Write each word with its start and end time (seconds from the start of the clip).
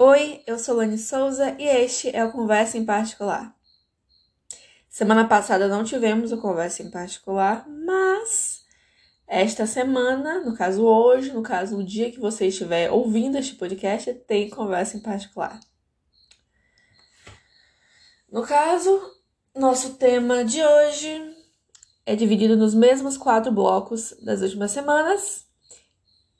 Oi, 0.00 0.44
eu 0.46 0.60
sou 0.60 0.76
Lani 0.76 0.96
Souza 0.96 1.56
e 1.58 1.64
este 1.64 2.14
é 2.14 2.24
o 2.24 2.30
Conversa 2.30 2.78
em 2.78 2.84
Particular. 2.84 3.52
Semana 4.88 5.26
passada 5.26 5.66
não 5.66 5.82
tivemos 5.82 6.30
o 6.30 6.38
Conversa 6.38 6.84
em 6.84 6.88
Particular, 6.88 7.68
mas 7.68 8.64
esta 9.26 9.66
semana, 9.66 10.38
no 10.44 10.54
caso 10.54 10.84
hoje, 10.84 11.32
no 11.32 11.42
caso 11.42 11.76
o 11.76 11.84
dia 11.84 12.12
que 12.12 12.20
você 12.20 12.46
estiver 12.46 12.92
ouvindo 12.92 13.38
este 13.38 13.56
podcast, 13.56 14.14
tem 14.14 14.48
Conversa 14.48 14.96
em 14.96 15.00
Particular. 15.00 15.58
No 18.30 18.46
caso, 18.46 19.02
nosso 19.52 19.94
tema 19.94 20.44
de 20.44 20.62
hoje 20.62 21.36
é 22.06 22.14
dividido 22.14 22.56
nos 22.56 22.72
mesmos 22.72 23.16
quatro 23.16 23.50
blocos 23.50 24.14
das 24.22 24.42
últimas 24.42 24.70
semanas 24.70 25.44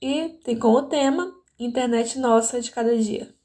e 0.00 0.38
tem 0.44 0.56
como 0.56 0.82
tema 0.82 1.34
Internet 1.58 2.20
Nossa 2.20 2.60
de 2.60 2.70
Cada 2.70 2.96
Dia. 2.96 3.36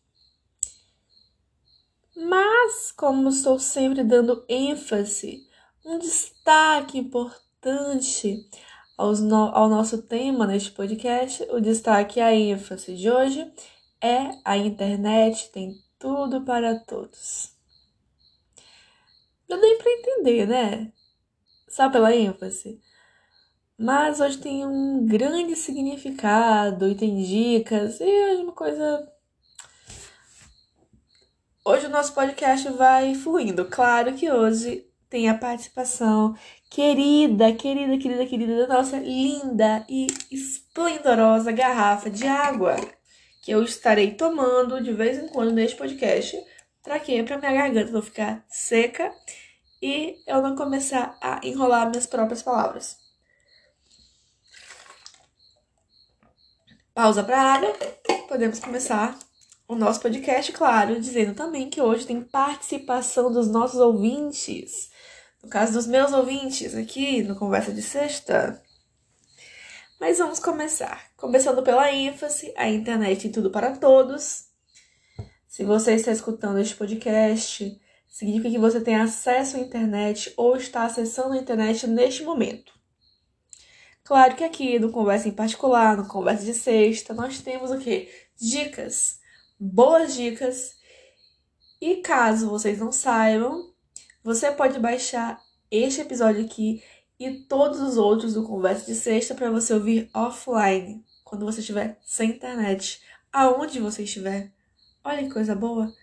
Mas, 2.23 2.91
como 2.91 3.27
estou 3.27 3.59
sempre 3.59 4.03
dando 4.03 4.45
ênfase, 4.47 5.45
um 5.85 5.99
destaque 5.99 6.97
importante 6.97 8.49
ao 8.97 9.67
nosso 9.67 10.01
tema 10.03 10.47
neste 10.47 10.71
podcast, 10.71 11.43
o 11.51 11.59
destaque 11.59 12.19
e 12.19 12.21
a 12.21 12.33
ênfase 12.33 12.95
de 12.95 13.09
hoje 13.09 13.51
é 14.01 14.29
a 14.45 14.55
internet 14.57 15.51
tem 15.51 15.75
tudo 15.99 16.45
para 16.45 16.79
todos. 16.79 17.57
Já 19.49 19.57
deu 19.57 19.77
para 19.77 19.91
entender, 19.91 20.47
né? 20.47 20.93
Só 21.67 21.89
pela 21.89 22.15
ênfase. 22.15 22.79
Mas 23.77 24.21
hoje 24.21 24.37
tem 24.37 24.65
um 24.65 25.05
grande 25.05 25.57
significado 25.57 26.87
e 26.87 26.95
tem 26.95 27.21
dicas 27.21 27.99
e 27.99 28.05
hoje 28.05 28.43
uma 28.43 28.53
coisa 28.53 29.12
Hoje 31.65 31.85
o 31.85 31.89
nosso 31.89 32.13
podcast 32.13 32.67
vai 32.71 33.15
fluindo. 33.15 33.63
Claro 33.63 34.13
que 34.15 34.29
hoje 34.29 34.85
tem 35.09 35.29
a 35.29 35.37
participação 35.37 36.35
querida, 36.69 37.53
querida, 37.53 37.97
querida, 37.97 38.25
querida 38.25 38.67
da 38.67 38.75
nossa 38.75 38.97
linda 38.97 39.85
e 39.87 40.07
esplendorosa 40.29 41.53
garrafa 41.53 42.09
de 42.09 42.27
água 42.27 42.75
que 43.41 43.49
eu 43.49 43.63
estarei 43.63 44.11
tomando 44.11 44.83
de 44.83 44.91
vez 44.91 45.17
em 45.17 45.29
quando 45.29 45.53
neste 45.53 45.77
podcast. 45.77 46.37
Para 46.83 46.99
quê? 46.99 47.23
Para 47.23 47.37
minha 47.37 47.53
garganta 47.53 47.91
não 47.93 48.01
ficar 48.01 48.43
seca 48.49 49.15
e 49.81 50.17
eu 50.27 50.41
não 50.41 50.57
começar 50.57 51.17
a 51.21 51.39
enrolar 51.47 51.89
minhas 51.89 52.05
próprias 52.05 52.43
palavras. 52.43 52.97
Pausa 56.93 57.23
para 57.23 57.41
água. 57.41 57.73
Podemos 58.27 58.59
começar 58.59 59.17
o 59.67 59.75
nosso 59.75 60.01
podcast, 60.01 60.51
claro, 60.51 60.99
dizendo 60.99 61.33
também 61.33 61.69
que 61.69 61.81
hoje 61.81 62.05
tem 62.05 62.21
participação 62.21 63.31
dos 63.31 63.47
nossos 63.47 63.79
ouvintes. 63.79 64.91
No 65.41 65.49
caso 65.49 65.73
dos 65.73 65.87
meus 65.87 66.11
ouvintes 66.13 66.75
aqui 66.75 67.23
no 67.23 67.35
Conversa 67.35 67.71
de 67.73 67.81
Sexta. 67.81 68.61
Mas 69.99 70.17
vamos 70.17 70.39
começar. 70.39 71.09
Começando 71.15 71.63
pela 71.63 71.91
ênfase, 71.91 72.53
a 72.57 72.69
internet 72.69 73.27
em 73.27 73.31
tudo 73.31 73.49
para 73.49 73.75
todos. 73.77 74.45
Se 75.47 75.63
você 75.63 75.93
está 75.93 76.11
escutando 76.11 76.59
este 76.59 76.75
podcast, 76.75 77.79
significa 78.09 78.49
que 78.49 78.59
você 78.59 78.81
tem 78.81 78.95
acesso 78.95 79.55
à 79.55 79.59
internet 79.59 80.33
ou 80.35 80.57
está 80.57 80.85
acessando 80.85 81.33
a 81.33 81.37
internet 81.37 81.87
neste 81.87 82.23
momento. 82.23 82.73
Claro 84.03 84.35
que 84.35 84.43
aqui 84.43 84.77
no 84.77 84.91
Conversa 84.91 85.29
em 85.29 85.31
Particular, 85.31 85.95
no 85.95 86.07
Conversa 86.07 86.43
de 86.43 86.53
Sexta, 86.53 87.13
nós 87.13 87.39
temos 87.39 87.71
o 87.71 87.77
quê? 87.77 88.09
Dicas 88.37 89.22
boas 89.63 90.15
dicas. 90.15 90.75
E 91.79 91.97
caso 91.97 92.49
vocês 92.49 92.79
não 92.79 92.91
saibam, 92.91 93.73
você 94.21 94.51
pode 94.51 94.77
baixar 94.79 95.41
este 95.71 96.01
episódio 96.01 96.45
aqui 96.45 96.83
e 97.19 97.31
todos 97.45 97.79
os 97.79 97.97
outros 97.97 98.33
do 98.33 98.43
Conversa 98.43 98.85
de 98.85 98.95
Sexta 98.95 99.33
para 99.33 99.49
você 99.49 99.73
ouvir 99.73 100.09
offline, 100.13 101.03
quando 101.23 101.45
você 101.45 101.61
estiver 101.61 101.97
sem 102.05 102.31
internet, 102.31 103.01
aonde 103.31 103.79
você 103.79 104.03
estiver. 104.03 104.51
Olha 105.03 105.23
que 105.23 105.33
coisa 105.33 105.55
boa. 105.55 105.93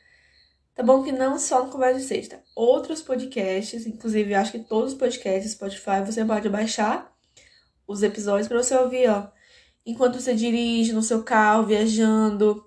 Tá 0.75 0.83
bom 0.83 1.03
que 1.03 1.13
não 1.13 1.39
só 1.39 1.65
no 1.65 1.71
Conversa 1.71 2.01
de 2.01 2.07
Sexta, 2.07 2.43
outros 2.55 3.03
podcasts, 3.03 3.87
inclusive 3.87 4.35
acho 4.35 4.53
que 4.53 4.61
todos 4.61 4.93
os 4.93 4.99
podcasts 4.99 5.53
Spotify, 5.53 6.03
você 6.05 6.25
pode 6.25 6.49
baixar 6.49 7.15
os 7.87 8.03
episódios 8.03 8.49
para 8.49 8.63
você 8.63 8.75
ouvir, 8.77 9.09
ó, 9.11 9.29
enquanto 9.85 10.21
você 10.21 10.35
dirige 10.35 10.93
no 10.93 11.03
seu 11.03 11.23
carro, 11.23 11.67
viajando, 11.67 12.65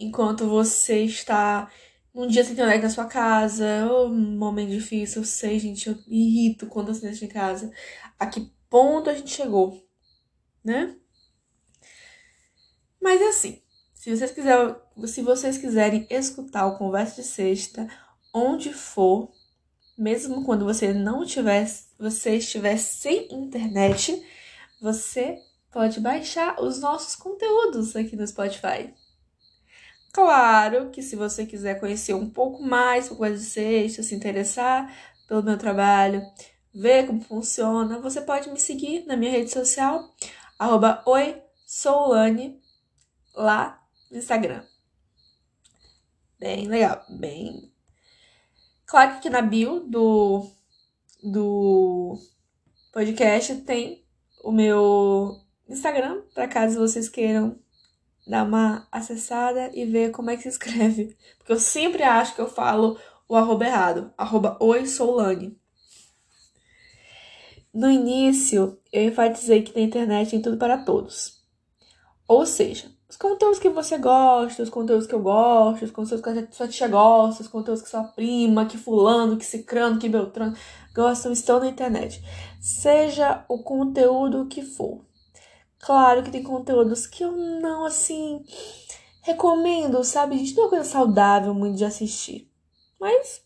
enquanto 0.00 0.48
você 0.48 1.04
está 1.04 1.70
num 2.12 2.26
dia 2.26 2.42
sem 2.42 2.54
internet 2.54 2.82
na 2.82 2.90
sua 2.90 3.04
casa, 3.04 3.86
ou 3.92 4.08
um 4.08 4.36
momento 4.36 4.70
difícil, 4.70 5.22
eu 5.22 5.26
sei, 5.26 5.58
gente, 5.58 5.88
eu 5.88 5.96
irrito 6.08 6.66
quando 6.66 6.88
eu 6.88 6.94
silêncio 6.94 7.26
em 7.26 7.28
casa. 7.28 7.70
A 8.18 8.26
que 8.26 8.50
ponto 8.68 9.10
a 9.10 9.14
gente 9.14 9.30
chegou, 9.30 9.86
né? 10.64 10.96
Mas 13.00 13.20
é 13.20 13.28
assim, 13.28 13.62
se 13.94 14.14
vocês 14.14 14.30
quiserem, 14.30 14.74
se 15.06 15.22
vocês 15.22 15.58
quiserem 15.58 16.06
escutar 16.10 16.66
o 16.66 16.78
Conversa 16.78 17.22
de 17.22 17.28
Sexta, 17.28 17.88
onde 18.34 18.72
for, 18.72 19.30
mesmo 19.96 20.44
quando 20.44 20.64
você 20.64 20.92
não 20.92 21.24
tiver, 21.24 21.66
você 21.98 22.36
estiver 22.36 22.76
sem 22.78 23.32
internet, 23.32 24.20
você 24.80 25.38
pode 25.70 26.00
baixar 26.00 26.60
os 26.60 26.80
nossos 26.80 27.14
conteúdos 27.14 27.94
aqui 27.94 28.16
no 28.16 28.26
Spotify. 28.26 28.92
Claro 30.12 30.90
que 30.90 31.02
se 31.02 31.14
você 31.14 31.46
quiser 31.46 31.78
conhecer 31.78 32.14
um 32.14 32.28
pouco 32.28 32.62
mais 32.62 33.04
sobre 33.04 33.18
coisa 33.18 33.38
de 33.38 33.44
sexta, 33.44 34.02
se 34.02 34.14
interessar 34.14 34.92
pelo 35.28 35.42
meu 35.42 35.56
trabalho, 35.56 36.22
ver 36.74 37.06
como 37.06 37.20
funciona, 37.20 38.00
você 38.00 38.20
pode 38.20 38.50
me 38.50 38.58
seguir 38.58 39.06
na 39.06 39.16
minha 39.16 39.30
rede 39.30 39.50
social, 39.50 40.12
arroba 40.58 41.02
oi, 41.06 41.40
lá 43.34 43.80
no 44.10 44.18
Instagram. 44.18 44.64
Bem 46.38 46.66
legal, 46.66 47.04
bem... 47.08 47.70
Claro 48.86 49.12
que 49.12 49.18
aqui 49.18 49.30
na 49.30 49.40
bio 49.40 49.80
do, 49.88 50.50
do 51.22 52.18
podcast 52.92 53.54
tem 53.58 54.04
o 54.42 54.50
meu 54.50 55.40
Instagram, 55.68 56.22
para 56.34 56.48
caso 56.48 56.80
vocês 56.80 57.08
queiram 57.08 57.56
dar 58.30 58.44
uma 58.44 58.86
acessada 58.92 59.70
e 59.74 59.84
ver 59.84 60.12
como 60.12 60.30
é 60.30 60.36
que 60.36 60.44
se 60.44 60.48
escreve. 60.48 61.16
Porque 61.36 61.52
eu 61.52 61.58
sempre 61.58 62.04
acho 62.04 62.34
que 62.34 62.40
eu 62.40 62.48
falo 62.48 62.96
o 63.28 63.34
arroba 63.34 63.66
errado. 63.66 64.12
Arroba 64.16 64.56
oi, 64.60 64.86
sou 64.86 65.16
Lani. 65.16 65.58
No 67.74 67.90
início, 67.90 68.78
eu 68.92 69.08
enfatizei 69.08 69.62
que 69.62 69.74
na 69.74 69.84
internet 69.84 70.30
tem 70.30 70.42
tudo 70.42 70.56
para 70.56 70.78
todos. 70.78 71.40
Ou 72.26 72.46
seja, 72.46 72.90
os 73.08 73.16
conteúdos 73.16 73.58
que 73.58 73.68
você 73.68 73.98
gosta, 73.98 74.62
os 74.62 74.70
conteúdos 74.70 75.06
que 75.06 75.14
eu 75.14 75.20
gosto, 75.20 75.84
os 75.84 75.90
conteúdos 75.90 76.22
que 76.22 76.30
a 76.30 76.52
sua 76.52 76.68
tia 76.68 76.86
gosta, 76.86 77.42
os 77.42 77.48
conteúdos 77.48 77.82
que 77.82 77.88
sua 77.88 78.04
prima, 78.04 78.66
que 78.66 78.78
fulano, 78.78 79.36
que 79.36 79.44
cicrano, 79.44 79.98
que 79.98 80.08
beltrano 80.08 80.56
gostam, 80.94 81.32
estão 81.32 81.58
na 81.58 81.68
internet. 81.68 82.22
Seja 82.60 83.44
o 83.48 83.62
conteúdo 83.62 84.46
que 84.46 84.62
for. 84.62 85.04
Claro 85.80 86.22
que 86.22 86.30
tem 86.30 86.42
conteúdos 86.42 87.06
que 87.06 87.24
eu 87.24 87.32
não, 87.32 87.84
assim, 87.84 88.44
recomendo, 89.22 90.04
sabe? 90.04 90.36
Gente, 90.38 90.54
não 90.54 90.62
é 90.62 90.66
uma 90.66 90.70
coisa 90.70 90.84
saudável 90.84 91.54
muito 91.54 91.76
de 91.76 91.84
assistir. 91.84 92.50
Mas 93.00 93.42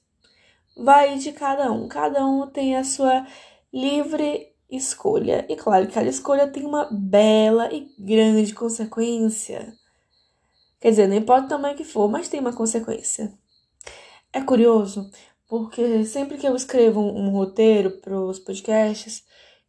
vai 0.76 1.16
de 1.16 1.32
cada 1.32 1.70
um. 1.70 1.88
Cada 1.88 2.26
um 2.26 2.46
tem 2.48 2.76
a 2.76 2.84
sua 2.84 3.26
livre 3.72 4.52
escolha. 4.68 5.46
E 5.48 5.56
claro 5.56 5.86
que 5.86 5.94
cada 5.94 6.08
escolha 6.08 6.48
tem 6.48 6.64
uma 6.64 6.88
bela 6.90 7.72
e 7.72 7.88
grande 7.98 8.52
consequência. 8.52 9.72
Quer 10.80 10.90
dizer, 10.90 11.08
não 11.08 11.16
importa 11.16 11.46
o 11.46 11.48
tamanho 11.48 11.76
que 11.76 11.84
for, 11.84 12.10
mas 12.10 12.28
tem 12.28 12.40
uma 12.40 12.52
consequência. 12.52 13.32
É 14.32 14.42
curioso, 14.42 15.08
porque 15.48 16.04
sempre 16.04 16.36
que 16.36 16.46
eu 16.46 16.56
escrevo 16.56 17.00
um, 17.00 17.26
um 17.26 17.30
roteiro 17.30 17.92
para 18.00 18.20
os 18.20 18.38
podcasts, 18.38 19.24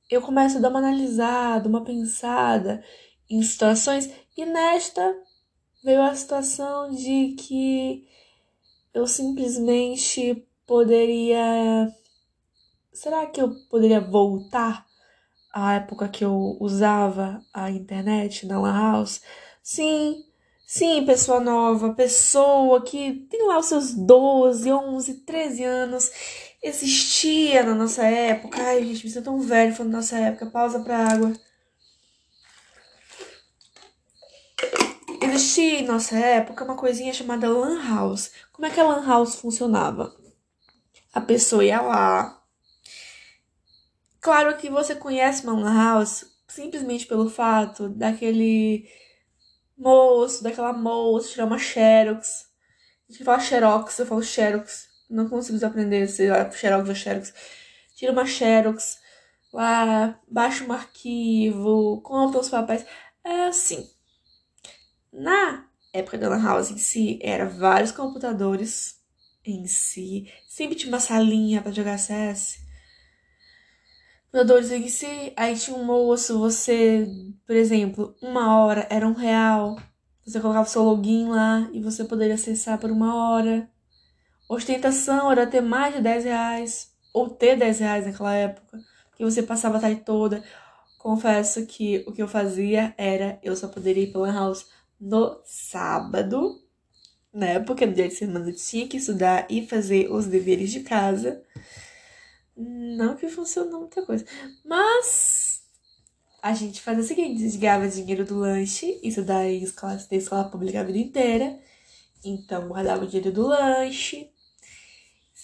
eu 0.09 0.21
começo 0.21 0.57
a 0.57 0.61
dar 0.61 0.69
uma 0.69 0.79
analisada, 0.79 1.67
uma 1.67 1.83
pensada 1.83 2.83
em 3.29 3.41
situações, 3.41 4.09
e 4.37 4.45
nesta 4.45 5.15
veio 5.83 6.01
a 6.01 6.15
situação 6.15 6.91
de 6.91 7.35
que 7.37 8.07
eu 8.93 9.05
simplesmente 9.07 10.47
poderia. 10.65 11.93
Será 12.93 13.25
que 13.25 13.41
eu 13.41 13.53
poderia 13.69 13.99
voltar 13.99 14.85
à 15.53 15.75
época 15.75 16.07
que 16.07 16.23
eu 16.23 16.57
usava 16.59 17.41
a 17.53 17.69
internet 17.69 18.45
na 18.45 18.59
Lan 18.59 18.73
House? 18.73 19.21
Sim, 19.61 20.23
sim, 20.65 21.05
pessoa 21.05 21.39
nova, 21.39 21.93
pessoa 21.93 22.81
que 22.81 23.27
tem 23.29 23.47
lá 23.47 23.59
os 23.59 23.65
seus 23.65 23.93
12, 23.93 24.71
11, 24.71 25.13
13 25.25 25.63
anos 25.63 26.11
existia 26.67 27.63
na 27.63 27.75
nossa 27.75 28.03
época. 28.05 28.61
Ai, 28.61 28.83
gente, 28.83 29.05
me 29.05 29.11
sinto 29.11 29.25
tão 29.25 29.39
velho 29.39 29.75
falando 29.75 29.93
nossa 29.93 30.17
época. 30.17 30.47
Pausa 30.47 30.79
pra 30.79 30.97
água. 31.07 31.33
existia 35.21 35.79
em 35.79 35.85
nossa 35.85 36.17
época 36.17 36.63
uma 36.63 36.75
coisinha 36.75 37.13
chamada 37.13 37.49
Lan 37.49 37.81
House. 37.87 38.31
Como 38.51 38.65
é 38.65 38.69
que 38.69 38.79
a 38.79 38.83
Lan 38.83 39.05
House 39.05 39.35
funcionava? 39.35 40.15
A 41.13 41.21
pessoa 41.21 41.63
ia 41.63 41.81
lá. 41.81 42.41
Claro 44.21 44.57
que 44.57 44.69
você 44.69 44.95
conhece 44.95 45.43
uma 45.43 45.53
Lan 45.53 45.73
House 45.73 46.25
simplesmente 46.47 47.05
pelo 47.05 47.29
fato 47.29 47.89
daquele 47.89 48.89
moço, 49.77 50.43
daquela 50.43 50.73
moça 50.73 51.29
tirar 51.29 51.45
uma 51.45 51.59
xerox. 51.59 52.45
A 53.07 53.11
gente 53.11 53.23
fala 53.23 53.39
xerox, 53.39 53.99
eu 53.99 54.05
falo 54.05 54.23
xerox. 54.23 54.84
Não 55.09 55.29
consigo 55.29 55.63
aprender 55.65 56.07
se 56.07 56.27
é 56.27 56.51
xerox 56.51 56.89
ou 56.89 56.95
xerox. 56.95 57.33
Tira 57.95 58.11
uma 58.11 58.25
xerox, 58.25 58.99
lá, 59.53 60.19
baixa 60.29 60.63
um 60.65 60.71
arquivo, 60.73 62.01
compra 62.01 62.39
os 62.39 62.49
papéis. 62.49 62.85
É 63.23 63.47
assim. 63.47 63.89
Na 65.11 65.67
época 65.93 66.17
da 66.17 66.29
Lan 66.29 66.43
House 66.43 66.71
em 66.71 66.77
si, 66.77 67.19
era 67.21 67.45
vários 67.45 67.91
computadores 67.91 68.99
em 69.45 69.65
si. 69.67 70.31
Sempre 70.47 70.75
tinha 70.75 70.91
uma 70.91 70.99
salinha 70.99 71.61
para 71.61 71.71
jogar 71.71 71.97
CS. 71.97 72.57
Computadores 74.25 74.71
em 74.71 74.89
si, 74.89 75.31
aí 75.37 75.57
tinha 75.57 75.77
um 75.77 75.85
moço, 75.85 76.37
você, 76.37 77.07
por 77.47 77.55
exemplo, 77.55 78.13
uma 78.21 78.59
hora 78.59 78.85
era 78.89 79.07
um 79.07 79.13
real. 79.13 79.77
Você 80.25 80.41
colocava 80.41 80.67
o 80.67 80.69
seu 80.69 80.83
login 80.83 81.29
lá 81.29 81.69
e 81.71 81.81
você 81.81 82.03
poderia 82.03 82.35
acessar 82.35 82.77
por 82.77 82.91
uma 82.91 83.15
hora. 83.15 83.69
Ostentação 84.47 85.31
era 85.31 85.47
ter 85.47 85.61
mais 85.61 85.95
de 85.95 86.01
10 86.01 86.23
reais, 86.25 86.91
ou 87.13 87.29
ter 87.29 87.57
10 87.57 87.79
reais 87.79 88.05
naquela 88.05 88.33
época, 88.33 88.79
que 89.15 89.23
você 89.23 89.41
passava 89.41 89.77
a 89.77 89.81
tarde 89.81 90.01
toda. 90.01 90.43
Confesso 90.99 91.65
que 91.65 92.03
o 92.07 92.11
que 92.11 92.21
eu 92.21 92.27
fazia 92.27 92.93
era, 92.97 93.39
eu 93.43 93.55
só 93.55 93.67
poderia 93.67 94.03
ir 94.03 94.11
pela 94.11 94.31
house 94.31 94.67
no 94.99 95.39
sábado, 95.43 96.61
né? 97.33 97.59
Porque 97.59 97.85
no 97.85 97.93
dia 97.93 98.07
de 98.07 98.15
semana 98.15 98.49
eu 98.49 98.55
tinha 98.55 98.87
que 98.87 98.97
estudar 98.97 99.45
e 99.49 99.67
fazer 99.67 100.11
os 100.11 100.25
deveres 100.25 100.71
de 100.71 100.81
casa. 100.81 101.43
Não 102.55 103.15
que 103.15 103.27
funcionou 103.27 103.81
muita 103.81 104.05
coisa. 104.05 104.25
Mas 104.63 105.63
a 106.41 106.53
gente 106.53 106.81
faz 106.81 106.99
o 106.99 107.03
seguinte: 107.03 107.43
a 107.43 107.47
gente 107.47 107.57
ganhava 107.57 107.87
dinheiro 107.87 108.23
do 108.23 108.37
lanche, 108.39 108.99
isso 109.03 109.23
daí 109.23 109.63
escola, 109.63 109.99
escola 110.11 110.49
pública 110.49 110.81
a 110.81 110.83
vida 110.83 110.99
inteira. 110.99 111.59
Então 112.23 112.67
guardava 112.67 113.03
o 113.03 113.07
dinheiro 113.07 113.31
do 113.31 113.47
lanche, 113.47 114.31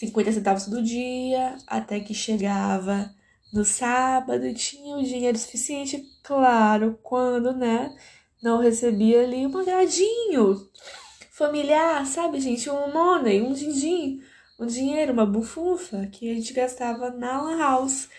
50 0.02 0.32
centavos 0.32 0.68
do 0.68 0.82
dia, 0.82 1.58
até 1.68 2.00
que 2.00 2.14
chegava 2.14 3.14
no 3.54 3.64
sábado, 3.64 4.54
tinha 4.54 4.96
o 4.96 5.04
dinheiro 5.04 5.38
suficiente, 5.38 6.04
claro, 6.24 7.00
quando, 7.04 7.54
né? 7.54 7.96
não 8.42 8.60
recebia 8.60 9.22
ali 9.24 9.46
um 9.46 9.58
agradinho 9.58 10.70
familiar, 11.30 12.06
sabe, 12.06 12.40
gente? 12.40 12.70
Um 12.70 12.92
money, 12.92 13.42
um 13.42 13.54
din-din, 13.54 14.22
um 14.60 14.66
dinheiro, 14.66 15.14
uma 15.14 15.26
bufunfa 15.26 16.08
que 16.08 16.32
a 16.32 16.34
gente 16.34 16.54
gastava 16.54 17.12
na 17.12 17.42
Lan 17.42 17.58
House 17.58 18.10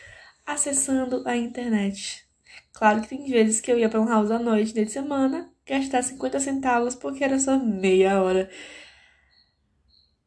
acessando 0.46 1.22
a 1.26 1.36
internet. 1.36 2.24
Claro 2.72 3.02
que 3.02 3.08
tem 3.08 3.28
vezes 3.28 3.60
que 3.60 3.70
eu 3.72 3.78
ia 3.78 3.88
para 3.88 4.00
um 4.00 4.08
house 4.08 4.30
à 4.30 4.38
noite, 4.38 4.72
de 4.72 4.86
semana, 4.88 5.52
gastar 5.66 6.02
50 6.02 6.40
centavos 6.40 6.94
porque 6.94 7.24
era 7.24 7.38
só 7.38 7.58
meia 7.58 8.22
hora. 8.22 8.50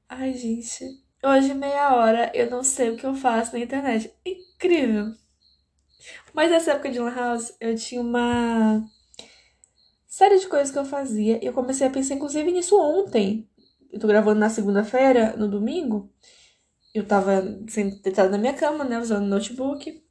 Ai, 0.09 0.33
gente. 0.33 1.04
Hoje, 1.27 1.55
meia 1.55 1.95
hora, 1.95 2.31
eu 2.35 2.51
não 2.51 2.63
sei 2.63 2.91
o 2.91 2.97
que 2.97 3.03
eu 3.03 3.15
faço 3.15 3.53
na 3.53 3.59
internet. 3.59 4.13
Incrível! 4.23 5.11
Mas 6.35 6.51
nessa 6.51 6.73
época 6.73 6.91
de 6.91 6.99
Lan 6.99 7.15
House, 7.15 7.51
eu 7.59 7.75
tinha 7.75 7.99
uma 7.99 8.87
série 10.05 10.37
de 10.37 10.47
coisas 10.47 10.69
que 10.69 10.77
eu 10.77 10.85
fazia. 10.85 11.43
E 11.43 11.47
eu 11.47 11.51
comecei 11.51 11.87
a 11.87 11.89
pensar, 11.89 12.13
inclusive, 12.13 12.51
nisso 12.51 12.79
ontem. 12.79 13.49
Eu 13.91 13.99
tô 13.99 14.05
gravando 14.05 14.39
na 14.39 14.51
segunda-feira, 14.51 15.35
no 15.35 15.47
domingo. 15.47 16.13
Eu 16.93 17.07
tava 17.07 17.41
sentada 17.67 18.29
na 18.29 18.37
minha 18.37 18.53
cama, 18.53 18.83
né, 18.83 18.99
usando 18.99 19.25
notebook. 19.25 20.03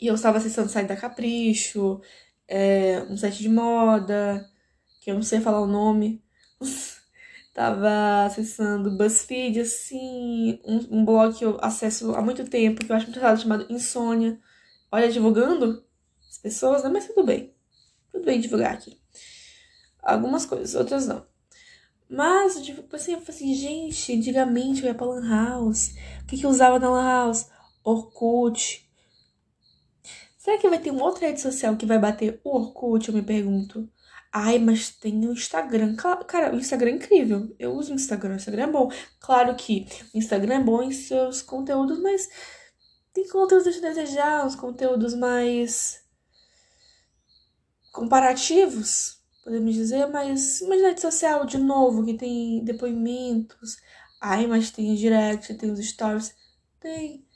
E 0.00 0.06
eu 0.06 0.14
estava 0.14 0.38
acessando 0.38 0.70
site 0.70 0.88
da 0.88 0.96
Capricho, 0.96 2.00
é, 2.48 3.02
um 3.02 3.18
site 3.18 3.40
de 3.40 3.50
moda, 3.50 4.48
que 5.02 5.10
eu 5.10 5.14
não 5.14 5.22
sei 5.22 5.42
falar 5.42 5.60
o 5.60 5.66
nome. 5.66 6.24
Tava 7.52 8.24
acessando 8.24 8.96
BuzzFeed, 8.96 9.60
assim, 9.60 10.60
um, 10.64 10.98
um 10.98 11.04
blog 11.04 11.36
que 11.36 11.44
eu 11.44 11.58
acesso 11.60 12.14
há 12.14 12.22
muito 12.22 12.44
tempo, 12.44 12.84
que 12.84 12.90
eu 12.90 12.96
acho 12.96 13.06
muito 13.06 13.18
errado, 13.18 13.40
chamado 13.40 13.66
Insônia. 13.70 14.40
Olha, 14.90 15.10
divulgando 15.10 15.84
as 16.28 16.38
pessoas, 16.38 16.82
né? 16.82 16.90
Mas 16.90 17.06
tudo 17.06 17.24
bem. 17.24 17.54
Tudo 18.10 18.24
bem 18.24 18.40
divulgar 18.40 18.74
aqui. 18.74 19.00
Algumas 20.02 20.44
coisas, 20.46 20.74
outras 20.74 21.06
não. 21.06 21.26
Mas, 22.08 22.60
tipo 22.62 22.94
assim, 22.94 23.12
eu 23.12 23.20
falei 23.20 23.34
assim, 23.34 23.54
gente, 23.54 24.12
antigamente 24.12 24.82
eu 24.82 24.88
ia 24.88 24.94
pra 24.94 25.06
Lan 25.06 25.26
House. 25.28 25.94
O 26.22 26.26
que, 26.26 26.36
que 26.36 26.44
eu 26.44 26.50
usava 26.50 26.78
na 26.78 26.90
Lan 26.90 27.04
House? 27.04 27.46
Orkut. 27.82 28.86
Será 30.36 30.58
que 30.58 30.68
vai 30.68 30.78
ter 30.78 30.90
uma 30.90 31.04
outra 31.04 31.26
rede 31.26 31.40
social 31.40 31.76
que 31.76 31.86
vai 31.86 31.98
bater 31.98 32.40
o 32.44 32.54
Orkut? 32.54 33.08
Eu 33.08 33.14
me 33.14 33.22
pergunto. 33.22 33.88
Ai, 34.32 34.58
mas 34.58 34.90
tem 34.90 35.26
o 35.26 35.32
Instagram. 35.32 35.94
Cara, 35.96 36.54
o 36.54 36.58
Instagram 36.58 36.92
é 36.92 36.94
incrível. 36.94 37.54
Eu 37.58 37.74
uso 37.74 37.92
o 37.92 37.94
Instagram, 37.94 38.34
o 38.34 38.36
Instagram 38.36 38.64
é 38.64 38.72
bom. 38.72 38.90
Claro 39.20 39.54
que 39.54 39.86
o 40.14 40.18
Instagram 40.18 40.54
é 40.54 40.64
bom 40.64 40.82
em 40.82 40.92
seus 40.92 41.42
conteúdos, 41.42 42.00
mas 42.00 42.28
tem 43.12 43.28
conteúdos 43.28 43.76
a 43.76 43.80
desejar, 43.80 44.46
uns 44.46 44.56
conteúdos 44.56 45.14
mais 45.14 46.02
comparativos 47.92 49.22
podemos 49.42 49.74
dizer, 49.74 50.06
mas 50.06 50.60
uma 50.62 50.74
rede 50.76 51.00
social, 51.00 51.44
de 51.44 51.58
novo, 51.58 52.04
que 52.04 52.14
tem 52.14 52.64
depoimentos. 52.64 53.76
Ai, 54.20 54.46
mas 54.46 54.70
tem 54.70 54.94
direct, 54.94 55.54
tem 55.54 55.70
os 55.70 55.80
stories. 55.80 56.34
Tem. 56.80 57.26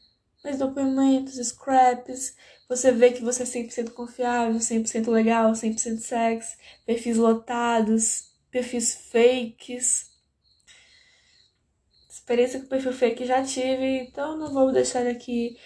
Mas 0.45 0.59
depoimentos, 0.59 1.35
scraps. 1.35 2.37
Você 2.69 2.91
vê 2.91 3.13
que 3.13 3.23
você 3.23 3.43
é 3.43 3.47
100% 3.47 3.91
confiável, 3.93 4.59
100% 4.59 5.09
legal, 5.11 5.53
100% 5.53 5.99
sexy. 5.99 6.57
Perfis 6.85 7.17
lotados, 7.17 8.31
perfis 8.51 8.95
fakes. 9.11 10.11
Experiência 12.11 12.61
com 12.61 12.67
perfil 12.67 12.93
fake 12.93 13.25
já 13.25 13.43
tive, 13.45 14.01
então 14.01 14.37
não 14.37 14.53
vou 14.53 14.73
deixar 14.73 15.07
aqui 15.07 15.57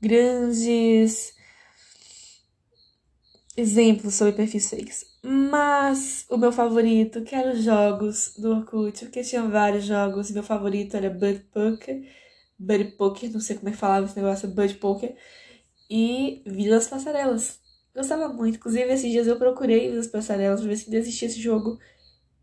grandes 0.00 1.32
exemplos 3.56 4.14
sobre 4.14 4.32
perfis 4.32 4.68
fakes. 4.68 5.06
Mas 5.22 6.24
o 6.28 6.36
meu 6.36 6.50
favorito, 6.50 7.22
que 7.22 7.34
eram 7.34 7.52
os 7.52 7.62
jogos 7.62 8.34
do 8.36 8.50
Orkut, 8.50 9.04
porque 9.04 9.22
tinha 9.22 9.42
vários 9.48 9.84
jogos, 9.84 10.30
meu 10.30 10.42
favorito 10.42 10.96
era 10.96 11.10
Bud 11.10 11.40
Poker, 11.52 12.02
Bud 12.58 12.84
Poker, 12.96 13.30
não 13.32 13.40
sei 13.40 13.56
como 13.56 13.68
é 13.68 13.72
que 13.72 13.78
falava 13.78 14.06
esse 14.06 14.16
negócio, 14.16 14.48
Bud 14.48 14.74
Poker, 14.74 15.16
e 15.88 16.42
Vidas 16.46 16.88
Passarelas. 16.88 17.60
Gostava 17.94 18.28
muito, 18.28 18.56
inclusive 18.56 18.92
esses 18.92 19.10
dias 19.10 19.26
eu 19.26 19.36
procurei 19.36 19.90
Vidas 19.90 20.06
Passarelas 20.06 20.60
pra 20.60 20.68
ver 20.68 20.76
se 20.76 20.84
ainda 20.86 20.98
existia 20.98 21.28
esse 21.28 21.40
jogo. 21.40 21.78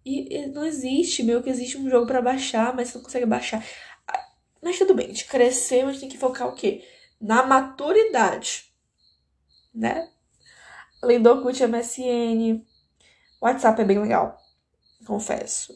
E 0.06 0.48
não 0.48 0.66
existe, 0.66 1.24
meu 1.24 1.42
que 1.42 1.50
existe 1.50 1.78
um 1.78 1.90
jogo 1.90 2.06
para 2.06 2.22
baixar, 2.22 2.75
mas 2.75 2.90
você 2.90 2.98
não 2.98 3.06
consegue 3.06 3.25
baixar. 3.25 3.66
Mas 4.62 4.78
tudo 4.78 4.94
bem, 4.94 5.06
a 5.06 5.10
gente 5.10 5.25
cresceu, 5.25 5.88
a 5.88 5.92
gente 5.92 6.02
tem 6.02 6.10
que 6.10 6.18
focar 6.18 6.48
o 6.48 6.54
quê? 6.56 6.84
Na 7.20 7.44
maturidade, 7.44 8.66
né? 9.74 10.10
Além 11.02 11.22
do 11.22 11.30
Orkut, 11.30 11.62
MSN. 11.64 12.64
WhatsApp 13.42 13.82
é 13.82 13.86
bem 13.86 14.00
legal, 14.00 14.38
confesso. 15.06 15.74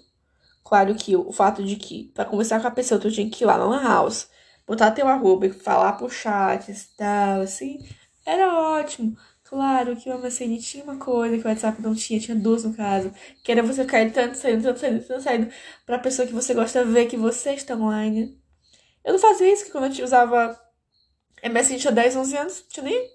Claro 0.64 0.94
que 0.96 1.16
o 1.16 1.32
fato 1.32 1.64
de 1.64 1.76
que, 1.76 2.12
para 2.14 2.26
conversar 2.26 2.62
com 2.62 2.68
a 2.68 2.72
pessoa, 2.72 3.00
tu 3.00 3.12
tinha 3.12 3.30
que 3.30 3.44
ir 3.44 3.48
lá 3.48 3.58
na 3.58 3.82
House, 3.82 4.30
botar 4.70 4.92
teu 4.92 5.08
arroba 5.08 5.48
e 5.48 5.52
falar 5.52 5.94
por 5.94 6.12
chat 6.12 6.70
e 6.72 6.76
tal, 6.96 7.42
assim, 7.42 7.80
era 8.24 8.54
ótimo. 8.54 9.18
Claro 9.44 9.96
que 9.96 10.08
o 10.12 10.20
MSN 10.20 10.60
tinha 10.60 10.84
uma 10.84 10.98
coisa 10.98 11.36
que 11.40 11.44
o 11.44 11.50
WhatsApp 11.50 11.82
não 11.82 11.96
tinha, 11.96 12.20
tinha 12.20 12.38
duas 12.38 12.64
no 12.64 12.76
caso, 12.76 13.12
que 13.44 13.52
era 13.52 13.64
você 13.64 13.84
cair 13.84 14.14
tanto 14.14 14.38
saindo, 14.38 14.62
tanto 14.62 14.80
saindo, 14.80 15.04
tanto 15.04 15.24
saindo, 15.24 15.52
pra 15.88 15.98
pessoa 15.98 16.28
que 16.28 16.34
você 16.34 16.54
gosta 16.54 16.86
ver 16.86 17.08
que 17.08 17.18
você 17.18 17.54
está 17.54 17.76
online. 17.76 18.40
Eu 19.04 19.14
não 19.14 19.20
fazia 19.20 19.52
isso, 19.52 19.66
que 19.66 19.72
quando 19.72 19.98
eu 19.98 20.06
usava 20.06 20.56
MSN 21.44 21.80
tinha 21.80 21.92
10, 21.92 22.16
11 22.16 22.38
anos, 22.38 22.64
tinha 22.70 22.84
nem 22.84 23.10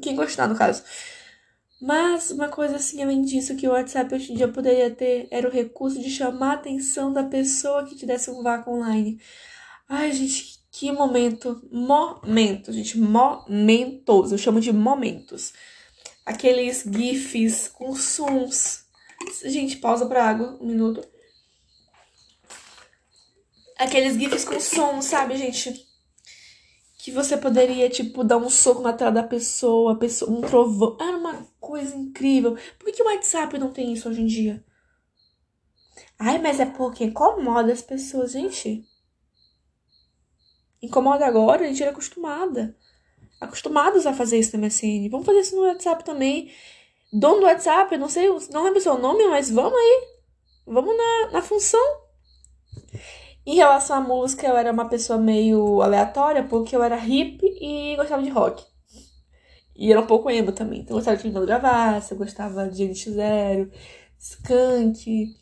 quem 0.00 0.16
gostar 0.16 0.48
no 0.48 0.56
caso. 0.56 0.82
Mas 1.82 2.30
uma 2.30 2.48
coisa 2.48 2.76
assim, 2.76 3.02
além 3.02 3.20
disso, 3.22 3.54
que 3.56 3.68
o 3.68 3.72
WhatsApp 3.72 4.14
hoje 4.14 4.32
em 4.32 4.36
dia 4.36 4.48
poderia 4.48 4.90
ter 4.90 5.28
era 5.30 5.46
o 5.46 5.52
recurso 5.52 6.00
de 6.00 6.08
chamar 6.08 6.52
a 6.52 6.54
atenção 6.54 7.12
da 7.12 7.24
pessoa 7.24 7.84
que 7.84 7.94
te 7.94 8.06
desse 8.06 8.30
um 8.30 8.42
vácuo 8.42 8.72
online. 8.72 9.20
Ai, 9.86 10.10
gente, 10.12 10.63
que 10.74 10.90
momento. 10.90 11.62
Momento, 11.70 12.72
gente. 12.72 12.98
Momentos. 12.98 14.32
Eu 14.32 14.38
chamo 14.38 14.60
de 14.60 14.72
momentos. 14.72 15.52
Aqueles 16.26 16.82
GIFs 16.82 17.68
com 17.68 17.94
sons. 17.94 18.84
Gente, 19.44 19.76
pausa 19.76 20.04
pra 20.06 20.28
água, 20.28 20.58
um 20.60 20.66
minuto. 20.66 21.06
Aqueles 23.78 24.14
GIFs 24.14 24.44
com 24.44 24.58
sons, 24.58 25.04
sabe, 25.04 25.36
gente? 25.36 25.86
que 26.98 27.10
você 27.10 27.36
poderia, 27.36 27.90
tipo, 27.90 28.24
dar 28.24 28.38
um 28.38 28.48
soco 28.48 28.80
na 28.80 28.94
tela 28.94 29.12
da 29.12 29.22
pessoa, 29.22 29.98
pessoa 29.98 30.30
um 30.30 30.40
trovão. 30.40 30.96
Era 30.98 31.18
uma 31.18 31.46
coisa 31.60 31.94
incrível. 31.94 32.56
Por 32.78 32.90
que 32.90 33.02
o 33.02 33.06
WhatsApp 33.06 33.58
não 33.58 33.70
tem 33.70 33.92
isso 33.92 34.08
hoje 34.08 34.22
em 34.22 34.26
dia? 34.26 34.64
Ai, 36.18 36.38
mas 36.38 36.58
é 36.58 36.64
porque 36.64 37.04
incomoda 37.04 37.70
as 37.70 37.82
pessoas, 37.82 38.32
gente. 38.32 38.88
Incomoda 40.84 41.26
agora, 41.26 41.64
a 41.64 41.66
gente 41.66 41.82
era 41.82 41.92
acostumada. 41.92 42.76
Acostumados 43.40 44.06
a 44.06 44.12
fazer 44.12 44.38
isso 44.38 44.56
na 44.56 44.66
MSN. 44.66 45.08
Vamos 45.10 45.26
fazer 45.26 45.40
isso 45.40 45.56
no 45.56 45.62
WhatsApp 45.62 46.04
também. 46.04 46.50
Dono 47.12 47.40
do 47.40 47.46
WhatsApp, 47.46 47.94
eu 47.94 47.98
não 47.98 48.08
sei, 48.08 48.28
não 48.50 48.64
lembro 48.64 48.78
o 48.78 48.82
seu 48.82 48.98
nome, 48.98 49.26
mas 49.28 49.50
vamos 49.50 49.78
aí. 49.78 50.08
Vamos 50.66 50.96
na, 50.96 51.32
na 51.32 51.42
função. 51.42 51.80
Em 53.46 53.56
relação 53.56 53.96
à 53.96 54.00
música, 54.00 54.46
eu 54.46 54.56
era 54.56 54.72
uma 54.72 54.88
pessoa 54.88 55.18
meio 55.18 55.82
aleatória, 55.82 56.42
porque 56.44 56.74
eu 56.74 56.82
era 56.82 56.96
hippie 56.96 57.58
e 57.60 57.96
gostava 57.96 58.22
de 58.22 58.30
rock. 58.30 58.64
E 59.76 59.90
era 59.90 60.00
um 60.00 60.06
pouco 60.06 60.30
emo 60.30 60.52
também. 60.52 60.80
Então 60.80 60.94
eu 60.94 60.98
gostava 60.98 61.16
de 61.16 61.28
Lima 61.28 61.44
Gravassa, 61.44 62.14
eu 62.14 62.18
gostava 62.18 62.68
de 62.68 62.84
NX0, 62.84 63.70
Skunk. 64.18 65.34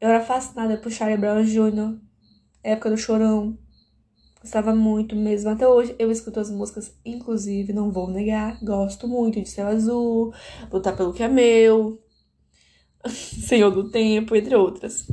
Eu 0.00 0.08
era 0.08 0.20
fascinada 0.20 0.76
por 0.76 0.90
Charlie 0.90 1.16
Brown 1.16 1.42
Jr., 1.44 1.98
época 2.62 2.90
do 2.90 2.96
Chorão. 2.96 3.56
Gostava 4.42 4.74
muito 4.74 5.14
mesmo. 5.14 5.50
Até 5.50 5.68
hoje 5.68 5.94
eu 6.00 6.10
escuto 6.10 6.40
as 6.40 6.50
músicas, 6.50 6.92
inclusive, 7.04 7.72
não 7.72 7.92
vou 7.92 8.10
negar, 8.10 8.58
gosto 8.60 9.06
muito 9.06 9.40
de 9.40 9.48
Céu 9.48 9.68
Azul, 9.68 10.34
Lutar 10.70 10.96
pelo 10.96 11.12
que 11.12 11.22
é 11.22 11.28
meu, 11.28 12.02
Senhor 13.08 13.70
do 13.70 13.88
Tempo, 13.88 14.34
entre 14.34 14.56
outras. 14.56 15.06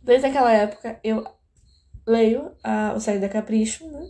Desde 0.00 0.28
aquela 0.28 0.52
época 0.52 1.00
eu 1.02 1.26
leio 2.06 2.52
a, 2.62 2.94
o 2.96 3.00
Série 3.00 3.18
da 3.18 3.28
Capricho, 3.28 3.90
né? 3.90 4.08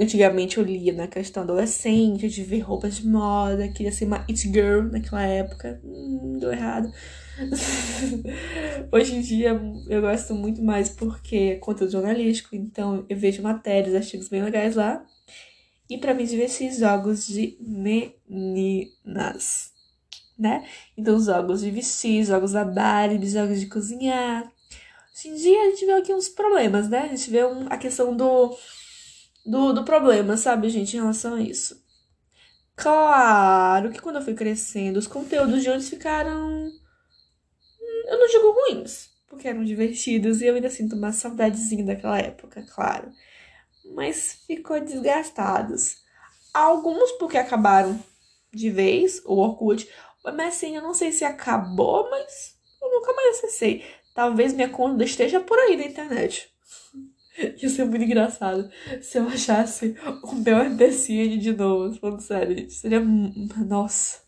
Antigamente 0.00 0.58
eu 0.58 0.64
lia 0.64 0.92
na 0.92 1.06
questão 1.06 1.44
adolescente, 1.44 2.28
de 2.28 2.42
ver 2.42 2.60
roupas 2.60 2.96
de 2.96 3.06
moda, 3.06 3.68
queria 3.68 3.92
ser 3.92 4.06
uma 4.06 4.24
it 4.28 4.40
girl 4.52 4.82
naquela 4.90 5.22
época. 5.22 5.80
Hum, 5.84 6.36
deu 6.38 6.52
errado. 6.52 6.92
Hoje 8.92 9.14
em 9.14 9.20
dia 9.20 9.60
eu 9.88 10.00
gosto 10.00 10.34
muito 10.34 10.62
mais 10.62 10.88
porque 10.88 11.36
é 11.36 11.56
conteúdo 11.56 11.92
jornalístico, 11.92 12.54
então 12.54 13.04
eu 13.08 13.16
vejo 13.16 13.42
matérias, 13.42 13.94
artigos 13.94 14.28
bem 14.28 14.42
legais 14.42 14.76
lá. 14.76 15.04
E 15.88 15.98
para 15.98 16.14
me 16.14 16.26
divertir, 16.26 16.72
jogos 16.72 17.26
de 17.26 17.56
meninas, 17.60 19.72
né? 20.38 20.64
Então, 20.96 21.20
jogos 21.20 21.62
de 21.62 21.70
vestir, 21.70 22.24
jogos 22.24 22.52
da 22.52 22.64
Barbie, 22.64 23.28
jogos 23.28 23.58
de 23.58 23.66
cozinhar. 23.66 24.44
Hoje 25.12 25.28
em 25.28 25.34
dia 25.34 25.60
a 25.60 25.70
gente 25.70 25.86
vê 25.86 25.92
aqui 25.92 26.14
uns 26.14 26.28
problemas, 26.28 26.88
né? 26.88 27.00
A 27.00 27.08
gente 27.08 27.28
vê 27.30 27.44
um, 27.44 27.66
a 27.68 27.76
questão 27.76 28.16
do 28.16 28.56
do, 29.44 29.72
do 29.72 29.84
problema, 29.84 30.36
sabe, 30.36 30.68
gente, 30.68 30.96
em 30.96 31.00
relação 31.00 31.34
a 31.34 31.40
isso. 31.40 31.80
Claro 32.76 33.90
que 33.90 34.00
quando 34.00 34.16
eu 34.16 34.22
fui 34.22 34.34
crescendo, 34.34 34.98
os 34.98 35.06
conteúdos 35.06 35.62
de 35.62 35.70
hoje 35.70 35.90
ficaram. 35.90 36.70
Eu 38.06 38.18
não 38.18 38.26
digo 38.26 38.52
ruins, 38.52 39.10
porque 39.28 39.48
eram 39.48 39.64
divertidos 39.64 40.40
e 40.40 40.46
eu 40.46 40.54
ainda 40.54 40.70
sinto 40.70 40.96
uma 40.96 41.12
saudadezinha 41.12 41.84
daquela 41.84 42.18
época, 42.18 42.64
claro. 42.74 43.12
Mas 43.94 44.42
ficou 44.46 44.80
desgastados. 44.80 45.98
Alguns 46.52 47.12
porque 47.12 47.38
acabaram 47.38 47.98
de 48.52 48.70
vez, 48.70 49.22
o 49.24 49.36
Orkut. 49.36 49.88
Mas 50.24 50.56
assim, 50.56 50.76
eu 50.76 50.82
não 50.82 50.94
sei 50.94 51.12
se 51.12 51.24
acabou, 51.24 52.08
mas 52.10 52.56
eu 52.82 52.90
nunca 52.90 53.12
mais 53.12 53.38
acessei. 53.38 53.84
Talvez 54.14 54.52
minha 54.52 54.68
conta 54.68 55.04
esteja 55.04 55.40
por 55.40 55.58
aí 55.58 55.76
na 55.76 55.84
internet. 55.84 56.50
Ia 57.62 57.68
ser 57.68 57.84
muito 57.84 58.04
engraçado 58.04 58.70
se 59.00 59.18
eu 59.18 59.26
achasse 59.28 59.96
o 60.24 60.34
meu 60.34 60.58
MSN 60.70 61.38
de 61.38 61.52
novo. 61.52 61.94
Falando 61.98 62.20
sério, 62.20 62.56
gente. 62.56 62.74
Seria. 62.74 63.00
Nossa. 63.00 64.20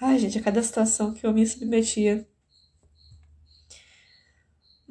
Ai, 0.00 0.18
gente, 0.18 0.38
a 0.38 0.42
cada 0.42 0.62
situação 0.62 1.12
que 1.14 1.24
eu 1.24 1.32
me 1.32 1.46
submetia. 1.46 2.26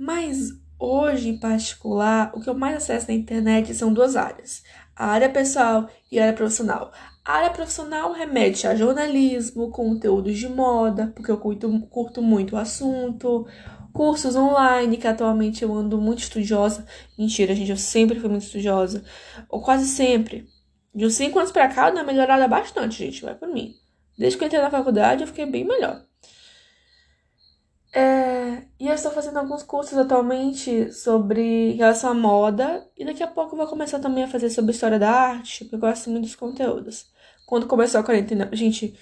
Mas 0.01 0.50
hoje, 0.79 1.29
em 1.29 1.38
particular, 1.38 2.31
o 2.34 2.41
que 2.41 2.50
eu 2.50 2.55
mais 2.55 2.75
acesso 2.75 3.08
na 3.08 3.13
internet 3.13 3.72
são 3.75 3.93
duas 3.93 4.15
áreas: 4.15 4.63
a 4.96 5.05
área 5.05 5.29
pessoal 5.29 5.88
e 6.12 6.17
a 6.17 6.24
área 6.24 6.34
profissional. 6.34 6.91
A 7.24 7.34
área 7.34 7.51
profissional 7.51 8.12
remete 8.12 8.65
a 8.65 8.74
jornalismo, 8.74 9.70
conteúdos 9.70 10.39
de 10.39 10.50
moda, 10.50 11.13
porque 11.15 11.29
eu 11.29 11.38
curto, 11.38 11.70
curto 11.81 12.20
muito 12.20 12.55
o 12.55 12.58
assunto, 12.58 13.46
cursos 13.93 14.36
online, 14.36 14.98
que 14.98 15.05
atualmente 15.05 15.63
eu 15.63 15.72
ando 15.72 16.01
muito 16.01 16.24
estudiosa. 16.24 16.84
Mentira, 17.15 17.53
gente, 17.53 17.70
eu 17.70 17.77
sempre 17.77 18.20
fui 18.20 18.27
muito 18.27 18.46
estudiosa. 18.46 19.03
Ou 19.48 19.62
quase 19.62 19.86
sempre. 19.86 20.48
De 20.96 21.05
uns 21.05 21.13
5 21.13 21.38
anos 21.38 21.51
pra 21.51 21.67
cá, 21.67 21.89
eu 21.89 21.93
dei 21.93 22.01
uma 22.01 22.12
melhorada 22.12 22.48
bastante, 22.48 22.98
gente, 22.98 23.22
vai 23.22 23.36
por 23.36 23.48
mim. 23.48 23.75
Desde 24.17 24.36
que 24.36 24.43
eu 24.43 24.48
entrei 24.48 24.62
na 24.63 24.72
faculdade, 24.72 25.22
eu 25.22 25.27
fiquei 25.27 25.46
bem 25.46 25.63
melhor. 25.63 26.03
É, 27.93 28.63
e 28.79 28.88
eu 28.88 28.93
estou 28.93 29.12
fazendo 29.12 29.38
alguns 29.38 29.63
cursos 29.63 29.98
atualmente 29.98 30.91
sobre 30.93 31.74
relação 31.74 32.12
à 32.12 32.13
moda. 32.13 32.88
E 32.98 33.05
daqui 33.05 33.24
a 33.24 33.27
pouco 33.27 33.53
eu 33.53 33.57
vou 33.57 33.67
começar 33.67 34.00
também 34.00 34.24
a 34.24 34.27
fazer 34.27 34.50
sobre 34.50 34.71
história 34.71 34.98
da 35.00 35.12
arte, 35.12 35.65
porque 35.65 35.75
eu 35.75 35.79
gosto 35.79 36.10
muito 36.10 36.24
dos 36.24 36.36
conteúdos. 36.36 37.12
Quando 37.45 37.67
começou 37.67 38.00
a 38.00 38.03
quarentena, 38.03 38.50
gente, 38.53 38.98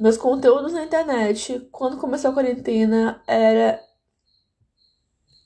meus 0.00 0.16
conteúdos 0.16 0.72
na 0.72 0.84
internet, 0.84 1.68
quando 1.70 1.98
começou 1.98 2.30
a 2.30 2.34
quarentena, 2.34 3.22
era 3.26 3.80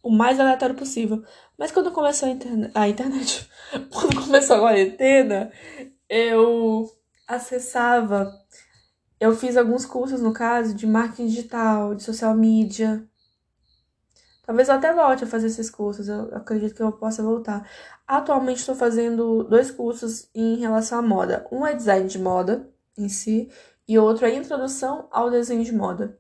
o 0.02 0.11
mais 0.11 0.38
aleatório 0.38 0.75
possível. 0.75 1.25
Mas 1.59 1.73
quando 1.73 1.91
começou 1.93 2.29
a, 2.29 2.33
interne 2.33 2.71
a 2.75 2.88
internet, 2.88 3.49
quando 3.93 4.23
começou 4.23 4.57
a 4.57 4.61
quarentena, 4.61 5.52
eu 6.09 6.91
acessava, 7.26 8.33
eu 9.23 9.37
fiz 9.37 9.57
alguns 9.57 9.87
cursos, 9.87 10.21
no 10.21 10.33
caso, 10.33 10.75
de 10.75 10.85
marketing 10.85 11.29
digital, 11.29 11.95
de 11.95 12.02
social 12.02 12.35
media. 12.35 13.07
Talvez 14.45 14.69
eu 14.69 14.75
até 14.75 14.93
volte 14.93 15.23
a 15.23 15.29
fazer 15.29 15.47
esses 15.47 15.71
cursos, 15.71 16.09
eu 16.09 16.35
acredito 16.35 16.75
que 16.75 16.83
eu 16.83 16.91
possa 16.91 17.23
voltar. 17.23 17.64
Atualmente 18.05 18.59
estou 18.59 18.75
fazendo 18.75 19.45
dois 19.45 19.71
cursos 19.71 20.29
em 20.35 20.57
relação 20.57 20.99
à 20.99 21.02
moda. 21.02 21.47
Um 21.52 21.64
é 21.64 21.73
design 21.73 22.09
de 22.09 22.19
moda 22.19 22.69
em 22.99 23.09
si, 23.09 23.49
e 23.87 23.97
outro 23.97 24.26
é 24.26 24.35
Introdução 24.35 25.07
ao 25.12 25.31
Desenho 25.31 25.62
de 25.62 25.73
Moda. 25.73 26.19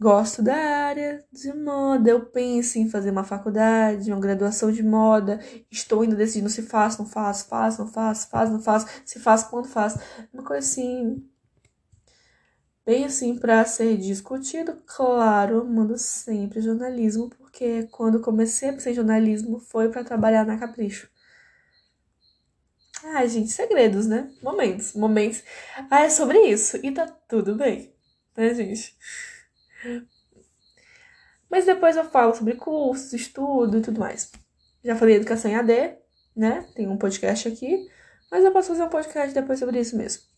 Gosto 0.00 0.40
da 0.40 0.54
área 0.54 1.22
de 1.30 1.52
moda, 1.52 2.08
eu 2.08 2.24
penso 2.24 2.78
em 2.78 2.88
fazer 2.88 3.10
uma 3.10 3.24
faculdade, 3.24 4.10
uma 4.10 4.20
graduação 4.20 4.72
de 4.72 4.82
moda, 4.82 5.38
estou 5.70 6.00
ainda 6.00 6.16
decidindo 6.16 6.48
se 6.48 6.62
faço, 6.62 7.02
não 7.02 7.06
faço, 7.10 7.46
faço, 7.46 7.84
não 7.84 7.92
faço, 7.92 8.30
faço, 8.30 8.52
não 8.52 8.60
faço, 8.60 8.86
se 9.04 9.18
faço, 9.18 9.50
quando 9.50 9.66
faço. 9.66 9.98
Uma 10.32 10.44
coisa 10.44 10.66
assim, 10.66 11.27
bem 12.88 13.04
assim 13.04 13.36
para 13.36 13.62
ser 13.66 13.98
discutido. 13.98 14.82
Claro, 14.86 15.62
mando 15.66 15.98
sempre 15.98 16.62
jornalismo, 16.62 17.28
porque 17.28 17.82
quando 17.90 18.18
comecei 18.18 18.70
a 18.70 18.72
em 18.72 18.94
jornalismo 18.94 19.60
foi 19.60 19.90
para 19.90 20.02
trabalhar 20.02 20.46
na 20.46 20.56
Capricho. 20.56 21.06
Ai, 23.04 23.28
gente, 23.28 23.50
segredos, 23.52 24.06
né? 24.06 24.32
Momentos, 24.42 24.94
momentos. 24.94 25.42
Ah, 25.90 26.04
é 26.04 26.08
sobre 26.08 26.38
isso. 26.46 26.78
E 26.82 26.90
tá 26.90 27.06
tudo 27.28 27.54
bem, 27.54 27.94
né, 28.34 28.54
gente? 28.54 28.96
Mas 31.50 31.66
depois 31.66 31.94
eu 31.94 32.04
falo 32.04 32.34
sobre 32.34 32.54
cursos, 32.54 33.12
estudo 33.12 33.78
e 33.78 33.82
tudo 33.82 34.00
mais. 34.00 34.32
Já 34.82 34.96
falei 34.96 35.16
educação 35.16 35.50
em 35.50 35.56
AD, 35.56 35.98
né? 36.34 36.66
Tem 36.74 36.88
um 36.88 36.96
podcast 36.96 37.48
aqui. 37.48 37.86
Mas 38.30 38.44
eu 38.44 38.52
posso 38.52 38.68
fazer 38.68 38.82
um 38.82 38.88
podcast 38.88 39.34
depois 39.34 39.58
sobre 39.58 39.78
isso 39.78 39.94
mesmo. 39.94 40.37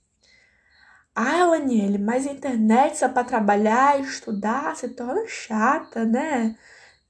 Ah, 1.22 1.44
Laniele, 1.44 1.98
mas 1.98 2.26
a 2.26 2.32
internet 2.32 2.96
só 2.96 3.08
pra 3.08 3.22
trabalhar, 3.24 4.00
estudar, 4.00 4.74
se 4.74 4.88
torna 4.88 5.26
chata, 5.26 6.06
né? 6.06 6.56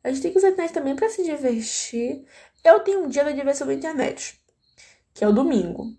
A 0.02 0.10
gente 0.10 0.22
tem 0.22 0.32
que 0.32 0.38
usar 0.38 0.48
a 0.48 0.50
internet 0.50 0.74
também 0.74 0.96
para 0.96 1.08
se 1.08 1.22
divertir. 1.22 2.24
Eu 2.64 2.80
tenho 2.80 3.04
um 3.04 3.08
dia 3.08 3.24
de 3.24 3.34
diversão 3.34 3.68
na 3.68 3.74
internet 3.74 4.40
que 5.14 5.24
é 5.24 5.28
o 5.28 5.32
domingo. 5.32 5.84
O 5.84 5.96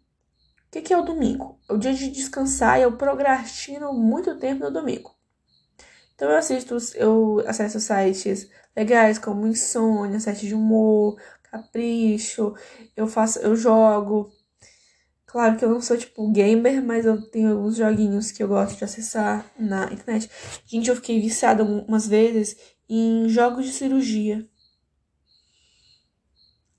que, 0.71 0.81
que 0.81 0.93
é 0.93 0.97
o 0.97 1.03
domingo? 1.05 1.59
É 1.69 1.73
o 1.73 1.77
dia 1.77 1.93
de 1.93 2.09
descansar 2.11 2.79
e 2.79 2.83
eu 2.83 2.97
procrastino 2.97 3.93
muito 3.93 4.37
tempo 4.39 4.65
no 4.65 4.71
domingo. 4.71 5.15
Então 6.15 6.29
eu 6.29 6.37
assisto, 6.37 6.77
eu 6.95 7.41
acesso 7.47 7.79
sites 7.79 8.49
legais 8.75 9.17
como 9.17 9.47
Insônia, 9.47 10.19
sites 10.19 10.41
de 10.41 10.55
humor, 10.55 11.17
Capricho, 11.43 12.55
eu 12.95 13.07
faço, 13.07 13.39
eu 13.39 13.55
jogo. 13.55 14.31
Claro 15.31 15.57
que 15.57 15.63
eu 15.63 15.69
não 15.69 15.81
sou 15.81 15.97
tipo 15.97 16.29
gamer, 16.31 16.83
mas 16.83 17.05
eu 17.05 17.21
tenho 17.29 17.51
alguns 17.51 17.77
joguinhos 17.77 18.31
que 18.31 18.43
eu 18.43 18.49
gosto 18.49 18.77
de 18.77 18.83
acessar 18.83 19.49
na 19.57 19.85
internet. 19.85 20.29
Gente, 20.65 20.89
eu 20.89 20.95
fiquei 20.95 21.21
viciada 21.21 21.63
umas 21.63 22.07
vezes 22.07 22.57
em 22.89 23.29
jogos 23.29 23.65
de 23.65 23.71
cirurgia. 23.71 24.45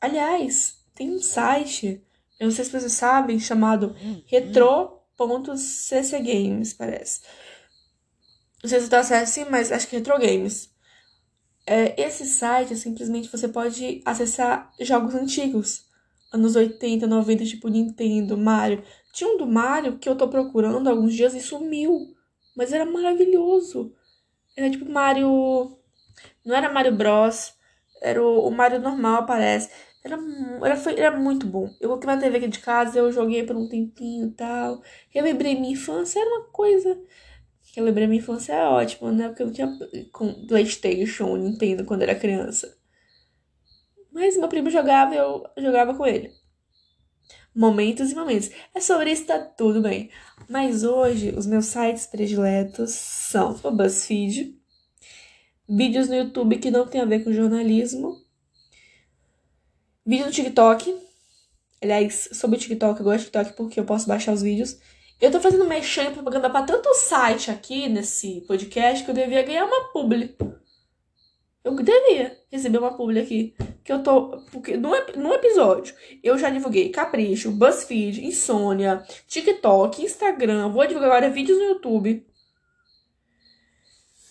Aliás, 0.01 0.77
tem 0.95 1.11
um 1.11 1.23
site 1.23 2.05
eu 2.43 2.47
não 2.47 2.53
sei 2.53 2.65
se 2.65 2.73
vocês 2.73 2.93
sabem, 2.95 3.39
chamado 3.39 3.95
retro.ccgames, 4.27 6.75
parece. 6.75 7.21
Não 8.61 8.69
sei 8.69 8.81
se 8.81 8.89
tá 8.89 9.01
certo 9.05 9.23
assim, 9.23 9.45
mas 9.49 9.71
acho 9.71 9.87
que 9.87 9.95
é 9.95 10.01
Retro 10.01 10.19
Games. 10.19 10.69
É, 11.65 12.03
esse 12.03 12.27
site, 12.27 12.75
simplesmente, 12.75 13.31
você 13.31 13.47
pode 13.47 14.03
acessar 14.05 14.73
jogos 14.81 15.15
antigos. 15.15 15.85
Anos 16.33 16.57
80, 16.57 17.07
90, 17.07 17.45
tipo 17.45 17.69
Nintendo, 17.69 18.37
Mario. 18.37 18.83
Tinha 19.13 19.29
um 19.31 19.37
do 19.37 19.47
Mario 19.47 19.99
que 19.99 20.09
eu 20.09 20.17
tô 20.17 20.29
procurando 20.29 20.89
há 20.89 20.91
alguns 20.91 21.15
dias 21.15 21.35
e 21.35 21.41
sumiu. 21.41 22.15
Mas 22.57 22.73
era 22.73 22.85
maravilhoso. 22.85 23.95
Era 24.57 24.71
tipo 24.71 24.91
Mario. 24.91 25.79
Não 26.45 26.55
era 26.55 26.73
Mario 26.73 26.97
Bros. 26.97 27.55
Era 28.01 28.23
o, 28.23 28.49
o 28.49 28.51
Mario 28.51 28.81
normal, 28.81 29.27
parece. 29.27 29.71
Era, 30.05 30.19
era, 30.65 30.77
foi, 30.77 30.99
era 30.99 31.17
muito 31.17 31.47
bom. 31.47 31.69
Eu 31.81 31.89
coloquei 31.91 32.07
na 32.09 32.19
TV 32.19 32.39
aqui 32.39 32.49
de 32.49 32.59
casa, 32.59 32.99
eu 32.99 33.13
joguei 33.13 33.45
por 33.45 33.57
um 33.57 33.69
tempinho 33.69 34.29
e 34.29 34.31
tal. 34.33 34.83
lembrei 35.15 35.55
minha 35.55 35.73
infância, 35.73 36.21
era 36.21 36.29
uma 36.29 36.45
coisa. 36.51 36.99
Eu 37.77 37.85
lembrei 37.85 38.07
minha 38.07 38.21
infância 38.21 38.53
é 38.53 38.67
ótima, 38.67 39.13
né? 39.13 39.29
Porque 39.29 39.43
eu 39.43 39.47
não 39.47 39.55
tinha 39.55 39.79
com 40.13 40.47
Playstation, 40.47 41.37
Nintendo 41.37 41.85
quando 41.85 42.03
era 42.03 42.15
criança. 42.15 42.77
Mas 44.13 44.37
meu 44.37 44.49
primo 44.49 44.71
jogava 44.71 45.15
eu 45.15 45.45
jogava 45.57 45.95
com 45.95 46.07
ele. 46.07 46.31
Momentos 47.55 48.11
e 48.11 48.15
momentos. 48.15 48.51
É 48.75 48.81
sobre 48.81 49.11
isso, 49.11 49.27
tá 49.27 49.39
tudo 49.39 49.81
bem. 49.83 50.11
Mas 50.49 50.85
hoje, 50.85 51.35
os 51.37 51.47
meus 51.47 51.67
sites 51.67 52.07
prediletos 52.07 52.91
são 52.91 53.59
o 53.63 53.71
BuzzFeed, 53.71 54.59
vídeos 55.69 56.09
no 56.09 56.15
YouTube 56.15 56.59
que 56.59 56.71
não 56.71 56.87
tem 56.87 57.01
a 57.01 57.05
ver 57.05 57.25
com 57.25 57.33
jornalismo, 57.33 58.17
vídeo 60.05 60.27
no 60.27 60.33
TikTok. 60.33 60.95
Aliás, 61.83 62.29
sobre 62.33 62.57
o 62.57 62.61
TikTok, 62.61 63.01
eu 63.01 63.05
gosto 63.05 63.19
de 63.19 63.25
TikTok 63.25 63.57
porque 63.57 63.81
eu 63.81 63.85
posso 63.85 64.07
baixar 64.07 64.33
os 64.33 64.43
vídeos. 64.43 64.79
Eu 65.21 65.31
tô 65.31 65.41
fazendo 65.41 65.67
mexendo 65.67 66.15
propaganda 66.15 66.51
pra 66.51 66.63
tanto 66.63 66.93
site 66.95 67.51
aqui 67.51 67.89
nesse 67.89 68.41
podcast 68.43 69.05
que 69.05 69.11
eu 69.11 69.15
devia 69.15 69.43
ganhar 69.43 69.65
uma 69.65 69.93
publi. 69.93 70.37
Eu 71.65 71.77
devia 71.77 72.37
receber 72.51 72.79
uma 72.79 72.97
publi 72.97 73.21
aqui. 73.21 73.55
Que 73.85 73.93
eu 73.93 74.03
tô. 74.03 74.39
Porque 74.51 74.77
no, 74.77 74.95
episódio 75.35 75.95
eu 76.23 76.37
já 76.37 76.51
divulguei 76.51 76.89
Capricho, 76.91 77.53
BuzzFeed, 77.53 78.25
Insônia, 78.25 79.05
TikTok, 79.27 80.03
Instagram. 80.03 80.69
Vou 80.71 80.87
divulgar 80.87 81.11
agora 81.11 81.31
vídeos 81.31 81.59
no 81.59 81.65
YouTube. 81.65 82.27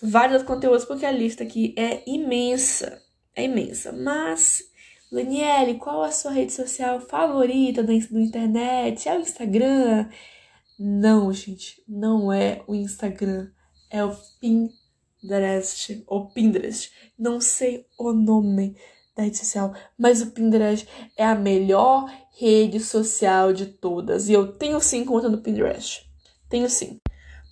Vários 0.02 0.42
conteúdos, 0.42 0.84
porque 0.84 1.06
a 1.06 1.12
lista 1.12 1.44
aqui 1.44 1.74
é 1.78 2.02
imensa. 2.06 3.00
É 3.34 3.44
imensa. 3.44 3.92
Mas, 3.92 4.62
Daniele, 5.10 5.78
qual 5.78 6.02
a 6.02 6.10
sua 6.10 6.32
rede 6.32 6.52
social 6.52 7.00
favorita 7.00 7.82
do 7.82 7.92
internet? 7.92 9.08
É 9.08 9.16
o 9.16 9.20
Instagram? 9.20 10.08
Não, 10.78 11.32
gente. 11.32 11.82
Não 11.88 12.32
é 12.32 12.62
o 12.66 12.74
Instagram. 12.74 13.48
É 13.88 14.04
o 14.04 14.14
Pinterest. 14.40 14.81
Pinterest 15.22 16.02
ou 16.08 16.26
Pinterest, 16.26 16.90
não 17.16 17.40
sei 17.40 17.86
o 17.96 18.12
nome 18.12 18.76
da 19.16 19.22
rede 19.22 19.38
social, 19.38 19.72
mas 19.96 20.20
o 20.20 20.32
Pinterest 20.32 20.88
é 21.16 21.24
a 21.24 21.34
melhor 21.34 22.12
rede 22.36 22.80
social 22.80 23.52
de 23.52 23.66
todas. 23.66 24.28
E 24.28 24.32
eu 24.32 24.52
tenho 24.52 24.80
sim 24.80 25.04
conta 25.04 25.28
no 25.28 25.38
Pinterest. 25.38 26.10
Tenho 26.48 26.68
sim. 26.68 26.98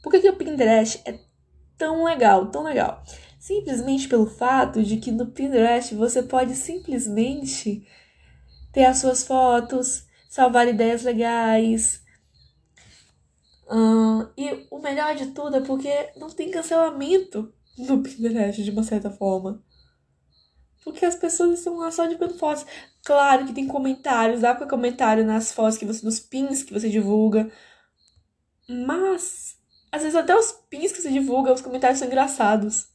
Por 0.02 0.10
que, 0.10 0.20
que 0.20 0.28
o 0.28 0.36
Pinterest 0.36 1.00
é 1.06 1.18
tão 1.78 2.04
legal, 2.04 2.50
tão 2.50 2.64
legal? 2.64 3.04
Simplesmente 3.38 4.08
pelo 4.08 4.26
fato 4.26 4.82
de 4.82 4.96
que 4.96 5.12
no 5.12 5.26
Pinterest 5.26 5.94
você 5.94 6.22
pode 6.22 6.54
simplesmente 6.56 7.86
ter 8.72 8.84
as 8.84 8.98
suas 8.98 9.22
fotos, 9.22 10.06
salvar 10.28 10.66
ideias 10.66 11.04
legais, 11.04 12.02
e 14.36 14.66
o 14.70 14.80
melhor 14.80 15.14
de 15.14 15.26
tudo 15.26 15.56
é 15.56 15.60
porque 15.60 16.10
não 16.16 16.28
tem 16.28 16.50
cancelamento 16.50 17.52
no 17.78 18.02
Pinterest, 18.02 18.62
de 18.62 18.70
uma 18.70 18.82
certa 18.82 19.10
forma. 19.10 19.62
Porque 20.84 21.04
as 21.04 21.14
pessoas 21.14 21.58
estão 21.58 21.76
lá 21.76 21.90
só 21.90 22.06
divulgando 22.06 22.38
fotos. 22.38 22.64
Claro 23.04 23.46
que 23.46 23.52
tem 23.52 23.66
comentários, 23.66 24.40
dá 24.40 24.54
pra 24.54 24.66
comentário 24.66 25.24
nas 25.24 25.52
fotos 25.52 25.78
que 25.78 25.84
você, 25.84 26.04
nos 26.04 26.20
pins 26.20 26.62
que 26.62 26.72
você 26.72 26.88
divulga. 26.88 27.50
Mas, 28.68 29.56
às 29.92 30.02
vezes 30.02 30.16
até 30.16 30.34
os 30.34 30.52
pins 30.70 30.92
que 30.92 31.02
você 31.02 31.10
divulga, 31.10 31.52
os 31.52 31.60
comentários 31.60 31.98
são 31.98 32.08
engraçados. 32.08 32.88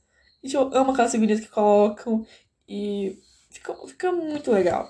Gente, 0.44 0.56
eu 0.56 0.74
amo 0.76 0.92
aquelas 0.92 1.12
figurinhas 1.12 1.42
que 1.42 1.48
colocam. 1.48 2.26
E 2.68 3.20
fica, 3.52 3.76
fica 3.88 4.12
muito 4.12 4.52
legal. 4.52 4.90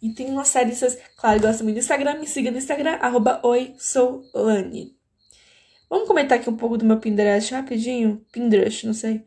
E 0.00 0.12
tem 0.12 0.28
uma 0.30 0.44
série, 0.44 0.74
vocês, 0.74 0.98
claro, 1.16 1.40
gostam 1.40 1.64
muito 1.64 1.76
do 1.76 1.80
Instagram, 1.80 2.18
me 2.18 2.26
siga 2.26 2.50
no 2.50 2.58
Instagram, 2.58 2.98
arroba 3.00 3.40
oi, 3.44 3.74
sou 3.78 4.24
Lani. 4.34 4.96
Vamos 5.92 6.08
comentar 6.08 6.38
aqui 6.38 6.48
um 6.48 6.56
pouco 6.56 6.78
do 6.78 6.86
meu 6.86 6.98
Pinterest 6.98 7.52
rapidinho. 7.52 8.24
Pinterest, 8.32 8.86
não 8.86 8.94
sei. 8.94 9.26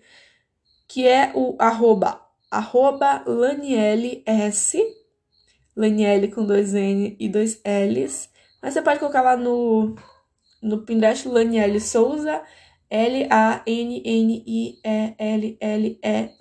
Que 0.88 1.08
é 1.08 1.32
o 1.36 1.56
arroba, 1.60 2.20
arroba 2.50 3.24
LaniLS. 3.28 4.74
Laniele 5.76 6.30
com 6.30 6.44
dois 6.44 6.74
N 6.74 7.16
e 7.20 7.30
dois 7.30 7.62
L's. 7.64 8.32
Mas 8.64 8.74
você 8.74 8.82
pode 8.82 8.98
colocar 8.98 9.22
lá 9.22 9.38
no, 9.38 9.94
no 10.60 10.84
Pinterest 10.84 11.28
Laniele 11.28 11.80
Souza. 11.80 12.42
L-A-N-N-I-E-L-L-E 12.90 13.30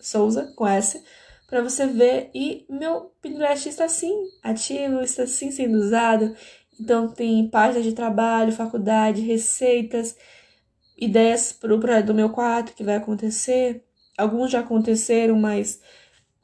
Souza, 0.00 0.54
com 0.56 0.66
S. 0.66 1.04
Pra 1.46 1.60
você 1.60 1.86
ver. 1.86 2.30
E 2.34 2.64
meu 2.70 3.12
Pinterest 3.20 3.68
está 3.68 3.90
sim 3.90 4.24
ativo, 4.42 5.02
está 5.02 5.26
sim 5.26 5.50
sendo 5.50 5.76
usado. 5.76 6.34
Então, 6.80 7.08
tem 7.08 7.48
páginas 7.48 7.84
de 7.84 7.92
trabalho, 7.92 8.52
faculdade, 8.52 9.20
receitas, 9.20 10.16
ideias 10.96 11.52
para 11.52 11.74
o 11.74 11.80
projeto 11.80 12.06
do 12.06 12.14
meu 12.14 12.30
quarto 12.30 12.74
que 12.74 12.84
vai 12.84 12.96
acontecer. 12.96 13.84
Alguns 14.16 14.50
já 14.50 14.60
aconteceram, 14.60 15.38
mas 15.38 15.80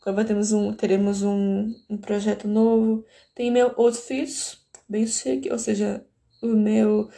agora 0.04 0.24
teremos 0.26 0.52
um, 0.52 0.72
teremos 0.72 1.22
um, 1.22 1.74
um 1.88 1.96
projeto 1.96 2.48
novo. 2.48 3.04
Tem 3.34 3.50
meu 3.50 3.72
outfits, 3.76 4.58
bem 4.88 5.06
chique, 5.06 5.50
ou 5.50 5.58
seja, 5.58 6.04
o 6.42 6.48
meu 6.48 7.08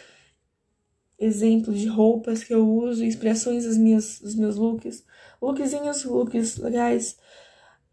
exemplo 1.19 1.73
de 1.73 1.87
roupas 1.87 2.43
que 2.43 2.53
eu 2.53 2.69
uso, 2.69 3.05
inspirações 3.05 3.65
dos 3.65 3.77
meus, 3.77 4.21
dos 4.21 4.35
meus 4.35 4.57
looks. 4.57 5.05
Lookzinhos, 5.41 6.05
looks 6.05 6.57
legais. 6.57 7.17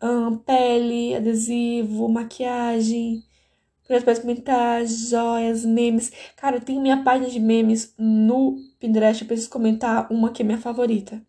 Um, 0.01 0.37
pele, 0.37 1.15
adesivo, 1.15 2.07
maquiagem 2.07 3.28
para 3.89 4.21
comentar, 4.21 4.85
joias, 4.85 5.65
memes. 5.65 6.11
Cara, 6.35 6.57
eu 6.57 6.61
tenho 6.61 6.81
minha 6.81 7.03
página 7.03 7.27
de 7.29 7.39
memes 7.39 7.93
no 7.97 8.57
Pinterest. 8.79 9.23
Eu 9.23 9.27
preciso 9.27 9.49
comentar 9.49 10.11
uma 10.11 10.31
que 10.31 10.43
é 10.43 10.45
minha 10.45 10.59
favorita. 10.59 11.19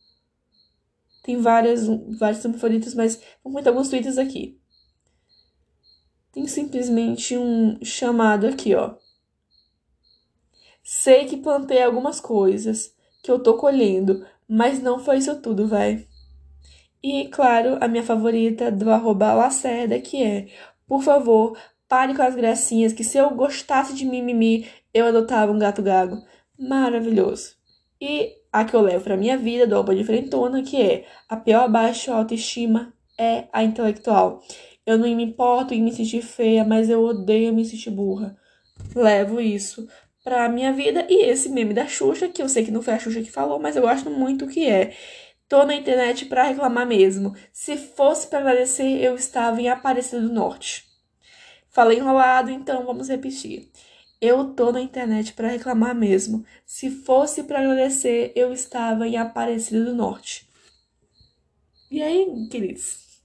Tem 1.22 1.38
várias, 1.38 1.86
vários 2.18 2.42
favoritos, 2.42 2.94
mas 2.94 3.16
vou 3.42 3.52
comentar 3.52 3.72
alguns 3.72 3.88
tweets 3.88 4.18
aqui. 4.18 4.60
Tem 6.32 6.46
simplesmente 6.46 7.36
um 7.36 7.82
chamado 7.82 8.46
aqui, 8.46 8.74
ó. 8.74 8.94
Sei 10.82 11.24
que 11.24 11.36
plantei 11.36 11.82
algumas 11.82 12.20
coisas 12.20 12.94
que 13.22 13.30
eu 13.30 13.38
tô 13.38 13.56
colhendo, 13.56 14.26
mas 14.48 14.82
não 14.82 14.98
foi 14.98 15.18
isso 15.18 15.40
tudo, 15.40 15.66
vai. 15.66 16.06
E, 17.02 17.28
claro, 17.28 17.78
a 17.80 17.88
minha 17.88 18.02
favorita 18.02 18.70
do 18.70 18.90
arroba 18.90 19.32
Lacerda, 19.32 19.98
que 20.00 20.22
é, 20.22 20.48
por 20.86 21.02
favor, 21.02 21.56
Pare 21.90 22.14
com 22.14 22.22
as 22.22 22.36
gracinhas, 22.36 22.92
que 22.92 23.02
se 23.02 23.18
eu 23.18 23.30
gostasse 23.30 23.92
de 23.94 24.04
mimimi, 24.06 24.68
eu 24.94 25.06
adotava 25.06 25.50
um 25.50 25.58
gato 25.58 25.82
gago. 25.82 26.22
Maravilhoso. 26.56 27.56
E 28.00 28.30
a 28.52 28.64
que 28.64 28.76
eu 28.76 28.80
levo 28.80 29.02
pra 29.02 29.16
minha 29.16 29.36
vida, 29.36 29.66
do 29.66 29.74
Alba 29.74 29.92
de 29.92 30.04
Frentona, 30.04 30.62
que 30.62 30.80
é 30.80 31.04
a 31.28 31.36
pior 31.36 31.68
baixa 31.68 32.14
autoestima 32.14 32.94
é 33.18 33.48
a 33.52 33.64
intelectual. 33.64 34.40
Eu 34.86 34.98
não 34.98 35.08
me 35.16 35.24
importo 35.24 35.74
em 35.74 35.82
me 35.82 35.92
sentir 35.92 36.22
feia, 36.22 36.64
mas 36.64 36.88
eu 36.88 37.02
odeio 37.02 37.52
me 37.52 37.64
sentir 37.64 37.90
burra. 37.90 38.36
Levo 38.94 39.40
isso 39.40 39.88
pra 40.22 40.48
minha 40.48 40.72
vida. 40.72 41.04
E 41.10 41.24
esse 41.24 41.48
meme 41.48 41.74
da 41.74 41.88
Xuxa, 41.88 42.28
que 42.28 42.40
eu 42.40 42.48
sei 42.48 42.64
que 42.64 42.70
não 42.70 42.82
foi 42.82 42.94
a 42.94 43.00
Xuxa 43.00 43.20
que 43.20 43.32
falou, 43.32 43.58
mas 43.58 43.74
eu 43.74 43.82
gosto 43.82 44.08
muito 44.08 44.46
que 44.46 44.64
é. 44.64 44.94
Tô 45.48 45.64
na 45.66 45.74
internet 45.74 46.26
pra 46.26 46.44
reclamar 46.44 46.86
mesmo. 46.86 47.34
Se 47.52 47.76
fosse 47.76 48.28
para 48.28 48.38
agradecer, 48.38 49.02
eu 49.02 49.16
estava 49.16 49.60
em 49.60 49.68
Aparecida 49.68 50.22
do 50.22 50.32
Norte. 50.32 50.89
Falei 51.70 51.98
enrolado, 51.98 52.50
então 52.50 52.84
vamos 52.84 53.08
repetir. 53.08 53.70
Eu 54.20 54.52
tô 54.54 54.70
na 54.72 54.80
internet 54.80 55.32
para 55.32 55.48
reclamar 55.48 55.94
mesmo. 55.94 56.44
Se 56.66 56.90
fosse 56.90 57.44
para 57.44 57.60
agradecer, 57.60 58.32
eu 58.36 58.52
estava 58.52 59.06
em 59.06 59.16
Aparecida 59.16 59.84
do 59.84 59.94
Norte. 59.94 60.48
E 61.90 62.02
aí, 62.02 62.48
queridos? 62.50 63.22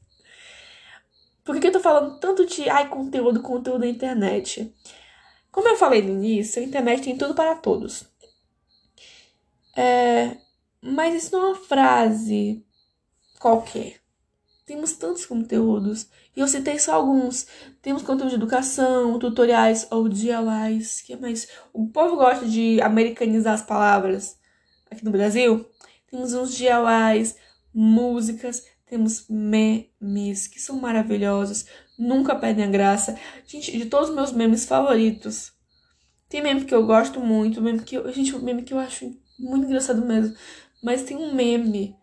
Por 1.44 1.60
que 1.60 1.68
eu 1.68 1.72
tô 1.72 1.80
falando 1.80 2.20
tanto 2.20 2.46
de 2.46 2.70
ai, 2.70 2.88
conteúdo, 2.90 3.42
conteúdo 3.42 3.80
na 3.80 3.88
internet? 3.88 4.74
Como 5.52 5.68
eu 5.68 5.76
falei 5.76 6.02
no 6.02 6.10
início, 6.10 6.62
a 6.62 6.66
internet 6.66 7.04
tem 7.04 7.18
tudo 7.18 7.36
para 7.36 7.56
todos. 7.56 8.06
É, 9.76 10.38
mas 10.82 11.16
isso 11.16 11.32
não 11.36 11.44
é 11.44 11.48
uma 11.50 11.56
frase 11.56 12.66
qualquer. 13.40 14.05
Temos 14.66 14.94
tantos 14.94 15.26
conteúdos. 15.26 16.10
E 16.36 16.40
eu 16.40 16.48
citei 16.48 16.80
só 16.80 16.94
alguns. 16.94 17.48
Temos 17.82 18.02
conteúdo 18.02 18.30
de 18.30 18.36
educação, 18.36 19.20
tutoriais 19.20 19.88
ou 19.92 20.10
DIYs. 20.10 21.02
Que 21.02 21.16
mais? 21.16 21.48
O 21.72 21.88
povo 21.88 22.16
gosta 22.16 22.46
de 22.48 22.82
americanizar 22.82 23.54
as 23.54 23.62
palavras 23.62 24.38
aqui 24.90 25.06
no 25.06 25.12
Brasil. 25.12 25.66
Temos 26.10 26.34
uns 26.34 26.56
DIYs, 26.56 27.36
músicas, 27.74 28.64
temos 28.86 29.26
memes 29.28 30.48
que 30.48 30.60
são 30.60 30.80
maravilhosos, 30.80 31.66
nunca 31.98 32.36
perdem 32.36 32.66
a 32.66 32.70
graça. 32.70 33.20
Gente, 33.46 33.78
de 33.78 33.86
todos 33.86 34.10
os 34.10 34.16
meus 34.16 34.32
memes 34.32 34.66
favoritos, 34.66 35.52
tem 36.30 36.42
meme 36.42 36.66
que 36.66 36.74
eu 36.74 36.86
gosto 36.86 37.20
muito, 37.20 37.62
meme 37.62 37.82
que 37.82 37.96
eu, 37.96 38.12
gente, 38.14 38.38
meme 38.38 38.64
que 38.64 38.74
eu 38.74 38.80
acho 38.80 39.06
muito 39.38 39.66
engraçado 39.66 40.06
mesmo. 40.06 40.36
mas 40.84 41.04
tem 41.04 41.18
um 41.18 41.34
meme 41.34 41.96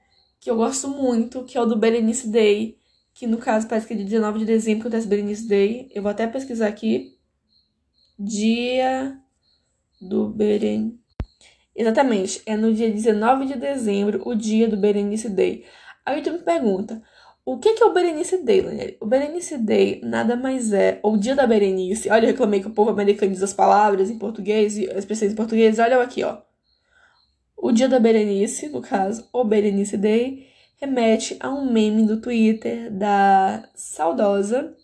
que 0.42 0.50
eu 0.50 0.56
gosto 0.56 0.88
muito, 0.88 1.44
que 1.44 1.56
é 1.56 1.60
o 1.60 1.64
do 1.64 1.76
Berenice 1.76 2.28
Day, 2.28 2.76
que 3.14 3.28
no 3.28 3.38
caso 3.38 3.68
parece 3.68 3.86
que 3.86 3.94
é 3.94 3.96
de 3.96 4.02
19 4.02 4.40
de 4.40 4.44
dezembro 4.44 4.80
que 4.80 4.88
acontece 4.88 5.06
Berenice 5.06 5.46
Day. 5.46 5.88
Eu 5.94 6.02
vou 6.02 6.10
até 6.10 6.26
pesquisar 6.26 6.66
aqui. 6.66 7.16
Dia 8.18 9.16
do 10.00 10.28
Beren. 10.28 10.98
Exatamente, 11.76 12.42
é 12.44 12.56
no 12.56 12.74
dia 12.74 12.90
19 12.90 13.46
de 13.46 13.54
dezembro, 13.54 14.20
o 14.26 14.34
dia 14.34 14.66
do 14.66 14.76
Berenice 14.76 15.30
Day. 15.30 15.64
Aí 16.04 16.20
tu 16.22 16.32
me 16.32 16.40
pergunta, 16.40 17.00
o 17.44 17.58
que, 17.58 17.74
que 17.74 17.82
é 17.84 17.86
o 17.86 17.92
Berenice 17.92 18.42
Day, 18.44 18.62
Daniel? 18.62 18.96
O 19.00 19.06
Berenice 19.06 19.56
Day 19.56 20.00
nada 20.02 20.34
mais 20.34 20.72
é, 20.72 20.98
ou 21.04 21.14
o 21.14 21.18
dia 21.18 21.36
da 21.36 21.46
Berenice. 21.46 22.10
Olha, 22.10 22.24
eu 22.24 22.30
reclamei 22.32 22.60
que 22.60 22.66
o 22.66 22.74
povo 22.74 22.90
americaniza 22.90 23.44
as 23.44 23.54
palavras 23.54 24.10
em 24.10 24.18
português 24.18 24.76
as 24.90 24.98
expressões 24.98 25.32
em 25.32 25.36
português. 25.36 25.78
Olha 25.78 26.02
aqui, 26.02 26.24
ó. 26.24 26.38
O 27.64 27.70
dia 27.70 27.88
da 27.88 28.00
Berenice, 28.00 28.68
no 28.68 28.82
caso, 28.82 29.28
o 29.32 29.44
Berenice 29.44 29.96
Day, 29.96 30.48
remete 30.78 31.36
a 31.38 31.48
um 31.48 31.70
meme 31.70 32.04
do 32.04 32.20
Twitter 32.20 32.90
da 32.90 33.68
saudosa, 33.72 34.76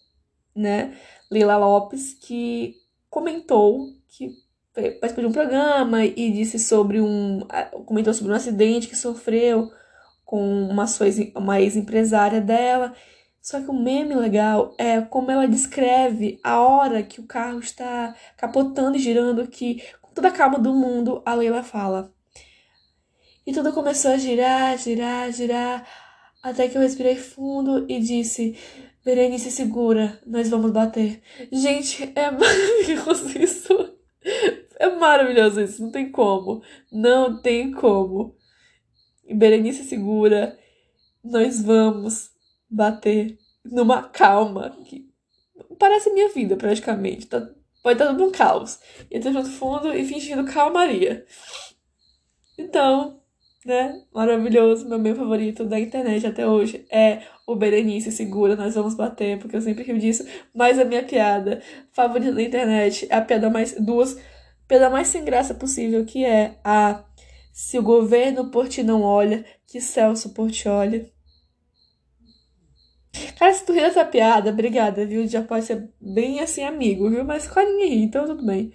né, 0.54 0.96
Leila 1.28 1.56
Lopes, 1.56 2.14
que 2.14 2.76
comentou 3.10 3.88
que 4.06 4.30
participou 5.00 5.24
de 5.24 5.26
um 5.26 5.32
programa 5.32 6.04
e 6.04 6.30
disse 6.30 6.56
sobre 6.56 7.00
um. 7.00 7.40
comentou 7.84 8.14
sobre 8.14 8.30
um 8.30 8.36
acidente 8.36 8.86
que 8.86 8.96
sofreu 8.96 9.72
com 10.24 10.40
uma, 10.68 10.84
uma 11.34 11.60
ex-empresária 11.60 12.40
dela. 12.40 12.94
Só 13.42 13.60
que 13.60 13.70
o 13.70 13.74
meme 13.74 14.14
legal 14.14 14.72
é 14.78 15.00
como 15.00 15.32
ela 15.32 15.48
descreve 15.48 16.38
a 16.44 16.60
hora 16.60 17.02
que 17.02 17.20
o 17.20 17.26
carro 17.26 17.58
está 17.58 18.14
capotando 18.36 18.96
e 18.96 19.00
girando, 19.00 19.48
que 19.48 19.82
com 20.00 20.12
toda 20.12 20.28
a 20.28 20.32
calma 20.32 20.60
do 20.60 20.72
mundo, 20.72 21.20
a 21.26 21.34
Leila 21.34 21.64
fala. 21.64 22.16
E 23.48 23.52
tudo 23.52 23.72
começou 23.72 24.10
a 24.10 24.18
girar, 24.18 24.76
girar, 24.76 25.32
girar, 25.32 25.88
até 26.42 26.68
que 26.68 26.76
eu 26.76 26.82
respirei 26.82 27.16
fundo 27.16 27.86
e 27.88 27.98
disse: 27.98 28.58
Berenice, 29.02 29.50
segura, 29.50 30.20
nós 30.26 30.50
vamos 30.50 30.70
bater. 30.70 31.22
Gente, 31.50 32.12
é 32.14 32.28
maravilhoso 32.30 33.38
isso. 33.38 33.96
É 34.78 34.94
maravilhoso 34.94 35.62
isso, 35.62 35.82
não 35.82 35.90
tem 35.90 36.12
como. 36.12 36.62
Não 36.92 37.40
tem 37.40 37.72
como. 37.72 38.36
Berenice 39.34 39.82
segura, 39.84 40.58
nós 41.24 41.62
vamos 41.62 42.30
bater 42.68 43.38
numa 43.64 44.02
calma 44.02 44.76
que 44.84 45.08
parece 45.78 46.12
minha 46.12 46.28
vida 46.28 46.54
praticamente. 46.54 47.26
Tá, 47.26 47.48
pode 47.82 47.94
estar 47.94 48.12
tudo 48.12 48.26
um 48.26 48.30
caos. 48.30 48.78
Entrando 49.10 49.38
no 49.38 49.46
fundo 49.46 49.94
e 49.94 50.04
fingindo 50.04 50.44
calmaria. 50.44 51.24
Então, 52.58 53.17
né? 53.68 54.02
Maravilhoso. 54.12 54.88
Meu 54.88 54.98
meio 54.98 55.14
favorito 55.14 55.64
da 55.64 55.78
internet 55.78 56.26
até 56.26 56.46
hoje 56.46 56.86
é 56.90 57.20
o 57.46 57.54
Berenice 57.54 58.10
segura, 58.10 58.56
nós 58.56 58.74
vamos 58.74 58.94
bater, 58.94 59.38
porque 59.38 59.54
eu 59.56 59.60
sempre 59.60 59.84
rio 59.84 59.98
disso. 59.98 60.26
Mas 60.54 60.78
a 60.78 60.84
minha 60.84 61.04
piada 61.04 61.62
favorita 61.92 62.32
da 62.32 62.42
internet 62.42 63.06
é 63.10 63.14
a 63.14 63.22
piada 63.22 63.50
mais. 63.50 63.74
duas. 63.78 64.18
Piada 64.66 64.90
mais 64.90 65.08
sem 65.08 65.24
graça 65.24 65.54
possível, 65.54 66.04
que 66.04 66.24
é 66.24 66.58
a 66.64 67.04
se 67.52 67.78
o 67.78 67.82
governo 67.82 68.50
por 68.50 68.68
ti 68.68 68.82
não 68.82 69.02
olha, 69.02 69.44
que 69.66 69.80
Celso 69.80 70.34
por 70.34 70.50
ti 70.50 70.68
olha. 70.68 71.10
Cara, 73.38 73.52
se 73.52 73.64
tu 73.64 73.72
rir 73.72 73.80
dessa 73.82 74.04
piada, 74.04 74.50
obrigada, 74.50 75.04
viu? 75.06 75.26
Já 75.26 75.42
pode 75.42 75.64
ser 75.64 75.90
bem 76.00 76.40
assim 76.40 76.62
amigo, 76.64 77.08
viu? 77.10 77.24
Mas 77.24 77.48
com 77.48 77.60
a 77.60 77.64
ninguém 77.64 78.04
então 78.04 78.26
tudo 78.26 78.44
bem. 78.44 78.72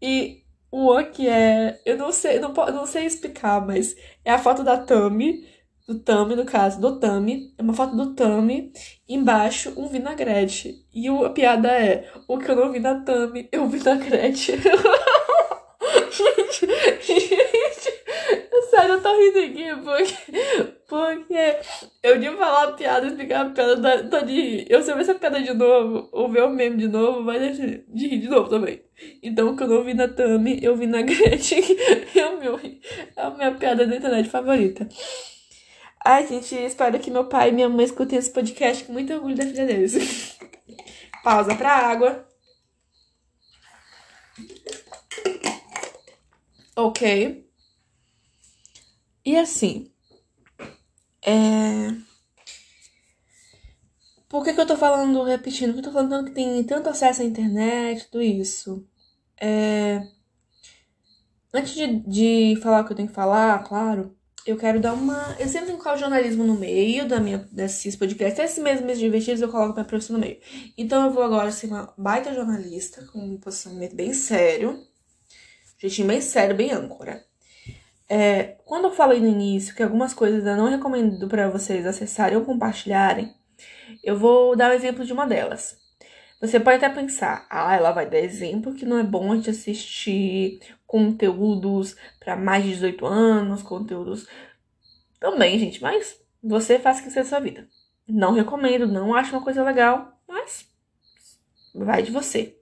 E 0.00 0.43
o 0.74 1.04
que 1.04 1.28
é. 1.28 1.80
Eu 1.86 1.96
não 1.96 2.10
sei, 2.10 2.40
não, 2.40 2.52
não 2.52 2.84
sei 2.84 3.06
explicar, 3.06 3.64
mas 3.64 3.94
é 4.24 4.32
a 4.32 4.38
foto 4.38 4.64
da 4.64 4.76
Tami, 4.76 5.46
do 5.86 6.00
Tami, 6.00 6.34
no 6.34 6.44
caso, 6.44 6.80
do 6.80 6.98
Tami. 6.98 7.54
É 7.56 7.62
uma 7.62 7.74
foto 7.74 7.94
do 7.96 8.14
Tami, 8.14 8.72
embaixo 9.08 9.72
um 9.76 9.86
vinagrete. 9.88 10.84
E 10.92 11.08
a 11.08 11.30
piada 11.30 11.68
é: 11.70 12.10
o 12.26 12.38
que 12.38 12.50
eu 12.50 12.56
não 12.56 12.72
vi 12.72 12.80
na 12.80 13.00
Tami, 13.00 13.48
eu 13.52 13.68
vi 13.68 13.84
na 13.84 13.94
Gretchen. 13.94 14.56
gente, 16.10 16.66
gente, 17.02 17.94
Sério, 18.70 18.94
eu 18.94 19.02
tô 19.02 19.16
rindo 19.16 19.38
aqui 19.38 19.82
porque, 19.84 20.74
porque 20.88 21.56
eu 22.02 22.18
de 22.18 22.30
falar 22.36 22.64
a 22.64 22.72
piada, 22.94 23.06
explicar 23.06 23.46
a 23.46 23.50
piada, 23.50 24.08
tô 24.08 24.20
de 24.20 24.32
rir. 24.32 24.66
Eu 24.68 24.82
se 24.82 24.90
eu 24.90 24.96
ver 24.96 25.02
essa 25.02 25.14
piada 25.14 25.42
de 25.42 25.52
novo, 25.52 26.08
ou 26.12 26.30
ver 26.30 26.42
o 26.44 26.50
meme 26.50 26.76
de 26.76 26.88
novo, 26.88 27.24
vai 27.24 27.38
de 27.50 28.06
rir 28.06 28.20
de 28.20 28.28
novo 28.28 28.48
também. 28.48 28.82
Então, 29.22 29.56
quando 29.56 29.74
eu 29.74 29.84
vi 29.84 29.94
na 29.94 30.08
Tami, 30.08 30.58
eu 30.62 30.76
vi 30.76 30.86
na 30.86 31.02
Gretchen, 31.02 31.62
eu 32.14 32.38
meu, 32.38 32.58
é 32.58 33.20
a 33.20 33.30
minha 33.30 33.54
piada 33.54 33.86
da 33.86 33.96
internet 33.96 34.28
favorita. 34.28 34.88
Ai, 36.04 36.26
gente, 36.26 36.54
espero 36.54 36.98
que 36.98 37.10
meu 37.10 37.24
pai 37.28 37.48
e 37.48 37.52
minha 37.52 37.68
mãe 37.68 37.84
escutem 37.84 38.18
esse 38.18 38.30
podcast 38.30 38.84
com 38.84 38.92
muito 38.92 39.12
orgulho 39.12 39.36
da 39.36 39.44
filha 39.44 39.66
deles. 39.66 40.38
Pausa 41.24 41.54
pra 41.56 41.70
água. 41.70 42.28
Ok. 46.76 47.44
E 49.24 49.36
assim, 49.38 49.90
é... 51.26 52.13
Por 54.34 54.42
que, 54.42 54.52
que 54.52 54.60
eu 54.60 54.66
tô 54.66 54.76
falando, 54.76 55.22
repetindo? 55.22 55.72
Porque 55.74 55.86
eu 55.86 55.92
tô 55.92 55.96
falando 55.96 56.24
que 56.24 56.32
tem 56.32 56.64
tanto 56.64 56.88
acesso 56.88 57.22
à 57.22 57.24
internet, 57.24 58.08
tudo 58.10 58.20
isso. 58.20 58.84
É... 59.40 60.02
Antes 61.52 61.72
de, 61.72 62.00
de 62.00 62.60
falar 62.60 62.80
o 62.80 62.84
que 62.84 62.90
eu 62.90 62.96
tenho 62.96 63.08
que 63.08 63.14
falar, 63.14 63.62
claro, 63.62 64.12
eu 64.44 64.56
quero 64.56 64.80
dar 64.80 64.92
uma. 64.92 65.36
Eu 65.38 65.46
sempre 65.46 65.72
coloco 65.76 66.00
jornalismo 66.00 66.42
no 66.42 66.54
meio 66.56 67.06
da 67.06 67.20
minha, 67.20 67.48
desses 67.52 67.94
podcasts. 67.94 68.40
Esse 68.40 68.60
mesmo 68.60 68.84
mês 68.84 68.98
divertidos 68.98 69.40
eu 69.40 69.48
coloco 69.48 69.74
minha 69.74 69.84
profissão 69.84 70.14
no 70.14 70.20
meio. 70.20 70.40
Então 70.76 71.04
eu 71.06 71.12
vou 71.12 71.22
agora 71.22 71.52
ser 71.52 71.68
uma 71.68 71.94
baita 71.96 72.34
jornalista, 72.34 73.06
com 73.12 73.20
um 73.20 73.38
posicionamento 73.38 73.94
bem 73.94 74.12
sério. 74.12 74.82
Jeitinho 75.78 76.08
bem 76.08 76.20
sério, 76.20 76.56
bem 76.56 76.72
âncora. 76.72 77.24
É, 78.08 78.56
quando 78.64 78.86
eu 78.86 78.90
falei 78.90 79.20
no 79.20 79.28
início 79.28 79.76
que 79.76 79.82
algumas 79.84 80.12
coisas 80.12 80.44
eu 80.44 80.56
não 80.56 80.68
recomendo 80.68 81.28
para 81.28 81.48
vocês 81.48 81.86
acessarem 81.86 82.36
ou 82.36 82.44
compartilharem, 82.44 83.32
eu 84.04 84.16
vou 84.18 84.56
dar 84.56 84.70
o 84.70 84.74
exemplo 84.74 85.04
de 85.04 85.12
uma 85.12 85.26
delas. 85.26 85.78
Você 86.40 86.60
pode 86.60 86.76
até 86.76 86.94
pensar, 86.94 87.46
ah, 87.48 87.74
ela 87.74 87.90
vai 87.90 88.08
dar 88.08 88.18
exemplo 88.18 88.74
que 88.74 88.84
não 88.84 88.98
é 88.98 89.02
bom 89.02 89.32
a 89.32 89.36
gente 89.36 89.50
assistir 89.50 90.60
conteúdos 90.86 91.96
para 92.20 92.36
mais 92.36 92.64
de 92.64 92.70
18 92.70 93.06
anos, 93.06 93.62
conteúdos. 93.62 94.28
Também, 95.18 95.58
gente, 95.58 95.80
mas 95.82 96.20
você 96.42 96.78
faz 96.78 97.00
o 97.00 97.02
que 97.02 97.08
seja 97.08 97.22
da 97.22 97.28
sua 97.28 97.40
vida. 97.40 97.66
Não 98.06 98.34
recomendo, 98.34 98.86
não 98.86 99.14
acho 99.14 99.34
uma 99.34 99.42
coisa 99.42 99.64
legal, 99.64 100.20
mas 100.28 100.68
vai 101.74 102.02
de 102.02 102.12
você. 102.12 102.56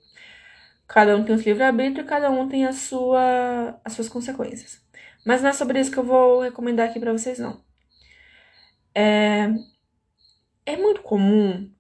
Cada 0.87 1.17
um 1.17 1.25
tem 1.25 1.35
o 1.35 1.39
seu 1.39 1.53
livre-arbítrio, 1.53 2.07
cada 2.07 2.31
um 2.31 2.49
tem 2.49 2.67
a 2.67 2.73
sua, 2.73 3.81
as 3.85 3.95
suas 3.95 4.09
consequências. 4.09 4.81
Mas 5.25 5.43
não 5.43 5.51
é 5.51 5.53
sobre 5.53 5.81
isso 5.81 5.91
que 5.91 5.99
eu 5.99 6.05
vou 6.05 6.41
recomendar 6.41 6.89
aqui 6.89 7.01
para 7.01 7.13
vocês, 7.13 7.39
não. 7.39 7.61
É, 8.95 9.53
é 10.65 10.77
muito 10.77 11.03
comum 11.03 11.71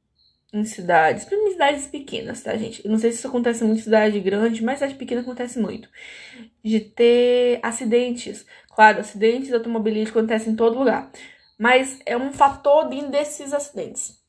em 0.53 0.65
cidades, 0.65 1.25
principalmente 1.25 1.53
cidades 1.53 1.87
pequenas, 1.87 2.43
tá, 2.43 2.57
gente? 2.57 2.85
Eu 2.85 2.91
não 2.91 2.99
sei 2.99 3.11
se 3.11 3.19
isso 3.19 3.29
acontece 3.29 3.65
muito 3.65 3.81
em 3.81 3.83
cidade 3.83 4.21
grande, 4.21 4.63
mas 4.63 4.79
cidade 4.79 4.97
pequena 4.97 5.23
acontece 5.23 5.59
muito. 5.59 5.89
De 6.63 6.81
ter 6.81 7.59
acidentes. 7.63 8.45
Claro, 8.75 9.01
acidentes 9.01 9.53
automobilísticos 9.53 10.19
acontecem 10.19 10.53
em 10.53 10.57
todo 10.57 10.79
lugar. 10.79 11.11
Mas 11.59 11.99
é 12.05 12.17
um 12.17 12.33
fator 12.33 12.89
desses 12.89 13.53
acidentes. 13.55 14.21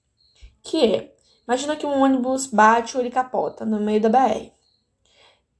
Que 0.62 0.96
é, 0.96 1.16
imagina 1.46 1.76
que 1.76 1.86
um 1.86 2.02
ônibus 2.02 2.48
bate 2.48 2.96
ou 2.96 3.04
ele 3.04 3.12
capota 3.12 3.66
no 3.66 3.82
meio 3.82 4.00
da 4.00 4.10
BR 4.10 4.54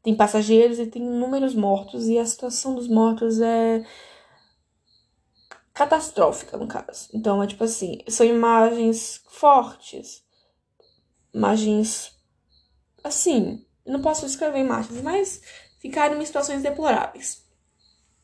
tem 0.04 0.14
passageiros 0.14 0.80
e 0.80 0.86
tem 0.86 1.02
inúmeros 1.02 1.56
mortos, 1.56 2.08
e 2.10 2.20
a 2.20 2.26
situação 2.26 2.76
dos 2.76 2.90
mortos 2.90 3.40
é 3.40 3.84
catastrófica, 5.74 6.58
no 6.58 6.68
caso. 6.68 7.10
Então, 7.14 7.42
é 7.42 7.48
tipo 7.48 7.64
assim, 7.64 8.04
são 8.08 8.26
imagens 8.26 9.22
fortes, 9.28 10.24
imagens 11.34 12.14
assim, 13.04 13.66
não 13.86 14.02
posso 14.02 14.26
descrever 14.26 14.60
imagens, 14.60 15.02
mas 15.02 15.42
ficaram 15.80 16.22
em 16.22 16.26
situações 16.26 16.62
deploráveis. 16.62 17.44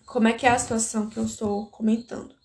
Como 0.05 0.27
é 0.27 0.33
que 0.33 0.45
é 0.45 0.49
a 0.49 0.57
situação 0.57 1.09
que 1.09 1.17
eu 1.17 1.25
estou 1.25 1.67
comentando? 1.67 2.37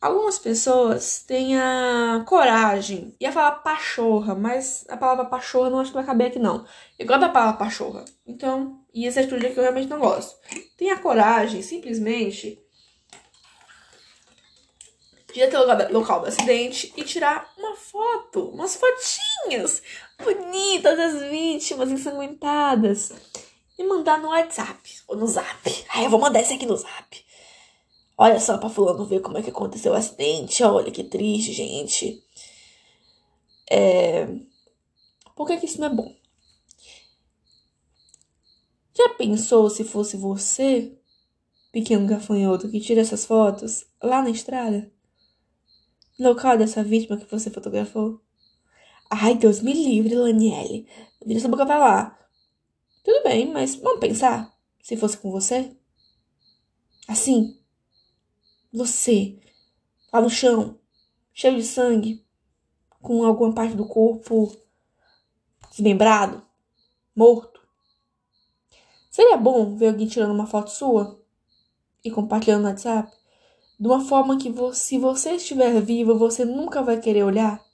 Algumas 0.00 0.38
pessoas 0.38 1.22
têm 1.22 1.58
a 1.58 2.24
coragem, 2.26 3.14
ia 3.20 3.30
falar 3.30 3.56
pachorra, 3.56 4.34
mas 4.34 4.86
a 4.88 4.96
palavra 4.96 5.26
pachorra 5.26 5.68
não 5.68 5.80
acho 5.80 5.90
que 5.90 5.96
vai 5.96 6.06
caber 6.06 6.28
aqui 6.28 6.38
não. 6.38 6.64
Eu 6.98 7.06
gosto 7.06 7.20
da 7.20 7.28
palavra 7.28 7.58
pachorra, 7.58 8.04
então, 8.26 8.82
e 8.94 9.06
essa 9.06 9.20
atitude 9.20 9.50
que 9.50 9.58
eu 9.58 9.62
realmente 9.62 9.90
não 9.90 9.98
gosto. 9.98 10.38
Tem 10.78 10.90
a 10.90 10.98
coragem, 10.98 11.60
simplesmente, 11.60 12.58
ir 15.38 15.44
até 15.44 15.58
o 15.58 15.92
local 15.92 16.20
do 16.20 16.26
acidente 16.26 16.92
e 16.96 17.04
tirar 17.04 17.52
uma 17.56 17.76
foto, 17.76 18.48
umas 18.50 18.76
fotinhas 18.76 19.82
bonitas 20.22 20.96
das 20.96 21.30
vítimas 21.30 21.90
ensanguentadas 21.90 23.12
e 23.78 23.84
mandar 23.84 24.18
no 24.20 24.28
WhatsApp 24.28 25.00
ou 25.06 25.16
no 25.16 25.26
Zap. 25.26 25.86
Ai, 25.90 26.06
eu 26.06 26.10
vou 26.10 26.20
mandar 26.20 26.40
esse 26.40 26.54
aqui 26.54 26.66
no 26.66 26.76
Zap 26.76 27.30
Olha 28.22 28.38
só 28.38 28.58
pra 28.58 28.68
fulano 28.68 29.06
ver 29.06 29.20
como 29.20 29.38
é 29.38 29.42
que 29.42 29.48
aconteceu 29.48 29.92
o 29.92 29.94
acidente. 29.96 30.62
Olha 30.62 30.90
que 30.90 31.02
triste, 31.02 31.54
gente. 31.54 32.22
É... 33.70 34.26
Por 35.34 35.46
que, 35.46 35.56
que 35.56 35.64
isso 35.64 35.80
não 35.80 35.86
é 35.86 35.94
bom? 35.94 36.14
Já 38.94 39.08
pensou 39.14 39.70
se 39.70 39.84
fosse 39.84 40.18
você, 40.18 40.94
pequeno 41.72 42.06
gafanhoto, 42.06 42.70
que 42.70 42.78
tira 42.78 43.00
essas 43.00 43.24
fotos 43.24 43.86
lá 44.02 44.20
na 44.20 44.28
estrada? 44.28 44.92
Local 46.20 46.58
dessa 46.58 46.84
vítima 46.84 47.16
que 47.16 47.24
você 47.30 47.50
fotografou? 47.50 48.20
Ai, 49.08 49.34
Deus 49.34 49.62
me 49.62 49.72
livre, 49.72 50.14
Laniele. 50.14 50.86
Vira 51.24 51.38
essa 51.38 51.48
boca 51.48 51.64
pra 51.64 51.78
lá. 51.78 52.18
Tudo 53.02 53.22
bem, 53.24 53.50
mas 53.50 53.76
vamos 53.76 54.00
pensar. 54.00 54.54
Se 54.82 54.98
fosse 54.98 55.16
com 55.16 55.30
você? 55.30 55.74
Assim. 57.08 57.58
Você. 58.70 59.40
Lá 60.12 60.20
no 60.20 60.28
chão. 60.28 60.78
Cheio 61.32 61.56
de 61.56 61.62
sangue. 61.62 62.22
Com 63.00 63.24
alguma 63.24 63.54
parte 63.54 63.74
do 63.74 63.88
corpo 63.88 64.54
desmembrado. 65.70 66.46
Morto. 67.16 67.66
Seria 69.10 69.38
bom 69.38 69.74
ver 69.74 69.88
alguém 69.88 70.06
tirando 70.06 70.34
uma 70.34 70.46
foto 70.46 70.70
sua 70.70 71.18
e 72.04 72.10
compartilhando 72.10 72.64
no 72.64 72.68
WhatsApp? 72.68 73.10
De 73.80 73.86
uma 73.86 74.00
forma 74.00 74.36
que, 74.36 74.52
se 74.74 74.98
você 74.98 75.36
estiver 75.36 75.80
vivo, 75.80 76.14
você 76.14 76.44
nunca 76.44 76.82
vai 76.82 77.00
querer 77.00 77.24
olhar? 77.24 77.64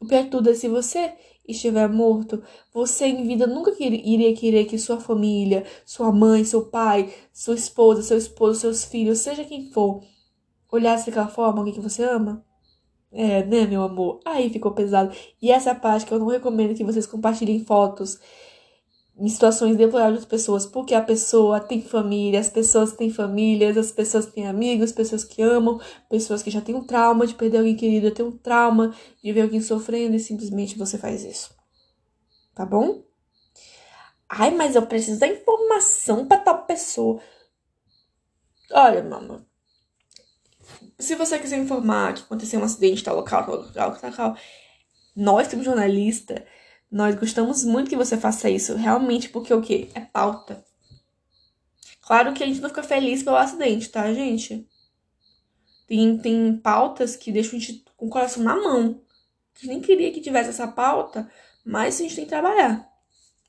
O 0.00 0.06
pior 0.06 0.22
de 0.24 0.30
tudo 0.30 0.48
é 0.48 0.54
se 0.54 0.66
você 0.66 1.12
estiver 1.46 1.86
morto, 1.90 2.42
você 2.72 3.04
em 3.04 3.26
vida 3.26 3.46
nunca 3.46 3.70
iria 3.78 4.34
querer 4.34 4.64
que 4.64 4.78
sua 4.78 4.98
família, 4.98 5.66
sua 5.84 6.10
mãe, 6.10 6.42
seu 6.42 6.70
pai, 6.70 7.12
sua 7.34 7.54
esposa, 7.54 8.02
seu 8.02 8.16
esposo, 8.16 8.60
seus 8.60 8.82
filhos, 8.82 9.18
seja 9.18 9.44
quem 9.44 9.70
for, 9.70 10.02
olhasse 10.70 11.10
daquela 11.10 11.28
forma 11.28 11.58
alguém 11.58 11.74
que 11.74 11.80
você 11.80 12.02
ama? 12.04 12.42
É, 13.12 13.44
né, 13.44 13.66
meu 13.66 13.82
amor? 13.82 14.20
Aí 14.24 14.48
ficou 14.48 14.72
pesado. 14.72 15.14
E 15.42 15.50
essa 15.50 15.68
é 15.68 15.72
a 15.72 15.78
parte 15.78 16.06
que 16.06 16.14
eu 16.14 16.18
não 16.18 16.28
recomendo 16.28 16.74
que 16.74 16.82
vocês 16.82 17.06
compartilhem 17.06 17.62
fotos 17.62 18.18
em 19.16 19.28
situações 19.28 19.76
deploráveis 19.76 20.20
das 20.20 20.28
pessoas, 20.28 20.66
porque 20.66 20.94
a 20.94 21.02
pessoa 21.02 21.60
tem 21.60 21.82
família, 21.82 22.40
as 22.40 22.48
pessoas 22.48 22.92
têm 22.92 23.10
famílias, 23.10 23.76
as 23.76 23.92
pessoas 23.92 24.26
têm 24.26 24.46
amigos, 24.46 24.90
pessoas 24.90 25.22
que 25.22 25.42
amam, 25.42 25.80
pessoas 26.08 26.42
que 26.42 26.50
já 26.50 26.60
têm 26.60 26.74
um 26.74 26.84
trauma 26.84 27.26
de 27.26 27.34
perder 27.34 27.58
alguém 27.58 27.76
querido, 27.76 28.10
tem 28.10 28.24
um 28.24 28.36
trauma 28.36 28.94
de 29.22 29.32
ver 29.32 29.42
alguém 29.42 29.60
sofrendo 29.60 30.16
e 30.16 30.20
simplesmente 30.20 30.78
você 30.78 30.96
faz 30.96 31.24
isso. 31.24 31.54
Tá 32.54 32.64
bom? 32.64 33.02
Ai, 34.28 34.50
mas 34.50 34.74
eu 34.74 34.86
preciso 34.86 35.20
da 35.20 35.28
informação 35.28 36.26
para 36.26 36.38
tal 36.38 36.64
pessoa. 36.64 37.20
Olha, 38.70 39.02
mama. 39.02 39.46
Se 40.98 41.14
você 41.14 41.38
quiser 41.38 41.58
informar 41.58 42.14
que 42.14 42.22
aconteceu 42.22 42.58
um 42.58 42.64
acidente 42.64 43.04
tal 43.04 43.16
local, 43.16 43.44
tal 43.44 43.56
local, 43.56 43.72
tal 43.72 44.10
local, 44.10 44.36
nós 45.14 45.48
temos 45.48 45.66
jornalista 45.66 46.46
nós 46.92 47.14
gostamos 47.14 47.64
muito 47.64 47.88
que 47.88 47.96
você 47.96 48.18
faça 48.18 48.50
isso, 48.50 48.76
realmente, 48.76 49.30
porque 49.30 49.52
o 49.54 49.62
quê? 49.62 49.88
É 49.94 50.00
pauta. 50.00 50.62
Claro 52.02 52.34
que 52.34 52.44
a 52.44 52.46
gente 52.46 52.60
não 52.60 52.68
fica 52.68 52.82
feliz 52.82 53.22
pelo 53.22 53.36
acidente, 53.36 53.88
tá, 53.88 54.12
gente? 54.12 54.68
Tem, 55.86 56.18
tem 56.18 56.56
pautas 56.58 57.16
que 57.16 57.32
deixam 57.32 57.56
a 57.56 57.60
gente 57.60 57.82
com 57.96 58.06
o 58.06 58.10
coração 58.10 58.42
na 58.42 58.54
mão. 58.54 59.00
A 59.54 59.58
gente 59.58 59.68
nem 59.68 59.80
queria 59.80 60.12
que 60.12 60.20
tivesse 60.20 60.50
essa 60.50 60.68
pauta, 60.68 61.30
mas 61.64 61.98
a 61.98 62.02
gente 62.02 62.14
tem 62.14 62.24
que 62.24 62.30
trabalhar. 62.30 62.86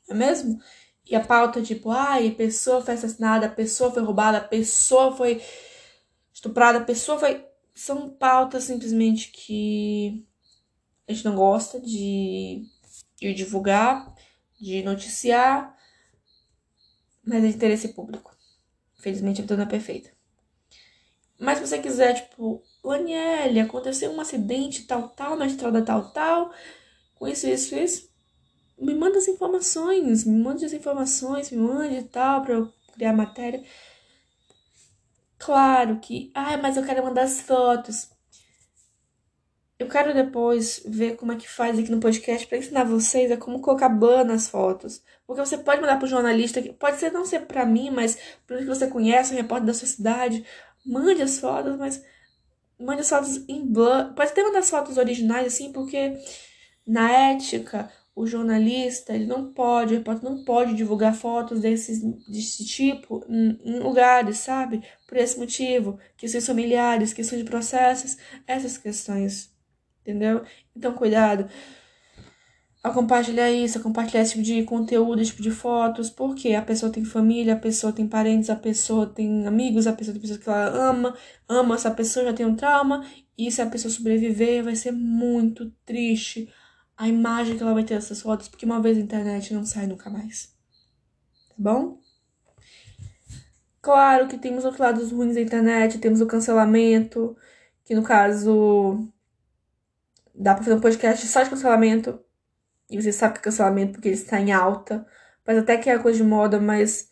Não 0.07 0.15
é 0.15 0.19
mesmo? 0.19 0.57
E 1.05 1.13
a 1.13 1.19
pauta, 1.19 1.61
tipo, 1.61 1.91
ai, 1.91 2.31
pessoa 2.31 2.81
foi 2.81 2.93
assassinada, 2.93 3.49
pessoa 3.49 3.91
foi 3.91 4.03
roubada, 4.03 4.39
pessoa 4.39 5.13
foi 5.17 5.41
estuprada, 6.33 6.79
pessoa 6.79 7.19
foi. 7.19 7.45
São 7.75 8.09
pautas 8.09 8.63
simplesmente 8.63 9.31
que 9.31 10.25
a 11.07 11.11
gente 11.11 11.25
não 11.25 11.35
gosta 11.35 11.81
de 11.81 12.65
de 13.19 13.33
divulgar, 13.33 14.13
de 14.59 14.83
noticiar, 14.83 15.77
mas 17.25 17.43
é 17.43 17.47
de 17.47 17.55
interesse 17.55 17.89
público. 17.89 18.35
Infelizmente 18.99 19.39
a 19.39 19.43
vida 19.43 19.57
não 19.57 19.63
é 19.63 19.67
perfeita. 19.67 20.11
Mas 21.39 21.57
se 21.57 21.67
você 21.67 21.79
quiser, 21.79 22.13
tipo, 22.13 22.63
Laniele, 22.83 23.59
aconteceu 23.59 24.11
um 24.11 24.21
acidente 24.21 24.85
tal, 24.85 25.09
tal, 25.09 25.35
na 25.35 25.45
estrada 25.45 25.83
tal, 25.83 26.11
tal, 26.11 26.53
com 27.15 27.27
isso, 27.27 27.47
isso, 27.47 27.75
isso, 27.75 28.09
me 28.77 28.95
manda 28.95 29.17
as 29.17 29.27
informações, 29.27 30.25
me 30.25 30.41
mande 30.41 30.65
as 30.65 30.73
informações, 30.73 31.51
me 31.51 31.57
mande 31.57 32.03
tal, 32.05 32.43
pra 32.43 32.55
eu 32.55 32.73
criar 32.93 33.13
matéria. 33.13 33.63
Claro 35.37 35.99
que, 35.99 36.31
ah, 36.33 36.57
mas 36.57 36.77
eu 36.77 36.85
quero 36.85 37.03
mandar 37.03 37.23
as 37.23 37.41
fotos. 37.41 38.09
Eu 39.79 39.87
quero 39.89 40.13
depois 40.13 40.81
ver 40.85 41.15
como 41.15 41.31
é 41.31 41.35
que 41.35 41.49
faz 41.49 41.77
aqui 41.77 41.89
no 41.89 41.99
podcast 41.99 42.47
para 42.47 42.57
ensinar 42.57 42.83
vocês 42.83 43.31
a 43.31 43.37
como 43.37 43.59
colocar 43.59 43.89
ban 43.89 44.23
nas 44.23 44.47
fotos. 44.47 45.03
Porque 45.25 45.43
você 45.43 45.57
pode 45.57 45.81
mandar 45.81 45.97
para 45.97 46.05
o 46.05 46.09
jornalista, 46.09 46.61
pode 46.79 46.97
ser 46.97 47.11
não 47.11 47.25
ser 47.25 47.41
para 47.47 47.65
mim, 47.65 47.89
mas 47.89 48.17
para 48.45 48.57
que 48.59 48.65
você 48.65 48.87
conhece, 48.87 49.33
um 49.33 49.37
repórter 49.37 49.67
da 49.67 49.73
sua 49.73 49.87
cidade. 49.87 50.45
Mande 50.85 51.21
as 51.21 51.39
fotos, 51.39 51.75
mas 51.77 52.03
mande 52.79 53.01
as 53.01 53.09
fotos 53.09 53.43
em 53.47 53.65
blur. 53.65 54.13
Pode 54.15 54.31
até 54.31 54.43
mandar 54.43 54.59
as 54.59 54.69
fotos 54.69 54.97
originais, 54.97 55.47
assim, 55.47 55.71
porque 55.71 56.17
na 56.85 57.11
ética, 57.11 57.91
o 58.15 58.27
jornalista, 58.27 59.13
ele 59.13 59.25
não 59.25 59.51
pode, 59.53 59.93
o 59.93 59.97
repórter 59.97 60.29
não 60.29 60.43
pode 60.43 60.75
divulgar 60.75 61.15
fotos 61.15 61.61
desses, 61.61 62.01
desse 62.27 62.63
tipo 62.65 63.25
em, 63.27 63.59
em 63.63 63.79
lugares, 63.79 64.37
sabe? 64.37 64.83
Por 65.07 65.17
esse 65.17 65.39
motivo, 65.39 65.99
questões 66.15 66.45
familiares, 66.45 67.13
questões 67.13 67.43
de 67.43 67.49
processos, 67.49 68.17
essas 68.45 68.77
questões 68.77 69.52
entendeu? 70.03 70.43
Então, 70.75 70.93
cuidado 70.93 71.49
a 72.83 72.89
compartilhar 72.91 73.49
isso, 73.49 73.77
a 73.77 73.81
compartilhar 73.81 74.21
esse 74.21 74.33
tipo 74.33 74.43
de 74.43 74.63
conteúdo, 74.63 75.21
esse 75.21 75.31
tipo 75.31 75.41
de 75.41 75.51
fotos, 75.51 76.09
porque 76.09 76.53
a 76.53 76.61
pessoa 76.61 76.91
tem 76.91 77.05
família, 77.05 77.53
a 77.53 77.57
pessoa 77.57 77.93
tem 77.93 78.05
parentes, 78.05 78.49
a 78.49 78.57
pessoa 78.57 79.05
tem 79.07 79.47
amigos, 79.47 79.87
a 79.87 79.93
pessoa 79.93 80.13
tem 80.13 80.21
pessoas 80.21 80.39
que 80.39 80.49
ela 80.49 80.89
ama, 80.89 81.15
ama 81.47 81.75
essa 81.75 81.89
pessoa, 81.89 82.25
já 82.25 82.33
tem 82.33 82.45
um 82.45 82.57
trauma, 82.57 83.05
e 83.37 83.49
se 83.49 83.61
a 83.61 83.65
pessoa 83.65 83.89
sobreviver, 83.89 84.65
vai 84.65 84.75
ser 84.75 84.91
muito 84.91 85.71
triste 85.85 86.53
a 86.97 87.07
imagem 87.07 87.55
que 87.55 87.63
ela 87.63 87.73
vai 87.73 87.85
ter 87.85 87.95
dessas 87.95 88.21
fotos, 88.21 88.49
porque 88.49 88.65
uma 88.65 88.81
vez 88.81 88.97
na 88.97 89.03
internet 89.03 89.53
não 89.53 89.65
sai 89.65 89.87
nunca 89.87 90.09
mais. 90.09 90.53
Tá 91.49 91.55
bom? 91.57 91.97
Claro 93.81 94.27
que 94.27 94.37
temos 94.37 94.65
outros 94.65 94.81
lados 94.81 95.11
ruins 95.11 95.35
da 95.35 95.41
internet, 95.41 95.99
temos 95.99 96.19
o 96.19 96.27
cancelamento, 96.27 97.35
que 97.85 97.95
no 97.95 98.03
caso 98.03 99.07
Dá 100.33 100.55
pra 100.55 100.63
fazer 100.63 100.75
um 100.75 100.81
podcast 100.81 101.27
só 101.27 101.43
de 101.43 101.49
cancelamento. 101.49 102.19
E 102.89 103.01
você 103.01 103.11
sabe 103.11 103.33
que 103.33 103.39
é 103.39 103.43
cancelamento 103.43 103.93
porque 103.93 104.07
ele 104.09 104.15
está 104.15 104.39
em 104.39 104.51
alta. 104.51 105.05
Mas 105.45 105.57
até 105.57 105.77
que 105.77 105.89
é 105.89 105.99
coisa 105.99 106.17
de 106.17 106.23
moda, 106.23 106.59
mas 106.59 107.09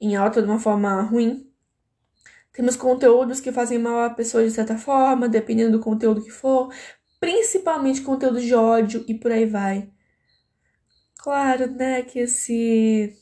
em 0.00 0.16
alta 0.16 0.42
de 0.42 0.48
uma 0.48 0.58
forma 0.58 1.02
ruim. 1.02 1.48
Temos 2.52 2.76
conteúdos 2.76 3.40
que 3.40 3.52
fazem 3.52 3.78
mal 3.78 4.00
a 4.00 4.10
pessoa 4.10 4.44
de 4.44 4.50
certa 4.50 4.76
forma, 4.76 5.28
dependendo 5.28 5.72
do 5.72 5.80
conteúdo 5.80 6.22
que 6.22 6.30
for. 6.30 6.72
Principalmente 7.18 8.02
conteúdo 8.02 8.40
de 8.40 8.54
ódio 8.54 9.04
e 9.08 9.14
por 9.14 9.32
aí 9.32 9.46
vai. 9.46 9.90
Claro, 11.18 11.70
né, 11.70 12.02
que 12.02 12.18
esse 12.18 13.16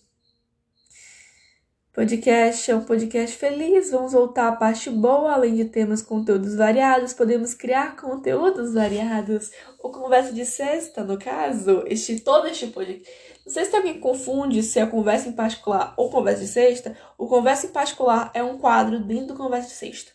podcast 2.01 2.71
é 2.71 2.75
um 2.75 2.83
podcast 2.83 3.37
feliz. 3.37 3.91
Vamos 3.91 4.15
voltar 4.15 4.49
à 4.49 4.57
parte 4.57 4.89
boa, 4.89 5.35
além 5.35 5.55
de 5.55 5.67
termos 5.67 6.01
conteúdos 6.01 6.55
variados, 6.55 7.13
podemos 7.13 7.53
criar 7.53 7.95
conteúdos 7.95 8.73
variados. 8.73 9.51
O 9.79 9.91
conversa 9.91 10.33
de 10.33 10.47
sexta, 10.47 11.05
no 11.05 11.19
caso, 11.19 11.85
este 11.87 12.19
todo 12.21 12.47
este 12.47 12.69
podcast. 12.69 13.07
Não 13.45 13.53
sei 13.53 13.67
se 13.67 13.77
alguém 13.77 14.01
confunde 14.01 14.63
se 14.63 14.79
é 14.79 14.87
conversa 14.87 15.29
em 15.29 15.33
particular 15.33 15.93
ou 15.95 16.09
conversa 16.09 16.41
de 16.41 16.49
sexta. 16.49 16.97
O 17.19 17.29
conversa 17.29 17.67
em 17.67 17.71
particular 17.71 18.31
é 18.33 18.43
um 18.43 18.57
quadro 18.57 19.05
dentro 19.05 19.35
do 19.35 19.37
conversa 19.37 19.69
de 19.69 19.75
sexta. 19.75 20.13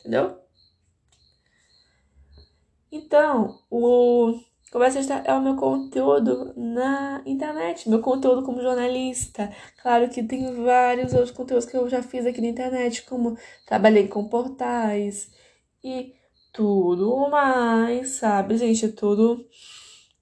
Entendeu? 0.00 0.38
Então, 2.90 3.58
o 3.68 4.40
Conversa 4.70 5.22
é 5.24 5.32
o 5.32 5.40
meu 5.40 5.56
conteúdo 5.56 6.52
na 6.56 7.22
internet, 7.24 7.88
meu 7.88 8.00
conteúdo 8.00 8.42
como 8.42 8.60
jornalista. 8.60 9.50
Claro 9.80 10.08
que 10.10 10.22
tem 10.22 10.52
vários 10.64 11.12
outros 11.12 11.30
conteúdos 11.30 11.66
que 11.66 11.76
eu 11.76 11.88
já 11.88 12.02
fiz 12.02 12.26
aqui 12.26 12.40
na 12.40 12.48
internet, 12.48 13.02
como 13.02 13.36
trabalhei 13.64 14.08
com 14.08 14.28
portais 14.28 15.30
e 15.84 16.14
tudo 16.52 17.28
mais, 17.30 18.10
sabe, 18.10 18.56
gente? 18.56 18.88
Tudo 18.88 19.46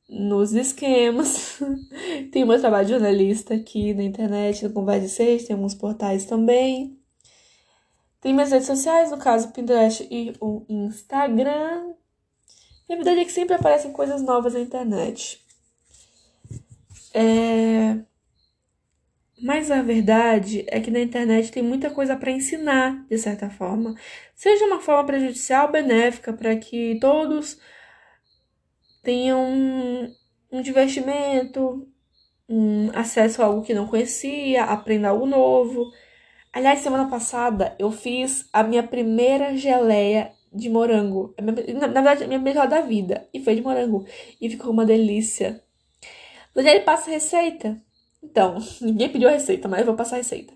nos 0.08 0.52
esquemas. 0.52 1.58
tem 2.30 2.44
meu 2.44 2.60
trabalho 2.60 2.86
de 2.86 2.92
jornalista 2.92 3.54
aqui 3.54 3.94
na 3.94 4.02
internet, 4.02 4.64
no 4.64 4.72
Conversa 4.74 5.08
6, 5.08 5.46
tem 5.46 5.54
alguns 5.56 5.74
portais 5.74 6.26
também. 6.26 6.98
Tem 8.20 8.32
minhas 8.32 8.50
redes 8.50 8.66
sociais, 8.66 9.10
no 9.10 9.18
caso, 9.18 9.48
o 9.48 9.52
Pinterest 9.52 10.06
e 10.10 10.34
o 10.40 10.64
Instagram. 10.68 11.94
E 12.88 12.92
a 12.92 12.96
verdade 12.96 13.20
é 13.20 13.24
que 13.24 13.32
sempre 13.32 13.54
aparecem 13.54 13.92
coisas 13.92 14.22
novas 14.22 14.54
na 14.54 14.60
internet. 14.60 15.40
É... 17.14 17.96
Mas 19.42 19.70
a 19.70 19.82
verdade 19.82 20.64
é 20.68 20.80
que 20.80 20.90
na 20.90 21.00
internet 21.00 21.52
tem 21.52 21.62
muita 21.62 21.90
coisa 21.90 22.16
para 22.16 22.30
ensinar, 22.30 23.04
de 23.08 23.18
certa 23.18 23.50
forma, 23.50 23.94
seja 24.34 24.64
uma 24.64 24.80
forma 24.80 25.04
prejudicial 25.04 25.66
ou 25.66 25.72
benéfica 25.72 26.32
para 26.32 26.56
que 26.56 26.98
todos 27.00 27.58
tenham 29.02 29.44
um, 29.44 30.14
um 30.50 30.62
divertimento, 30.62 31.86
um 32.48 32.90
acesso 32.94 33.42
a 33.42 33.46
algo 33.46 33.62
que 33.62 33.74
não 33.74 33.86
conhecia, 33.86 34.64
aprenda 34.64 35.08
algo 35.08 35.26
novo. 35.26 35.90
Aliás, 36.52 36.80
semana 36.80 37.08
passada 37.08 37.74
eu 37.78 37.90
fiz 37.90 38.48
a 38.52 38.62
minha 38.62 38.82
primeira 38.82 39.56
geleia 39.56 40.32
de 40.54 40.70
morango. 40.70 41.34
Na, 41.40 41.52
verdade, 41.88 42.24
a 42.24 42.26
minha 42.26 42.38
melhor 42.38 42.68
da 42.68 42.80
vida. 42.80 43.28
E 43.32 43.42
foi 43.42 43.56
de 43.56 43.62
morango. 43.62 44.06
E 44.40 44.48
ficou 44.48 44.70
uma 44.70 44.86
delícia. 44.86 45.62
Daniel 46.54 46.82
passa 46.84 47.10
a 47.10 47.14
receita. 47.14 47.76
Então, 48.22 48.58
ninguém 48.80 49.10
pediu 49.10 49.28
a 49.28 49.32
receita, 49.32 49.68
mas 49.68 49.80
eu 49.80 49.86
vou 49.86 49.96
passar 49.96 50.16
a 50.16 50.18
receita. 50.18 50.54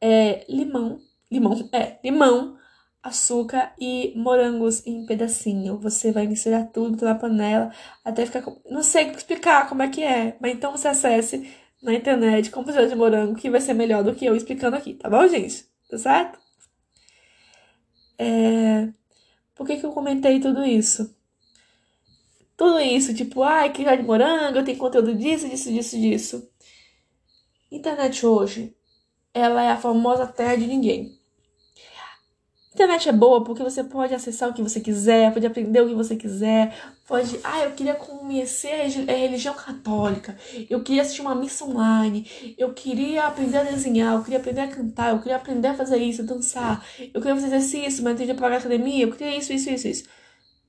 É 0.00 0.44
limão. 0.48 1.00
Limão, 1.30 1.68
é, 1.72 1.98
limão, 2.02 2.56
açúcar 3.02 3.74
e 3.78 4.12
morangos 4.16 4.86
em 4.86 5.06
pedacinho. 5.06 5.78
Você 5.78 6.10
vai 6.10 6.26
misturar 6.26 6.70
tudo 6.72 7.04
na 7.04 7.14
panela 7.14 7.70
até 8.04 8.24
ficar. 8.26 8.44
Não 8.70 8.82
sei 8.82 9.10
explicar 9.10 9.68
como 9.68 9.82
é 9.82 9.88
que 9.88 10.02
é, 10.02 10.36
mas 10.40 10.52
então 10.54 10.72
você 10.72 10.88
acesse 10.88 11.50
na 11.82 11.94
internet 11.94 12.50
como 12.50 12.66
fazer 12.66 12.88
de 12.88 12.94
morango, 12.94 13.36
que 13.36 13.50
vai 13.50 13.60
ser 13.60 13.74
melhor 13.74 14.02
do 14.02 14.14
que 14.14 14.24
eu 14.24 14.34
explicando 14.34 14.76
aqui, 14.76 14.94
tá 14.94 15.08
bom, 15.08 15.26
gente? 15.28 15.64
Tá 15.90 15.98
certo? 15.98 16.38
É... 18.18 18.88
Por 19.58 19.66
que, 19.66 19.76
que 19.76 19.84
eu 19.84 19.92
comentei 19.92 20.40
tudo 20.40 20.64
isso? 20.64 21.14
Tudo 22.56 22.80
isso, 22.80 23.12
tipo, 23.12 23.42
ai, 23.42 23.72
que 23.72 23.84
de 23.84 24.02
morango, 24.02 24.64
tenho 24.64 24.78
conteúdo 24.78 25.14
disso, 25.14 25.48
disso, 25.48 25.70
disso, 25.70 25.98
disso. 25.98 26.50
Internet 27.70 28.24
hoje, 28.24 28.74
ela 29.34 29.62
é 29.62 29.70
a 29.70 29.76
famosa 29.76 30.26
terra 30.26 30.56
de 30.56 30.66
ninguém 30.66 31.17
internet 32.78 33.08
é 33.08 33.12
boa 33.12 33.42
porque 33.42 33.62
você 33.62 33.82
pode 33.82 34.14
acessar 34.14 34.48
o 34.48 34.54
que 34.54 34.62
você 34.62 34.80
quiser, 34.80 35.32
pode 35.32 35.44
aprender 35.44 35.80
o 35.80 35.88
que 35.88 35.94
você 35.94 36.14
quiser, 36.14 36.72
pode. 37.06 37.38
Ah, 37.42 37.64
eu 37.64 37.72
queria 37.72 37.94
conhecer 37.94 38.70
a 39.08 39.12
religião 39.12 39.52
católica, 39.54 40.36
eu 40.70 40.82
queria 40.82 41.02
assistir 41.02 41.20
uma 41.20 41.34
missa 41.34 41.64
online, 41.64 42.30
eu 42.56 42.72
queria 42.72 43.24
aprender 43.26 43.58
a 43.58 43.62
desenhar, 43.64 44.14
eu 44.14 44.22
queria 44.22 44.38
aprender 44.38 44.60
a 44.60 44.68
cantar, 44.68 45.10
eu 45.10 45.18
queria 45.18 45.36
aprender 45.36 45.68
a 45.68 45.74
fazer 45.74 45.98
isso, 45.98 46.22
dançar, 46.22 46.86
eu 46.98 47.20
queria 47.20 47.34
fazer 47.34 47.48
exercício, 47.48 48.04
mas 48.04 48.16
tinha 48.16 48.34
pagar 48.34 48.58
academia, 48.58 49.04
eu 49.04 49.12
queria 49.12 49.36
isso, 49.36 49.52
isso, 49.52 49.68
isso, 49.70 49.88
isso. 49.88 50.04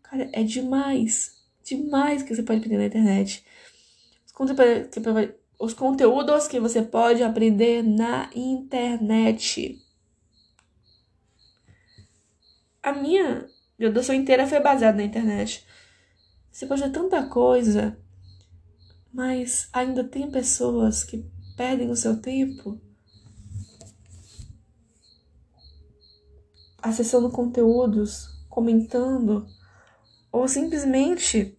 Cara, 0.02 0.28
é 0.34 0.42
demais, 0.42 1.34
demais 1.64 2.24
que 2.24 2.34
você 2.36 2.42
pode 2.42 2.60
aprender 2.60 2.80
na 2.80 2.86
internet. 2.88 3.46
Os 5.60 5.74
conteúdos 5.74 6.48
que 6.48 6.60
você 6.60 6.82
pode 6.82 7.22
aprender 7.22 7.84
na 7.84 8.30
internet 8.34 9.80
a 12.82 12.94
minha 12.94 13.48
graduação 13.78 14.16
inteira 14.16 14.48
foi 14.48 14.60
baseada 14.60 14.98
na 14.98 15.04
internet. 15.04 15.66
Você 16.52 16.66
pode 16.66 16.82
ver 16.82 16.92
tanta 16.92 17.28
coisa, 17.28 17.98
mas 19.14 19.70
ainda 19.72 20.04
tem 20.04 20.30
pessoas 20.30 21.04
que 21.04 21.26
perdem 21.56 21.90
o 21.90 21.96
seu 21.96 22.22
tempo 22.22 22.80
acessando 26.82 27.30
conteúdos, 27.30 28.30
comentando 28.50 29.46
ou 30.32 30.48
simplesmente 30.48 31.58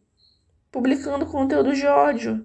publicando 0.70 1.26
conteúdo 1.26 1.74
de 1.74 1.86
ódio, 1.86 2.44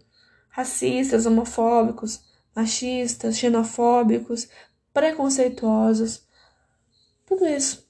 racistas, 0.50 1.26
homofóbicos, 1.26 2.24
machistas, 2.56 3.38
xenofóbicos, 3.38 4.48
preconceituosos. 4.94 6.26
Tudo 7.26 7.46
isso. 7.46 7.85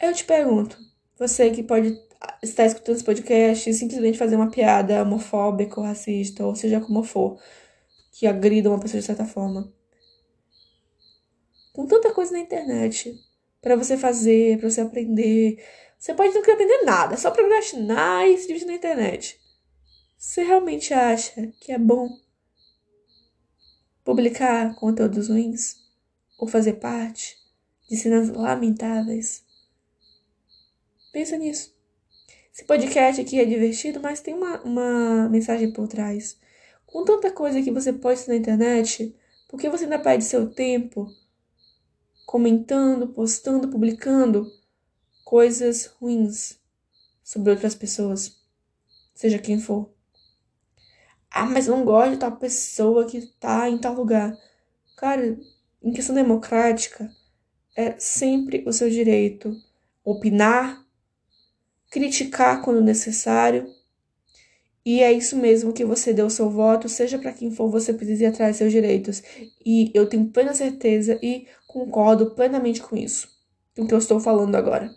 Eu 0.00 0.14
te 0.14 0.24
pergunto, 0.24 0.78
você 1.18 1.50
que 1.50 1.62
pode 1.62 1.94
estar 2.42 2.64
escutando 2.64 2.96
esse 2.96 3.04
podcast 3.04 3.68
e 3.68 3.74
simplesmente 3.74 4.16
fazer 4.16 4.34
uma 4.34 4.50
piada 4.50 5.02
homofóbica 5.02 5.78
ou 5.78 5.84
racista, 5.84 6.46
ou 6.46 6.56
seja 6.56 6.80
como 6.80 7.02
for, 7.02 7.38
que 8.10 8.26
agrida 8.26 8.70
uma 8.70 8.80
pessoa 8.80 8.98
de 8.98 9.06
certa 9.06 9.26
forma. 9.26 9.70
Com 11.74 11.86
tanta 11.86 12.14
coisa 12.14 12.32
na 12.32 12.38
internet 12.38 13.14
para 13.60 13.76
você 13.76 13.94
fazer, 13.98 14.58
para 14.58 14.70
você 14.70 14.80
aprender, 14.80 15.62
você 15.98 16.14
pode 16.14 16.32
não 16.32 16.40
querer 16.40 16.54
aprender 16.54 16.82
nada, 16.82 17.18
só 17.18 17.30
procrastinar 17.30 18.26
e 18.26 18.38
se 18.38 18.46
divertir 18.46 18.66
na 18.66 18.74
internet. 18.74 19.38
Você 20.16 20.42
realmente 20.42 20.94
acha 20.94 21.46
que 21.60 21.72
é 21.72 21.78
bom 21.78 22.08
publicar 24.02 24.74
conteúdos 24.76 25.28
ruins? 25.28 25.76
Ou 26.38 26.48
fazer 26.48 26.74
parte 26.74 27.36
de 27.86 27.98
cenas 27.98 28.30
lamentáveis? 28.30 29.49
Pensa 31.12 31.36
nisso. 31.36 31.74
Esse 32.52 32.64
podcast 32.64 33.20
aqui 33.20 33.40
é 33.40 33.44
divertido, 33.44 34.00
mas 34.00 34.20
tem 34.20 34.32
uma, 34.32 34.60
uma 34.62 35.28
mensagem 35.28 35.72
por 35.72 35.88
trás. 35.88 36.38
Com 36.86 37.04
tanta 37.04 37.32
coisa 37.32 37.62
que 37.62 37.70
você 37.70 37.92
posta 37.92 38.30
na 38.30 38.38
internet, 38.38 39.16
por 39.48 39.58
que 39.58 39.68
você 39.68 39.84
ainda 39.84 39.98
perde 39.98 40.24
seu 40.24 40.48
tempo 40.50 41.08
comentando, 42.26 43.08
postando, 43.08 43.68
publicando 43.68 44.46
coisas 45.24 45.86
ruins 45.86 46.60
sobre 47.24 47.50
outras 47.50 47.74
pessoas? 47.74 48.40
Seja 49.12 49.38
quem 49.38 49.58
for. 49.58 49.92
Ah, 51.28 51.46
mas 51.46 51.66
eu 51.66 51.76
não 51.76 51.84
gosto 51.84 52.12
de 52.12 52.18
tal 52.18 52.36
pessoa 52.36 53.06
que 53.06 53.26
tá 53.38 53.68
em 53.68 53.78
tal 53.78 53.94
lugar. 53.94 54.36
Cara, 54.96 55.38
em 55.82 55.92
questão 55.92 56.14
democrática, 56.14 57.10
é 57.76 57.98
sempre 57.98 58.62
o 58.66 58.72
seu 58.72 58.88
direito 58.88 59.56
opinar 60.04 60.84
criticar 61.90 62.62
quando 62.62 62.80
necessário. 62.80 63.66
E 64.84 65.02
é 65.02 65.12
isso 65.12 65.36
mesmo 65.36 65.72
que 65.72 65.84
você 65.84 66.14
deu 66.14 66.30
seu 66.30 66.48
voto, 66.48 66.88
seja 66.88 67.18
para 67.18 67.32
quem 67.32 67.50
for, 67.50 67.68
você 67.68 67.92
precisa 67.92 68.24
ir 68.24 68.26
atrás 68.26 68.52
dos 68.52 68.58
seus 68.58 68.72
direitos. 68.72 69.22
E 69.64 69.90
eu 69.92 70.08
tenho 70.08 70.30
plena 70.30 70.54
certeza 70.54 71.18
e 71.22 71.46
concordo 71.66 72.30
plenamente 72.30 72.80
com 72.80 72.96
isso, 72.96 73.28
com 73.76 73.82
o 73.82 73.86
que 73.86 73.92
eu 73.92 73.98
estou 73.98 74.18
falando 74.18 74.54
agora. 74.54 74.90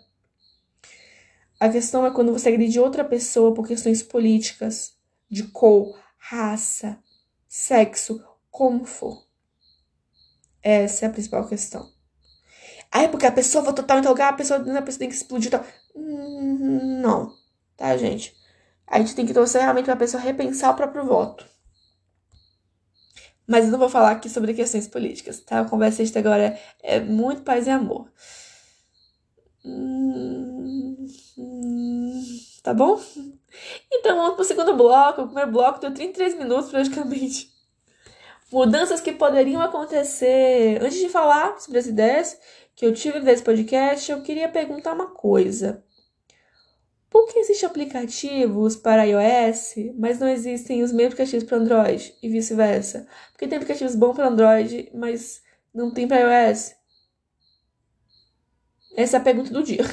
A 1.60 1.68
questão 1.68 2.06
é 2.06 2.10
quando 2.10 2.32
você 2.32 2.48
agride 2.48 2.80
outra 2.80 3.04
pessoa 3.04 3.54
por 3.54 3.66
questões 3.66 4.02
políticas, 4.02 4.94
de 5.30 5.44
cor, 5.44 5.98
raça, 6.16 6.98
sexo, 7.46 8.22
como 8.50 8.84
for. 8.84 9.24
Essa 10.62 11.04
é 11.04 11.08
a 11.08 11.12
principal 11.12 11.46
questão. 11.46 11.92
Ah, 12.90 13.02
é 13.02 13.08
porque 13.08 13.26
a 13.26 13.32
pessoa 13.32 13.64
votou 13.64 13.84
tal 13.84 13.98
em 13.98 14.02
tal 14.02 14.12
lugar, 14.12 14.32
a 14.32 14.36
pessoa, 14.36 14.58
a 14.60 14.82
pessoa 14.82 14.98
tem 14.98 15.08
que 15.08 15.14
explodir 15.14 15.50
tal. 15.50 15.64
Hum, 15.94 17.00
não, 17.00 17.34
tá, 17.76 17.96
gente? 17.96 18.34
A 18.86 18.98
gente 18.98 19.14
tem 19.14 19.26
que 19.26 19.34
torcer 19.34 19.62
realmente 19.62 19.86
pra 19.86 19.96
pessoa 19.96 20.22
repensar 20.22 20.70
o 20.70 20.76
próprio 20.76 21.04
voto. 21.04 21.46
Mas 23.46 23.66
eu 23.66 23.70
não 23.70 23.78
vou 23.78 23.88
falar 23.88 24.12
aqui 24.12 24.28
sobre 24.28 24.54
questões 24.54 24.88
políticas, 24.88 25.40
tá? 25.40 25.60
A 25.60 25.64
conversa 25.68 26.02
até 26.02 26.18
agora 26.18 26.42
é, 26.82 26.96
é 26.96 27.00
muito 27.00 27.42
paz 27.42 27.66
e 27.66 27.70
amor. 27.70 28.10
Hum, 29.64 31.06
tá 32.62 32.72
bom? 32.74 33.00
Então 33.92 34.16
vamos 34.16 34.34
pro 34.34 34.44
segundo 34.44 34.76
bloco. 34.76 35.22
O 35.22 35.26
primeiro 35.26 35.50
bloco 35.52 35.80
deu 35.80 35.92
33 35.94 36.36
minutos 36.38 36.70
praticamente. 36.70 37.52
Mudanças 38.52 39.00
que 39.00 39.12
poderiam 39.12 39.62
acontecer. 39.62 40.82
Antes 40.82 40.98
de 40.98 41.08
falar 41.08 41.58
sobre 41.60 41.78
as 41.78 41.86
ideias, 41.86 42.38
que 42.74 42.84
eu 42.84 42.92
tive 42.92 43.20
desse 43.20 43.42
podcast, 43.42 44.10
eu 44.10 44.22
queria 44.22 44.48
perguntar 44.48 44.92
uma 44.92 45.08
coisa. 45.08 45.84
Por 47.08 47.26
que 47.26 47.38
existem 47.38 47.68
aplicativos 47.68 48.74
para 48.74 49.04
iOS, 49.04 49.74
mas 49.96 50.18
não 50.18 50.28
existem 50.28 50.82
os 50.82 50.90
mesmos 50.90 51.14
aplicativos 51.14 51.44
para 51.44 51.58
Android 51.58 52.12
e 52.20 52.28
vice-versa? 52.28 53.06
Porque 53.30 53.46
tem 53.46 53.56
aplicativos 53.56 53.94
bons 53.94 54.16
para 54.16 54.26
Android, 54.26 54.90
mas 54.92 55.40
não 55.72 55.94
tem 55.94 56.08
para 56.08 56.48
iOS? 56.48 56.74
Essa 58.96 59.16
é 59.16 59.20
a 59.20 59.22
pergunta 59.22 59.52
do 59.52 59.62
dia. 59.62 59.84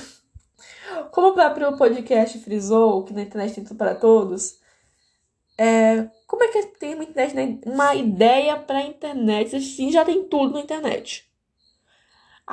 Como 1.11 1.27
o 1.27 1.33
próprio 1.33 1.77
podcast 1.77 2.39
frisou, 2.39 3.03
que 3.03 3.13
na 3.13 3.21
internet 3.21 3.53
tem 3.53 3.63
tudo 3.63 3.77
para 3.77 3.93
todos, 3.95 4.59
é, 5.57 6.09
como 6.25 6.43
é 6.43 6.47
que 6.47 6.65
tem 6.79 6.95
uma, 6.95 7.03
internet, 7.03 7.61
uma 7.67 7.93
ideia 7.93 8.57
para 8.57 8.79
a 8.79 8.83
internet? 8.83 9.55
Assim, 9.55 9.91
já 9.91 10.03
tem 10.03 10.23
tudo 10.23 10.53
na 10.53 10.61
internet. 10.61 11.30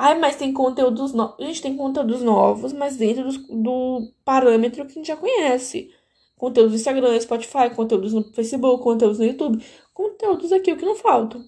Ai, 0.01 0.17
mas 0.17 0.37
tem 0.37 0.53
conteúdos 0.53 1.13
novos. 1.13 1.35
A 1.39 1.43
gente 1.43 1.61
tem 1.61 1.75
conteúdos 1.75 2.21
novos, 2.23 2.71
mas 2.71 2.95
dentro 2.95 3.29
do, 3.33 3.63
do 3.63 4.13
parâmetro 4.23 4.85
que 4.85 4.91
a 4.91 4.95
gente 4.95 5.07
já 5.07 5.17
conhece. 5.17 5.93
Conteúdos 6.37 6.71
no 6.71 6.77
Instagram, 6.77 7.19
Spotify, 7.19 7.69
conteúdos 7.75 8.13
no 8.13 8.23
Facebook, 8.33 8.81
conteúdos 8.81 9.19
no 9.19 9.25
YouTube. 9.25 9.61
Conteúdos 9.93 10.53
aqui, 10.53 10.71
o 10.71 10.77
que 10.77 10.85
não 10.85 10.95
faltam. 10.95 11.43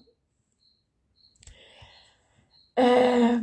É... 2.76 3.40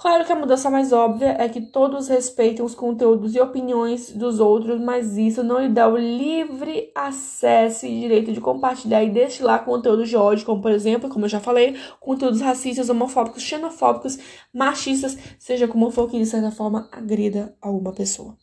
Claro 0.00 0.24
que 0.24 0.32
a 0.32 0.36
mudança 0.36 0.70
mais 0.70 0.92
óbvia 0.92 1.36
é 1.38 1.46
que 1.46 1.60
todos 1.60 2.08
respeitem 2.08 2.64
os 2.64 2.74
conteúdos 2.74 3.34
e 3.34 3.40
opiniões 3.40 4.10
dos 4.10 4.40
outros, 4.40 4.80
mas 4.80 5.18
isso 5.18 5.44
não 5.44 5.60
lhe 5.60 5.68
dá 5.68 5.86
o 5.86 5.98
livre 5.98 6.90
acesso 6.94 7.84
e 7.84 8.00
direito 8.00 8.32
de 8.32 8.40
compartilhar 8.40 9.04
e 9.04 9.10
destilar 9.10 9.62
conteúdos 9.62 10.08
de 10.08 10.16
ódio, 10.16 10.46
como 10.46 10.62
por 10.62 10.70
exemplo, 10.70 11.10
como 11.10 11.26
eu 11.26 11.28
já 11.28 11.38
falei, 11.38 11.76
conteúdos 12.00 12.40
racistas, 12.40 12.88
homofóbicos, 12.88 13.42
xenofóbicos, 13.42 14.18
machistas, 14.54 15.18
seja 15.38 15.68
como 15.68 15.90
for 15.90 16.08
que 16.08 16.18
de 16.18 16.24
certa 16.24 16.50
forma 16.50 16.88
agrida 16.90 17.54
alguma 17.60 17.92
pessoa. 17.92 18.38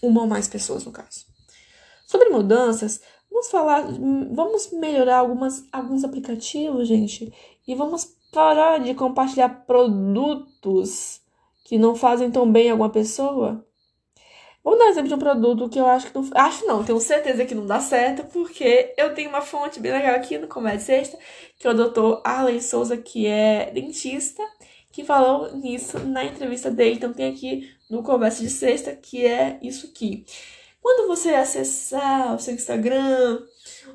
Uma 0.00 0.20
ou 0.20 0.28
mais 0.28 0.46
pessoas, 0.46 0.84
no 0.84 0.92
caso. 0.92 1.26
Sobre 2.06 2.28
mudanças, 2.28 3.00
vamos 3.28 3.50
falar, 3.50 3.84
vamos 4.30 4.70
melhorar 4.70 5.18
algumas, 5.18 5.64
alguns 5.72 6.04
aplicativos, 6.04 6.86
gente, 6.86 7.32
e 7.66 7.74
vamos 7.74 8.19
parar 8.30 8.78
de 8.78 8.94
compartilhar 8.94 9.64
produtos 9.66 11.20
que 11.64 11.78
não 11.78 11.94
fazem 11.94 12.30
tão 12.30 12.50
bem 12.50 12.70
alguma 12.70 12.90
pessoa? 12.90 13.64
Vamos 14.62 14.78
dar 14.78 14.86
um 14.86 14.88
exemplo 14.88 15.08
de 15.08 15.14
um 15.14 15.18
produto 15.18 15.68
que 15.70 15.78
eu 15.78 15.86
acho 15.86 16.08
que 16.08 16.14
não. 16.14 16.28
Acho 16.34 16.66
não, 16.66 16.84
tenho 16.84 17.00
certeza 17.00 17.46
que 17.46 17.54
não 17.54 17.66
dá 17.66 17.80
certo, 17.80 18.24
porque 18.30 18.92
eu 18.96 19.14
tenho 19.14 19.30
uma 19.30 19.40
fonte 19.40 19.80
bem 19.80 19.90
legal 19.92 20.14
aqui 20.14 20.36
no 20.36 20.48
Comédia 20.48 20.80
Sexta, 20.80 21.18
que 21.58 21.66
é 21.66 21.70
o 21.70 21.74
Dr. 21.74 22.20
Arlen 22.24 22.60
Souza, 22.60 22.96
que 22.96 23.26
é 23.26 23.70
dentista, 23.70 24.42
que 24.92 25.02
falou 25.02 25.56
nisso 25.56 25.98
na 26.00 26.24
entrevista 26.24 26.70
dele. 26.70 26.96
Então 26.96 27.12
tem 27.12 27.32
aqui 27.32 27.70
no 27.88 28.02
Conversa 28.02 28.42
de 28.42 28.50
Sexta, 28.50 28.94
que 28.94 29.24
é 29.24 29.58
isso 29.62 29.86
aqui. 29.86 30.26
Quando 30.82 31.08
você 31.08 31.30
acessar 31.30 32.34
o 32.34 32.38
seu 32.38 32.54
Instagram, 32.54 33.40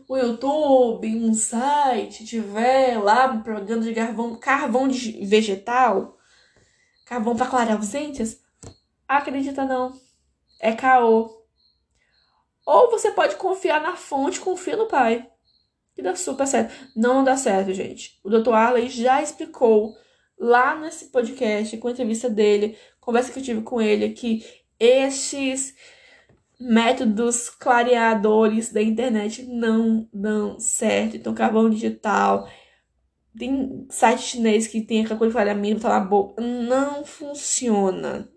o 0.08 0.18
YouTube, 0.18 1.16
um 1.16 1.34
site, 1.34 2.26
tiver 2.26 2.98
lá 3.02 3.38
programa 3.38 3.82
de 3.84 3.94
carvão, 3.94 4.36
carvão 4.36 4.88
de 4.88 5.26
vegetal, 5.26 6.18
carvão 7.06 7.36
para 7.36 7.48
clarear 7.48 7.80
os 7.80 7.90
dentes, 7.90 8.40
acredita 9.08 9.66
não. 9.66 9.94
É 10.60 10.74
caô. 10.74 11.44
Ou 12.66 12.90
você 12.90 13.12
pode 13.12 13.36
confiar 13.36 13.82
na 13.82 13.96
fonte, 13.96 14.40
confia 14.40 14.76
no 14.76 14.88
pai. 14.88 15.30
Que 15.94 16.02
dá 16.02 16.16
super 16.16 16.48
certo. 16.48 16.74
Não 16.96 17.24
dá 17.24 17.38
certo, 17.38 17.74
gente. 17.74 18.20
O 18.24 18.30
Dr. 18.30 18.54
Arley 18.54 18.90
já 18.90 19.22
explicou 19.22 19.96
lá 20.38 20.76
nesse 20.76 21.06
podcast, 21.06 21.78
com 21.78 21.88
a 21.88 21.92
entrevista 21.92 22.30
dele, 22.30 22.78
conversa 23.00 23.32
que 23.32 23.40
eu 23.40 23.44
tive 23.44 23.62
com 23.62 23.82
ele, 23.82 24.10
que 24.10 24.44
esses 24.80 25.76
métodos 26.60 27.50
clareadores 27.50 28.72
da 28.72 28.82
internet 28.82 29.44
não 29.44 30.08
dão 30.14 30.60
certo. 30.60 31.18
Então, 31.18 31.34
carvão 31.34 31.70
digital, 31.70 32.50
tem 33.38 33.86
site 33.90 34.22
chinês 34.22 34.68
que 34.68 34.82
tem 34.82 35.02
aquela 35.02 35.18
coisa 35.18 35.32
de 35.32 35.36
clareamento, 35.36 35.82
tá 35.82 35.90
na 35.90 36.00
boca. 36.00 36.42
Não 36.42 37.06
funciona. 37.06 38.30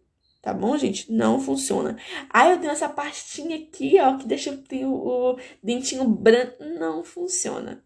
Tá 0.42 0.52
bom, 0.54 0.76
gente? 0.76 1.12
Não 1.12 1.40
funciona. 1.40 1.96
Ah, 2.30 2.48
eu 2.50 2.58
tenho 2.58 2.72
essa 2.72 2.88
pastinha 2.88 3.56
aqui, 3.56 3.98
ó, 4.00 4.16
que 4.16 4.26
deixa 4.26 4.56
ter 4.56 4.86
o, 4.86 4.92
o 4.94 5.38
dentinho 5.62 6.04
branco. 6.08 6.64
Não 6.78 7.04
funciona. 7.04 7.84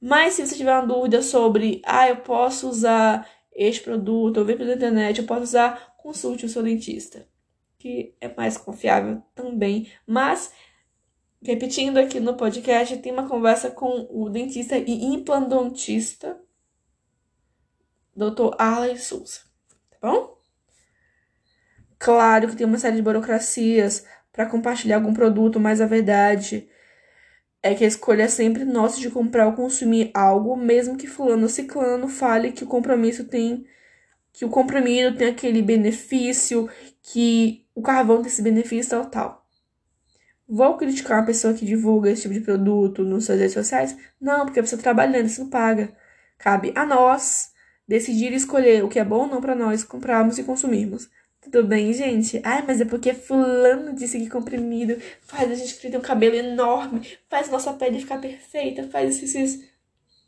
Mas 0.00 0.34
se 0.34 0.46
você 0.46 0.56
tiver 0.56 0.72
uma 0.72 0.86
dúvida 0.86 1.22
sobre, 1.22 1.82
ah, 1.84 2.08
eu 2.08 2.16
posso 2.18 2.68
usar 2.68 3.28
este 3.54 3.82
produto, 3.82 4.38
eu 4.38 4.44
vi 4.44 4.56
pela 4.56 4.74
internet, 4.74 5.18
eu 5.20 5.26
posso 5.26 5.42
usar, 5.42 5.94
consulte 5.98 6.46
o 6.46 6.48
seu 6.48 6.62
dentista 6.62 7.29
que 7.80 8.14
é 8.20 8.32
mais 8.32 8.58
confiável 8.58 9.22
também. 9.34 9.90
Mas, 10.06 10.52
repetindo 11.42 11.96
aqui 11.96 12.20
no 12.20 12.36
podcast, 12.36 12.98
tem 12.98 13.10
uma 13.10 13.26
conversa 13.26 13.70
com 13.70 14.06
o 14.10 14.28
dentista 14.28 14.76
e 14.76 15.06
implantodontista, 15.06 16.38
Dr. 18.14 18.54
Arley 18.58 18.98
Souza, 18.98 19.40
tá 19.90 19.96
bom? 20.02 20.38
Claro 21.98 22.48
que 22.48 22.56
tem 22.56 22.66
uma 22.66 22.78
série 22.78 22.96
de 22.96 23.02
burocracias 23.02 24.06
para 24.30 24.46
compartilhar 24.46 24.96
algum 24.96 25.14
produto, 25.14 25.58
mas 25.58 25.80
a 25.80 25.86
verdade 25.86 26.68
é 27.62 27.74
que 27.74 27.84
a 27.84 27.88
escolha 27.88 28.24
é 28.24 28.28
sempre 28.28 28.64
nossa 28.64 29.00
de 29.00 29.10
comprar 29.10 29.46
ou 29.46 29.54
consumir 29.54 30.10
algo, 30.12 30.54
mesmo 30.54 30.98
que 30.98 31.06
fulano 31.06 31.44
ou 31.44 31.48
ciclano 31.48 32.08
fale 32.08 32.52
que 32.52 32.64
o 32.64 32.66
compromisso 32.66 33.24
tem 33.24 33.66
que 34.32 34.44
o 34.44 34.48
comprimido 34.48 35.16
tem 35.16 35.28
aquele 35.28 35.62
benefício, 35.62 36.68
que 37.02 37.66
o 37.74 37.82
carvão 37.82 38.18
tem 38.18 38.26
esse 38.26 38.42
benefício 38.42 38.90
tal, 38.90 39.06
tal. 39.06 39.46
Vou 40.48 40.76
criticar 40.76 41.18
uma 41.18 41.26
pessoa 41.26 41.54
que 41.54 41.64
divulga 41.64 42.10
esse 42.10 42.22
tipo 42.22 42.34
de 42.34 42.40
produto 42.40 43.04
nas 43.04 43.24
suas 43.24 43.38
redes 43.38 43.54
sociais? 43.54 43.96
Não, 44.20 44.44
porque 44.44 44.58
a 44.58 44.62
pessoa 44.62 44.82
trabalhando, 44.82 45.26
isso 45.26 45.42
não 45.42 45.50
paga. 45.50 45.96
Cabe 46.36 46.72
a 46.74 46.84
nós 46.84 47.52
decidir 47.86 48.32
e 48.32 48.36
escolher 48.36 48.84
o 48.84 48.88
que 48.88 48.98
é 48.98 49.04
bom 49.04 49.22
ou 49.22 49.26
não 49.26 49.40
para 49.40 49.54
nós 49.54 49.84
comprarmos 49.84 50.38
e 50.38 50.44
consumirmos. 50.44 51.08
Tudo 51.40 51.64
bem, 51.64 51.92
gente? 51.92 52.40
Ai, 52.44 52.62
mas 52.66 52.80
é 52.80 52.84
porque 52.84 53.14
fulano 53.14 53.94
disse 53.94 54.18
que 54.18 54.28
comprimido 54.28 54.96
faz 55.22 55.50
a 55.50 55.54
gente 55.54 55.76
ter 55.76 55.96
um 55.96 56.00
cabelo 56.00 56.36
enorme, 56.36 57.18
faz 57.28 57.48
nossa 57.50 57.72
pele 57.72 57.98
ficar 57.98 58.20
perfeita, 58.20 58.86
faz 58.88 59.22
esses... 59.22 59.68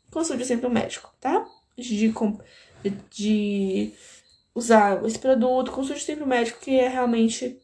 Consulte 0.09 0.45
sempre 0.45 0.67
o 0.67 0.69
um 0.69 0.73
médico, 0.73 1.13
tá? 1.19 1.45
De, 1.77 2.11
de 2.89 3.93
usar 4.55 5.03
esse 5.05 5.19
produto, 5.19 5.71
consulte 5.71 6.03
sempre 6.03 6.23
o 6.23 6.27
médico, 6.27 6.59
que 6.59 6.79
é 6.79 6.87
realmente 6.87 7.59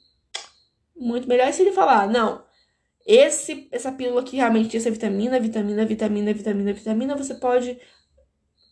muito 0.95 1.27
melhor. 1.27 1.47
E 1.47 1.53
se 1.53 1.61
ele 1.61 1.71
falar, 1.71 2.07
não, 2.07 2.43
esse, 3.05 3.67
essa 3.71 3.91
pílula 3.91 4.21
aqui 4.21 4.37
realmente 4.37 4.69
tem 4.69 4.79
essa 4.79 4.91
vitamina, 4.91 5.39
vitamina, 5.39 5.85
vitamina, 5.85 6.33
vitamina, 6.33 6.73
vitamina, 6.73 7.15
você 7.15 7.35
pode 7.35 7.79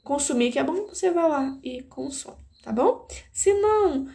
consumir, 0.04 0.52
que 0.52 0.60
é 0.60 0.64
bom, 0.64 0.88
você 0.88 1.12
vai 1.12 1.28
lá 1.28 1.58
e 1.64 1.84
consome, 1.84 2.38
tá 2.64 2.72
bom? 2.72 3.08
Se 3.32 3.54
não, 3.54 4.08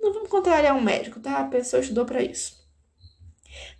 não 0.00 0.12
vamos 0.12 0.28
contrariar 0.28 0.76
um 0.76 0.82
médico, 0.82 1.20
tá? 1.20 1.38
A 1.38 1.48
pessoa 1.48 1.80
estudou 1.80 2.04
para 2.04 2.22
isso. 2.22 2.62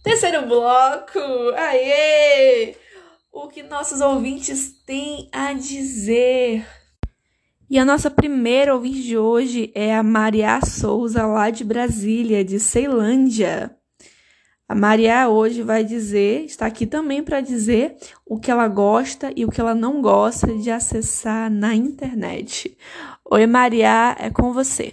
Terceiro 0.02 0.46
bloco, 0.46 1.18
aê! 1.56 2.76
O 3.32 3.48
que 3.48 3.62
nossos 3.62 4.00
ouvintes 4.00 4.80
têm 4.84 5.28
a 5.32 5.52
dizer 5.52 6.64
e 7.68 7.78
a 7.78 7.84
nossa 7.84 8.10
primeira 8.10 8.74
ouvinte 8.74 9.02
de 9.02 9.16
hoje 9.16 9.72
é 9.74 9.96
a 9.96 10.02
Maria 10.02 10.60
Souza, 10.60 11.26
lá 11.26 11.48
de 11.50 11.64
Brasília, 11.64 12.44
de 12.44 12.60
Ceilândia. 12.60 13.74
A 14.68 14.74
Maria 14.74 15.28
hoje 15.28 15.62
vai 15.62 15.82
dizer, 15.82 16.44
está 16.44 16.66
aqui 16.66 16.86
também 16.86 17.22
para 17.22 17.40
dizer 17.40 17.96
o 18.26 18.38
que 18.38 18.50
ela 18.50 18.68
gosta 18.68 19.32
e 19.34 19.44
o 19.44 19.50
que 19.50 19.60
ela 19.60 19.74
não 19.74 20.02
gosta 20.02 20.46
de 20.58 20.70
acessar 20.70 21.50
na 21.50 21.74
internet. 21.74 22.76
Oi, 23.30 23.46
Maria, 23.46 24.14
é 24.18 24.30
com 24.30 24.52
você. 24.52 24.90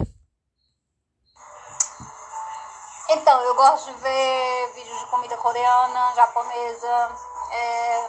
Então, 3.10 3.40
eu 3.42 3.54
gosto 3.54 3.92
de 3.92 4.00
ver 4.00 4.72
vídeos 4.74 4.98
de 4.98 5.06
comida 5.06 5.36
coreana, 5.36 6.12
japonesa, 6.16 7.10
é... 7.52 8.08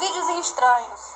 vídeos 0.00 0.46
estranhos 0.46 1.11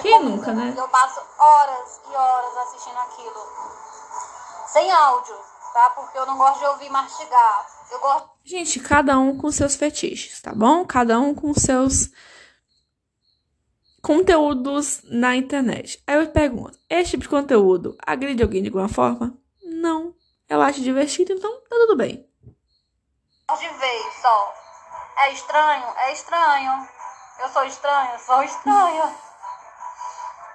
quem 0.00 0.22
nunca, 0.22 0.52
né? 0.52 0.74
Eu 0.76 0.88
passo 0.88 1.20
horas 1.38 2.00
e 2.08 2.14
horas 2.14 2.56
assistindo 2.58 2.98
aquilo. 2.98 3.46
Sem 4.68 4.90
áudio, 4.90 5.36
tá? 5.72 5.90
Porque 5.90 6.16
eu 6.16 6.26
não 6.26 6.38
gosto 6.38 6.58
de 6.60 6.66
ouvir 6.66 6.90
mastigar. 6.90 7.66
Eu 7.90 8.00
gosto. 8.00 8.30
Gente, 8.44 8.80
cada 8.80 9.18
um 9.18 9.36
com 9.36 9.50
seus 9.50 9.76
fetiches, 9.76 10.40
tá 10.40 10.52
bom? 10.54 10.84
Cada 10.84 11.18
um 11.20 11.34
com 11.34 11.52
seus 11.54 12.10
conteúdos 14.02 15.00
na 15.04 15.36
internet. 15.36 16.02
Aí 16.06 16.16
eu 16.16 16.30
pergunto: 16.30 16.78
este 16.88 17.12
tipo 17.12 17.22
de 17.22 17.28
conteúdo 17.28 17.96
agride 18.04 18.42
alguém 18.42 18.62
de 18.62 18.68
alguma 18.68 18.88
forma? 18.88 19.36
Não. 19.62 20.14
Ela 20.48 20.66
acha 20.66 20.80
divertido, 20.80 21.32
então 21.32 21.50
tá 21.62 21.76
tudo 21.76 21.96
bem. 21.96 22.28
De 23.58 23.68
vez 23.68 24.14
só. 24.20 24.54
É 25.18 25.32
estranho? 25.32 25.86
É 25.96 26.12
estranho. 26.12 26.88
Eu 27.40 27.48
sou 27.48 27.64
estranho? 27.64 28.18
Sou 28.18 28.42
estranho. 28.42 29.14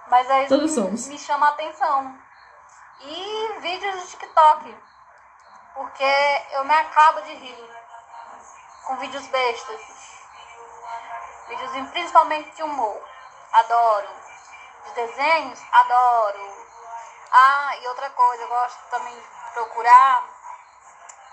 Mas 0.10 0.30
aí 0.32 0.48
Todos 0.48 0.72
somos. 0.72 1.08
me 1.08 1.20
chama 1.20 1.48
a 1.48 1.50
atenção. 1.50 2.18
E 3.02 3.60
vídeos 3.60 4.02
de 4.02 4.08
TikTok. 4.08 4.78
Porque 5.74 6.46
eu 6.52 6.64
me 6.64 6.74
acabo 6.74 7.22
de 7.22 7.34
rir 7.34 7.70
com 8.86 8.96
vídeos 8.98 9.28
bestas. 9.28 9.82
Vídeos 11.50 11.90
principalmente 11.92 12.56
de 12.56 12.64
humor. 12.64 13.02
Adoro. 13.54 14.08
De 14.86 14.92
desenhos, 14.94 15.62
adoro. 15.72 16.68
Ah, 17.32 17.76
e 17.82 17.88
outra 17.88 18.10
coisa, 18.12 18.44
eu 18.44 18.48
gosto 18.48 18.80
também 18.90 19.14
de 19.14 19.52
procurar 19.54 20.24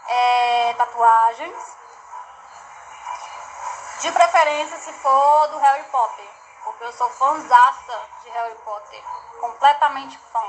é, 0.08 0.74
tatuagens. 0.74 1.76
De 4.00 4.10
preferência 4.10 4.76
se 4.78 4.92
for 4.94 5.46
do 5.48 5.58
Harry 5.58 5.84
Potter 5.84 6.43
porque 6.64 6.84
eu 6.84 6.92
sou 6.92 7.08
fãzaça 7.10 8.00
de 8.22 8.30
Harry 8.30 8.56
Potter, 8.64 9.02
completamente 9.40 10.18
fã. 10.32 10.44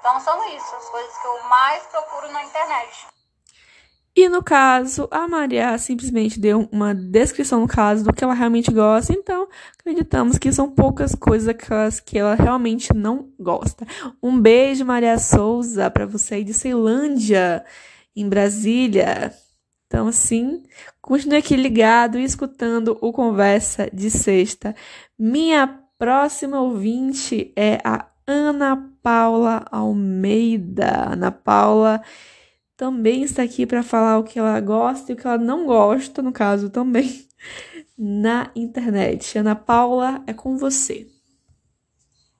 Então 0.00 0.20
são 0.20 0.48
isso, 0.54 0.76
as 0.76 0.88
coisas 0.88 1.18
que 1.18 1.26
eu 1.26 1.42
mais 1.44 1.82
procuro 1.84 2.30
na 2.32 2.44
internet. 2.44 3.06
E 4.16 4.28
no 4.28 4.42
caso, 4.42 5.06
a 5.12 5.28
Maria 5.28 5.78
simplesmente 5.78 6.40
deu 6.40 6.68
uma 6.72 6.92
descrição 6.92 7.60
no 7.60 7.68
caso 7.68 8.02
do 8.02 8.12
que 8.12 8.24
ela 8.24 8.34
realmente 8.34 8.68
gosta, 8.72 9.12
então 9.12 9.46
acreditamos 9.78 10.38
que 10.38 10.52
são 10.52 10.68
poucas 10.68 11.14
coisas 11.14 11.46
aquelas 11.46 12.00
que 12.00 12.18
ela 12.18 12.34
realmente 12.34 12.92
não 12.92 13.30
gosta. 13.38 13.86
Um 14.20 14.40
beijo, 14.40 14.84
Maria 14.84 15.18
Souza, 15.18 15.88
para 15.88 16.04
você 16.04 16.36
aí 16.36 16.44
de 16.44 16.52
Ceilândia, 16.52 17.64
em 18.16 18.28
Brasília. 18.28 19.32
Então, 19.86 20.08
assim, 20.08 20.64
continue 21.00 21.38
aqui 21.38 21.54
ligado 21.54 22.18
e 22.18 22.24
escutando 22.24 22.98
o 23.00 23.12
Conversa 23.12 23.88
de 23.92 24.10
Sexta. 24.10 24.74
Minha 25.18 25.84
próxima 25.98 26.60
ouvinte 26.60 27.52
é 27.56 27.80
a 27.84 28.06
Ana 28.24 28.94
Paula 29.02 29.64
Almeida. 29.72 31.12
Ana 31.12 31.32
Paula 31.32 32.00
também 32.76 33.24
está 33.24 33.42
aqui 33.42 33.66
para 33.66 33.82
falar 33.82 34.18
o 34.18 34.22
que 34.22 34.38
ela 34.38 34.60
gosta 34.60 35.10
e 35.10 35.14
o 35.14 35.18
que 35.18 35.26
ela 35.26 35.36
não 35.36 35.66
gosta, 35.66 36.22
no 36.22 36.32
caso 36.32 36.70
também, 36.70 37.28
na 37.98 38.52
internet. 38.54 39.36
Ana 39.36 39.56
Paula, 39.56 40.22
é 40.24 40.32
com 40.32 40.56
você. 40.56 41.10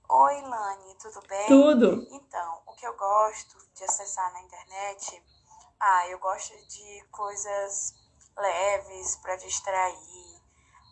Oi, 0.09 0.41
Lani, 0.43 0.95
tudo 1.03 1.20
bem? 1.29 1.47
Tudo. 1.49 2.07
Então, 2.12 2.61
o 2.64 2.76
que 2.76 2.87
eu 2.87 2.97
gosto 2.97 3.59
de 3.74 3.83
acessar 3.83 4.33
na 4.33 4.41
internet, 4.43 5.20
ah, 5.81 6.09
eu 6.11 6.18
gosto 6.20 6.55
de 6.68 7.05
coisas 7.11 7.95
leves 8.39 9.16
para 9.16 9.35
distrair, 9.35 10.38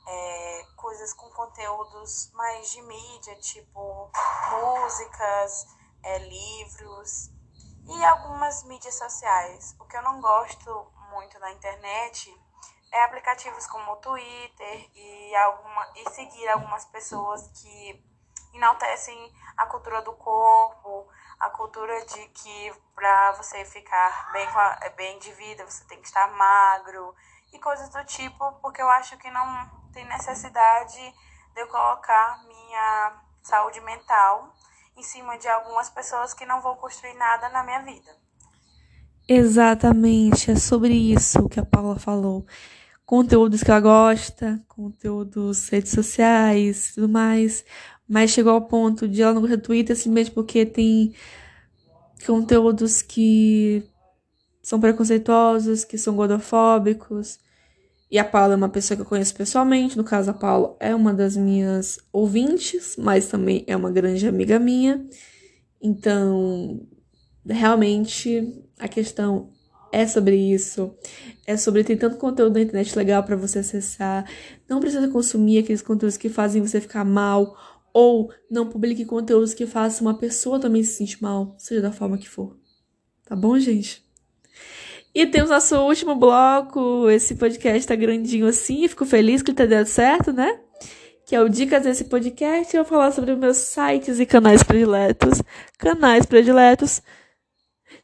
é, 0.06 0.66
coisas 0.76 1.12
com 1.12 1.28
conteúdos 1.30 2.30
mais 2.32 2.70
de 2.70 2.80
mídia, 2.82 3.36
tipo 3.36 4.10
músicas, 4.50 5.66
é, 6.02 6.18
livros 6.18 7.30
e 7.88 8.04
algumas 8.04 8.62
mídias 8.64 8.94
sociais. 8.94 9.74
O 9.80 9.84
que 9.84 9.96
eu 9.96 10.02
não 10.02 10.20
gosto 10.20 10.92
muito 11.10 11.38
na 11.38 11.52
internet 11.52 12.34
é 12.92 13.02
aplicativos 13.02 13.66
como 13.66 13.92
o 13.92 13.96
Twitter 13.96 14.90
e, 14.94 15.36
alguma, 15.36 15.92
e 15.96 16.10
seguir 16.10 16.48
algumas 16.48 16.84
pessoas 16.86 17.48
que 17.60 18.04
enaltecem 18.54 19.32
a 19.56 19.66
cultura 19.66 20.00
do 20.02 20.12
corpo, 20.14 21.06
a 21.38 21.50
cultura 21.50 22.04
de 22.06 22.28
que 22.28 22.72
para 22.94 23.32
você 23.32 23.64
ficar 23.64 24.32
bem, 24.32 24.48
bem 24.96 25.18
de 25.18 25.32
vida 25.32 25.68
você 25.68 25.84
tem 25.84 26.00
que 26.00 26.06
estar 26.06 26.30
magro 26.32 27.14
e 27.52 27.58
coisas 27.58 27.88
do 27.90 28.04
tipo, 28.04 28.52
porque 28.60 28.80
eu 28.80 28.88
acho 28.88 29.16
que 29.18 29.30
não 29.30 29.85
tem 29.96 30.06
necessidade 30.06 30.94
de 31.54 31.60
eu 31.60 31.66
colocar 31.68 32.44
minha 32.46 33.22
saúde 33.42 33.80
mental 33.80 34.52
em 34.94 35.02
cima 35.02 35.38
de 35.38 35.48
algumas 35.48 35.88
pessoas 35.88 36.34
que 36.34 36.44
não 36.44 36.60
vão 36.60 36.76
construir 36.76 37.14
nada 37.14 37.48
na 37.48 37.64
minha 37.64 37.80
vida. 37.80 38.14
Exatamente, 39.26 40.50
é 40.50 40.56
sobre 40.56 40.92
isso 40.92 41.48
que 41.48 41.58
a 41.58 41.64
Paula 41.64 41.98
falou. 41.98 42.46
Conteúdos 43.06 43.62
que 43.62 43.70
ela 43.70 43.80
gosta, 43.80 44.62
conteúdos 44.68 45.70
redes 45.70 45.92
sociais, 45.92 46.92
tudo 46.94 47.08
mais. 47.08 47.64
Mas 48.06 48.30
chegou 48.30 48.52
ao 48.52 48.62
ponto 48.62 49.08
de 49.08 49.22
ela 49.22 49.32
não 49.32 49.40
gostar 49.40 49.56
do 49.56 49.62
Twitter 49.62 49.96
simplesmente 49.96 50.34
porque 50.34 50.66
tem 50.66 51.14
conteúdos 52.26 53.00
que 53.00 53.82
são 54.62 54.78
preconceituosos, 54.78 55.84
que 55.84 55.96
são 55.96 56.14
gordofóbicos. 56.14 57.38
E 58.10 58.18
a 58.18 58.24
Paula 58.24 58.54
é 58.54 58.56
uma 58.56 58.68
pessoa 58.68 58.96
que 58.96 59.02
eu 59.02 59.06
conheço 59.06 59.34
pessoalmente. 59.34 59.96
No 59.96 60.04
caso, 60.04 60.30
a 60.30 60.34
Paula 60.34 60.76
é 60.78 60.94
uma 60.94 61.12
das 61.12 61.36
minhas 61.36 61.98
ouvintes, 62.12 62.96
mas 62.96 63.28
também 63.28 63.64
é 63.66 63.76
uma 63.76 63.90
grande 63.90 64.26
amiga 64.28 64.58
minha. 64.58 65.04
Então, 65.82 66.86
realmente, 67.44 68.62
a 68.78 68.86
questão 68.86 69.50
é 69.92 70.06
sobre 70.06 70.36
isso. 70.36 70.94
É 71.46 71.56
sobre 71.56 71.82
ter 71.82 71.96
tanto 71.96 72.16
conteúdo 72.16 72.54
na 72.54 72.60
internet 72.60 72.96
legal 72.96 73.24
para 73.24 73.34
você 73.34 73.58
acessar. 73.58 74.28
Não 74.68 74.78
precisa 74.78 75.08
consumir 75.08 75.58
aqueles 75.58 75.82
conteúdos 75.82 76.16
que 76.16 76.28
fazem 76.28 76.62
você 76.62 76.80
ficar 76.80 77.04
mal. 77.04 77.56
Ou 77.92 78.30
não 78.50 78.68
publique 78.68 79.04
conteúdos 79.04 79.54
que 79.54 79.66
façam 79.66 80.06
uma 80.06 80.18
pessoa 80.18 80.60
também 80.60 80.82
se 80.84 80.94
sentir 80.94 81.22
mal, 81.22 81.54
seja 81.58 81.80
da 81.80 81.90
forma 81.90 82.18
que 82.18 82.28
for. 82.28 82.56
Tá 83.24 83.34
bom, 83.34 83.58
gente? 83.58 84.05
E 85.16 85.26
temos 85.26 85.48
nosso 85.48 85.74
último 85.78 86.14
bloco. 86.14 87.08
Esse 87.08 87.36
podcast 87.36 87.88
tá 87.88 87.94
grandinho 87.94 88.46
assim. 88.46 88.86
Fico 88.86 89.06
feliz 89.06 89.40
que 89.40 89.50
ele 89.50 89.56
tá 89.56 89.64
dando 89.64 89.86
certo, 89.86 90.30
né? 90.30 90.60
Que 91.24 91.34
é 91.34 91.40
o 91.40 91.48
Dicas 91.48 91.84
desse 91.84 92.04
podcast. 92.04 92.76
Eu 92.76 92.84
vou 92.84 92.90
falar 92.90 93.10
sobre 93.12 93.34
meus 93.34 93.56
sites 93.56 94.20
e 94.20 94.26
canais 94.26 94.62
prediletos. 94.62 95.42
Canais 95.78 96.26
prediletos. 96.26 97.00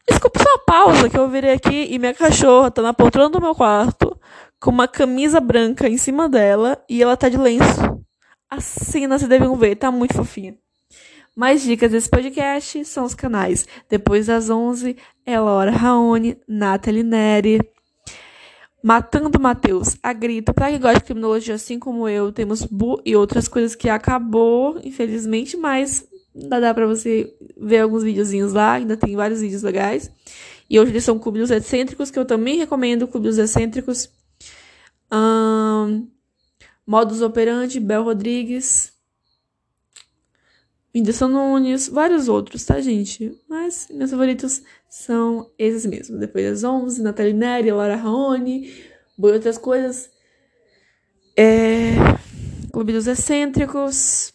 Desculpa 0.08 0.42
só 0.42 0.54
uma 0.54 0.64
pausa 0.64 1.10
que 1.10 1.18
eu 1.18 1.28
virei 1.28 1.52
aqui 1.52 1.88
e 1.90 1.98
minha 1.98 2.14
cachorra 2.14 2.70
tá 2.70 2.80
na 2.80 2.94
poltrona 2.94 3.28
do 3.28 3.42
meu 3.42 3.54
quarto 3.54 4.18
com 4.58 4.70
uma 4.70 4.88
camisa 4.88 5.38
branca 5.38 5.86
em 5.86 5.98
cima 5.98 6.30
dela 6.30 6.82
e 6.88 7.02
ela 7.02 7.14
tá 7.14 7.28
de 7.28 7.36
lenço. 7.36 8.02
Assim 8.48 9.06
vocês 9.06 9.28
devem 9.28 9.54
ver, 9.58 9.76
tá 9.76 9.90
muito 9.90 10.14
fofinha. 10.14 10.56
Mais 11.34 11.62
dicas 11.62 11.90
desse 11.90 12.10
podcast 12.10 12.84
são 12.84 13.04
os 13.04 13.14
canais 13.14 13.66
Depois 13.88 14.26
das 14.26 14.50
11, 14.50 14.96
Elora 15.26 15.70
Raoni, 15.70 16.36
Nathalie 16.46 17.02
Neri, 17.02 17.60
Matando 18.82 19.40
Mateus, 19.40 19.96
a 20.02 20.12
grito. 20.12 20.52
Pra 20.52 20.68
quem 20.68 20.80
gosta 20.80 20.98
de 20.98 21.04
criminologia 21.04 21.54
assim 21.54 21.78
como 21.78 22.08
eu, 22.08 22.32
temos 22.32 22.64
Bu 22.64 23.00
e 23.04 23.14
outras 23.14 23.46
coisas 23.46 23.76
que 23.76 23.88
acabou, 23.88 24.78
infelizmente, 24.82 25.56
mas 25.56 26.06
ainda 26.34 26.60
dá 26.60 26.74
pra 26.74 26.86
você 26.86 27.32
ver 27.56 27.78
alguns 27.78 28.02
videozinhos 28.02 28.52
lá, 28.52 28.72
ainda 28.72 28.96
tem 28.96 29.14
vários 29.14 29.40
vídeos 29.40 29.62
legais. 29.62 30.10
E 30.68 30.80
hoje 30.80 30.90
eles 30.90 31.04
são 31.04 31.18
Clube 31.18 31.40
Excêntricos, 31.40 32.10
que 32.10 32.18
eu 32.18 32.24
também 32.24 32.58
recomendo, 32.58 33.06
Clube 33.06 33.28
Excêntricos. 33.28 34.10
Um, 35.12 36.08
Modus 36.86 37.20
Operandi, 37.20 37.78
Bel 37.78 38.02
Rodrigues, 38.02 38.91
Whindersson 40.94 41.28
Nunes, 41.28 41.88
vários 41.88 42.28
outros, 42.28 42.64
tá, 42.64 42.80
gente? 42.80 43.38
Mas 43.48 43.88
meus 43.90 44.10
favoritos 44.10 44.62
são 44.88 45.50
esses 45.58 45.86
mesmo. 45.86 46.18
Depois 46.18 46.44
das 46.44 46.64
11, 46.64 47.02
Nathalie 47.02 47.32
Neri, 47.32 47.70
Laura 47.70 47.96
Raoni, 47.96 48.70
e 49.18 49.26
outras 49.26 49.56
coisas. 49.56 50.10
É... 51.36 51.94
Clube 52.72 52.92
dos 52.92 53.06
Excêntricos, 53.06 54.32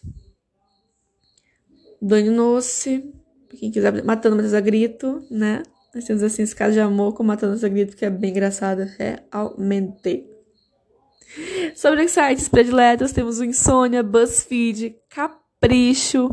Dani 2.00 2.30
Noce, 2.30 3.12
quem 3.58 3.70
quiser, 3.70 4.04
Matando 4.04 4.36
Matheus 4.36 4.54
a 4.54 4.60
Grito, 4.60 5.26
né? 5.30 5.62
Nós 5.94 6.04
temos 6.04 6.22
assim 6.22 6.42
esse 6.42 6.54
caso 6.54 6.74
de 6.74 6.80
amor 6.80 7.14
com 7.14 7.24
Matando 7.24 7.64
a 7.64 7.68
Grito, 7.68 7.96
que 7.96 8.04
é 8.04 8.10
bem 8.10 8.30
engraçado, 8.30 8.86
realmente. 8.96 10.28
Sobre 11.74 12.04
os 12.04 12.12
sites 12.12 12.48
prediletos, 12.48 13.12
temos 13.12 13.40
o 13.40 13.44
Insônia, 13.44 14.02
BuzzFeed, 14.02 14.96
Capricho, 15.08 16.30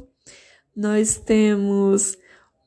nós 0.75 1.17
temos 1.17 2.17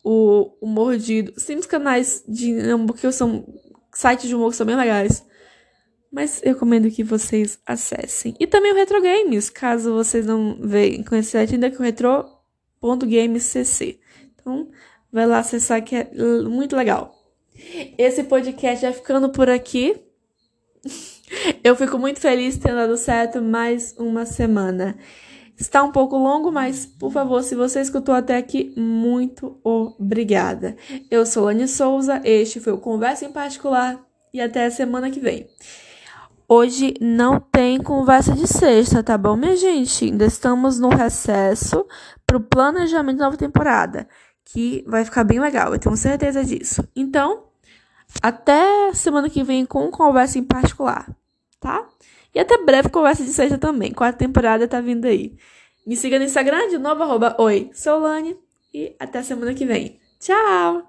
o, 0.03 0.51
o 0.61 0.67
Mordido. 0.67 1.33
Os 1.37 1.67
canais 1.67 2.25
de 2.27 2.55
porque 2.87 3.13
são 3.13 3.47
sites 3.93 4.27
de 4.29 4.35
humor 4.35 4.51
que 4.51 4.57
são 4.57 4.67
bem 4.67 4.77
legais. 4.77 5.25
Mas 6.11 6.41
eu 6.43 6.55
recomendo 6.55 6.91
que 6.91 7.05
vocês 7.05 7.59
acessem. 7.67 8.35
E 8.41 8.47
também 8.47 8.73
o 8.73 8.75
Retro 8.75 9.03
Games, 9.03 9.51
caso 9.51 9.93
vocês 9.93 10.25
não 10.25 10.59
vejam 10.61 11.05
conhecer 11.05 11.37
ainda 11.37 11.71
que 11.71 11.77
é 11.77 11.79
o 11.79 11.83
retro.gamescc. 11.83 14.01
Então, 14.35 14.71
vai 15.13 15.27
lá 15.27 15.41
acessar 15.41 15.85
que 15.85 15.97
é 15.97 16.11
muito 16.45 16.75
legal. 16.75 17.15
Esse 17.99 18.25
podcast 18.25 18.87
vai 18.87 18.95
ficando 18.95 19.29
por 19.31 19.51
aqui. 19.51 20.01
Eu 21.63 21.77
fico 21.77 21.99
muito 21.99 22.21
feliz 22.21 22.57
ter 22.57 22.75
dado 22.75 22.97
certo 22.97 23.43
mais 23.43 23.95
uma 23.99 24.25
semana. 24.25 24.97
Está 25.59 25.83
um 25.83 25.91
pouco 25.91 26.17
longo, 26.17 26.53
mas 26.53 26.87
por 26.87 27.11
favor, 27.11 27.43
se 27.43 27.57
você 27.57 27.81
escutou 27.81 28.15
até 28.15 28.37
aqui, 28.37 28.73
muito 28.77 29.59
obrigada. 29.65 30.77
Eu 31.11 31.27
sou 31.27 31.47
Lani 31.47 31.67
Souza, 31.67 32.21
este 32.25 32.61
foi 32.61 32.73
o 32.73 32.79
Conversa 32.79 33.25
em 33.25 33.33
Particular 33.33 33.99
e 34.33 34.41
até 34.41 34.67
a 34.67 34.71
semana 34.71 35.11
que 35.11 35.19
vem. 35.19 35.49
Hoje 36.47 36.95
não 37.01 37.41
tem 37.41 37.83
conversa 37.83 38.35
de 38.35 38.47
sexta, 38.47 39.03
tá 39.03 39.19
bom, 39.19 39.37
minha 39.37 39.57
gente? 39.57 40.05
Ainda 40.05 40.25
estamos 40.27 40.79
no 40.79 40.91
recesso 40.91 41.85
para 42.25 42.37
o 42.37 42.41
planejamento 42.41 43.19
da 43.19 43.25
nova 43.25 43.37
temporada, 43.37 44.09
que 44.45 44.85
vai 44.87 45.05
ficar 45.05 45.25
bem 45.25 45.41
legal, 45.41 45.73
eu 45.73 45.79
tenho 45.81 45.97
certeza 45.97 46.45
disso. 46.45 46.87
Então, 46.95 47.49
até 48.23 48.95
semana 48.95 49.29
que 49.29 49.43
vem 49.43 49.67
com 49.67 49.91
conversa 49.91 50.39
em 50.39 50.45
particular, 50.45 51.11
tá? 51.59 51.85
E 52.35 52.41
até 52.41 52.59
breve 52.59 52.89
conversa 52.89 53.25
de 53.25 53.31
sexta 53.31 53.59
também. 53.59 53.93
Quarta 53.93 54.19
temporada 54.19 54.69
tá 54.69 54.81
vindo 54.81 55.07
aí. 55.07 55.37
Me 55.87 55.97
siga 55.97 56.19
no 56.19 56.25
Instagram 56.25 56.69
de 56.69 56.79
novo, 56.79 57.03
arroba 57.03 57.37
Oi, 57.39 57.71
Solane. 57.73 58.37
E 58.73 58.95
até 58.99 59.23
semana 59.23 59.55
que 59.55 59.65
vem. 59.65 59.99
Tchau! 60.21 60.89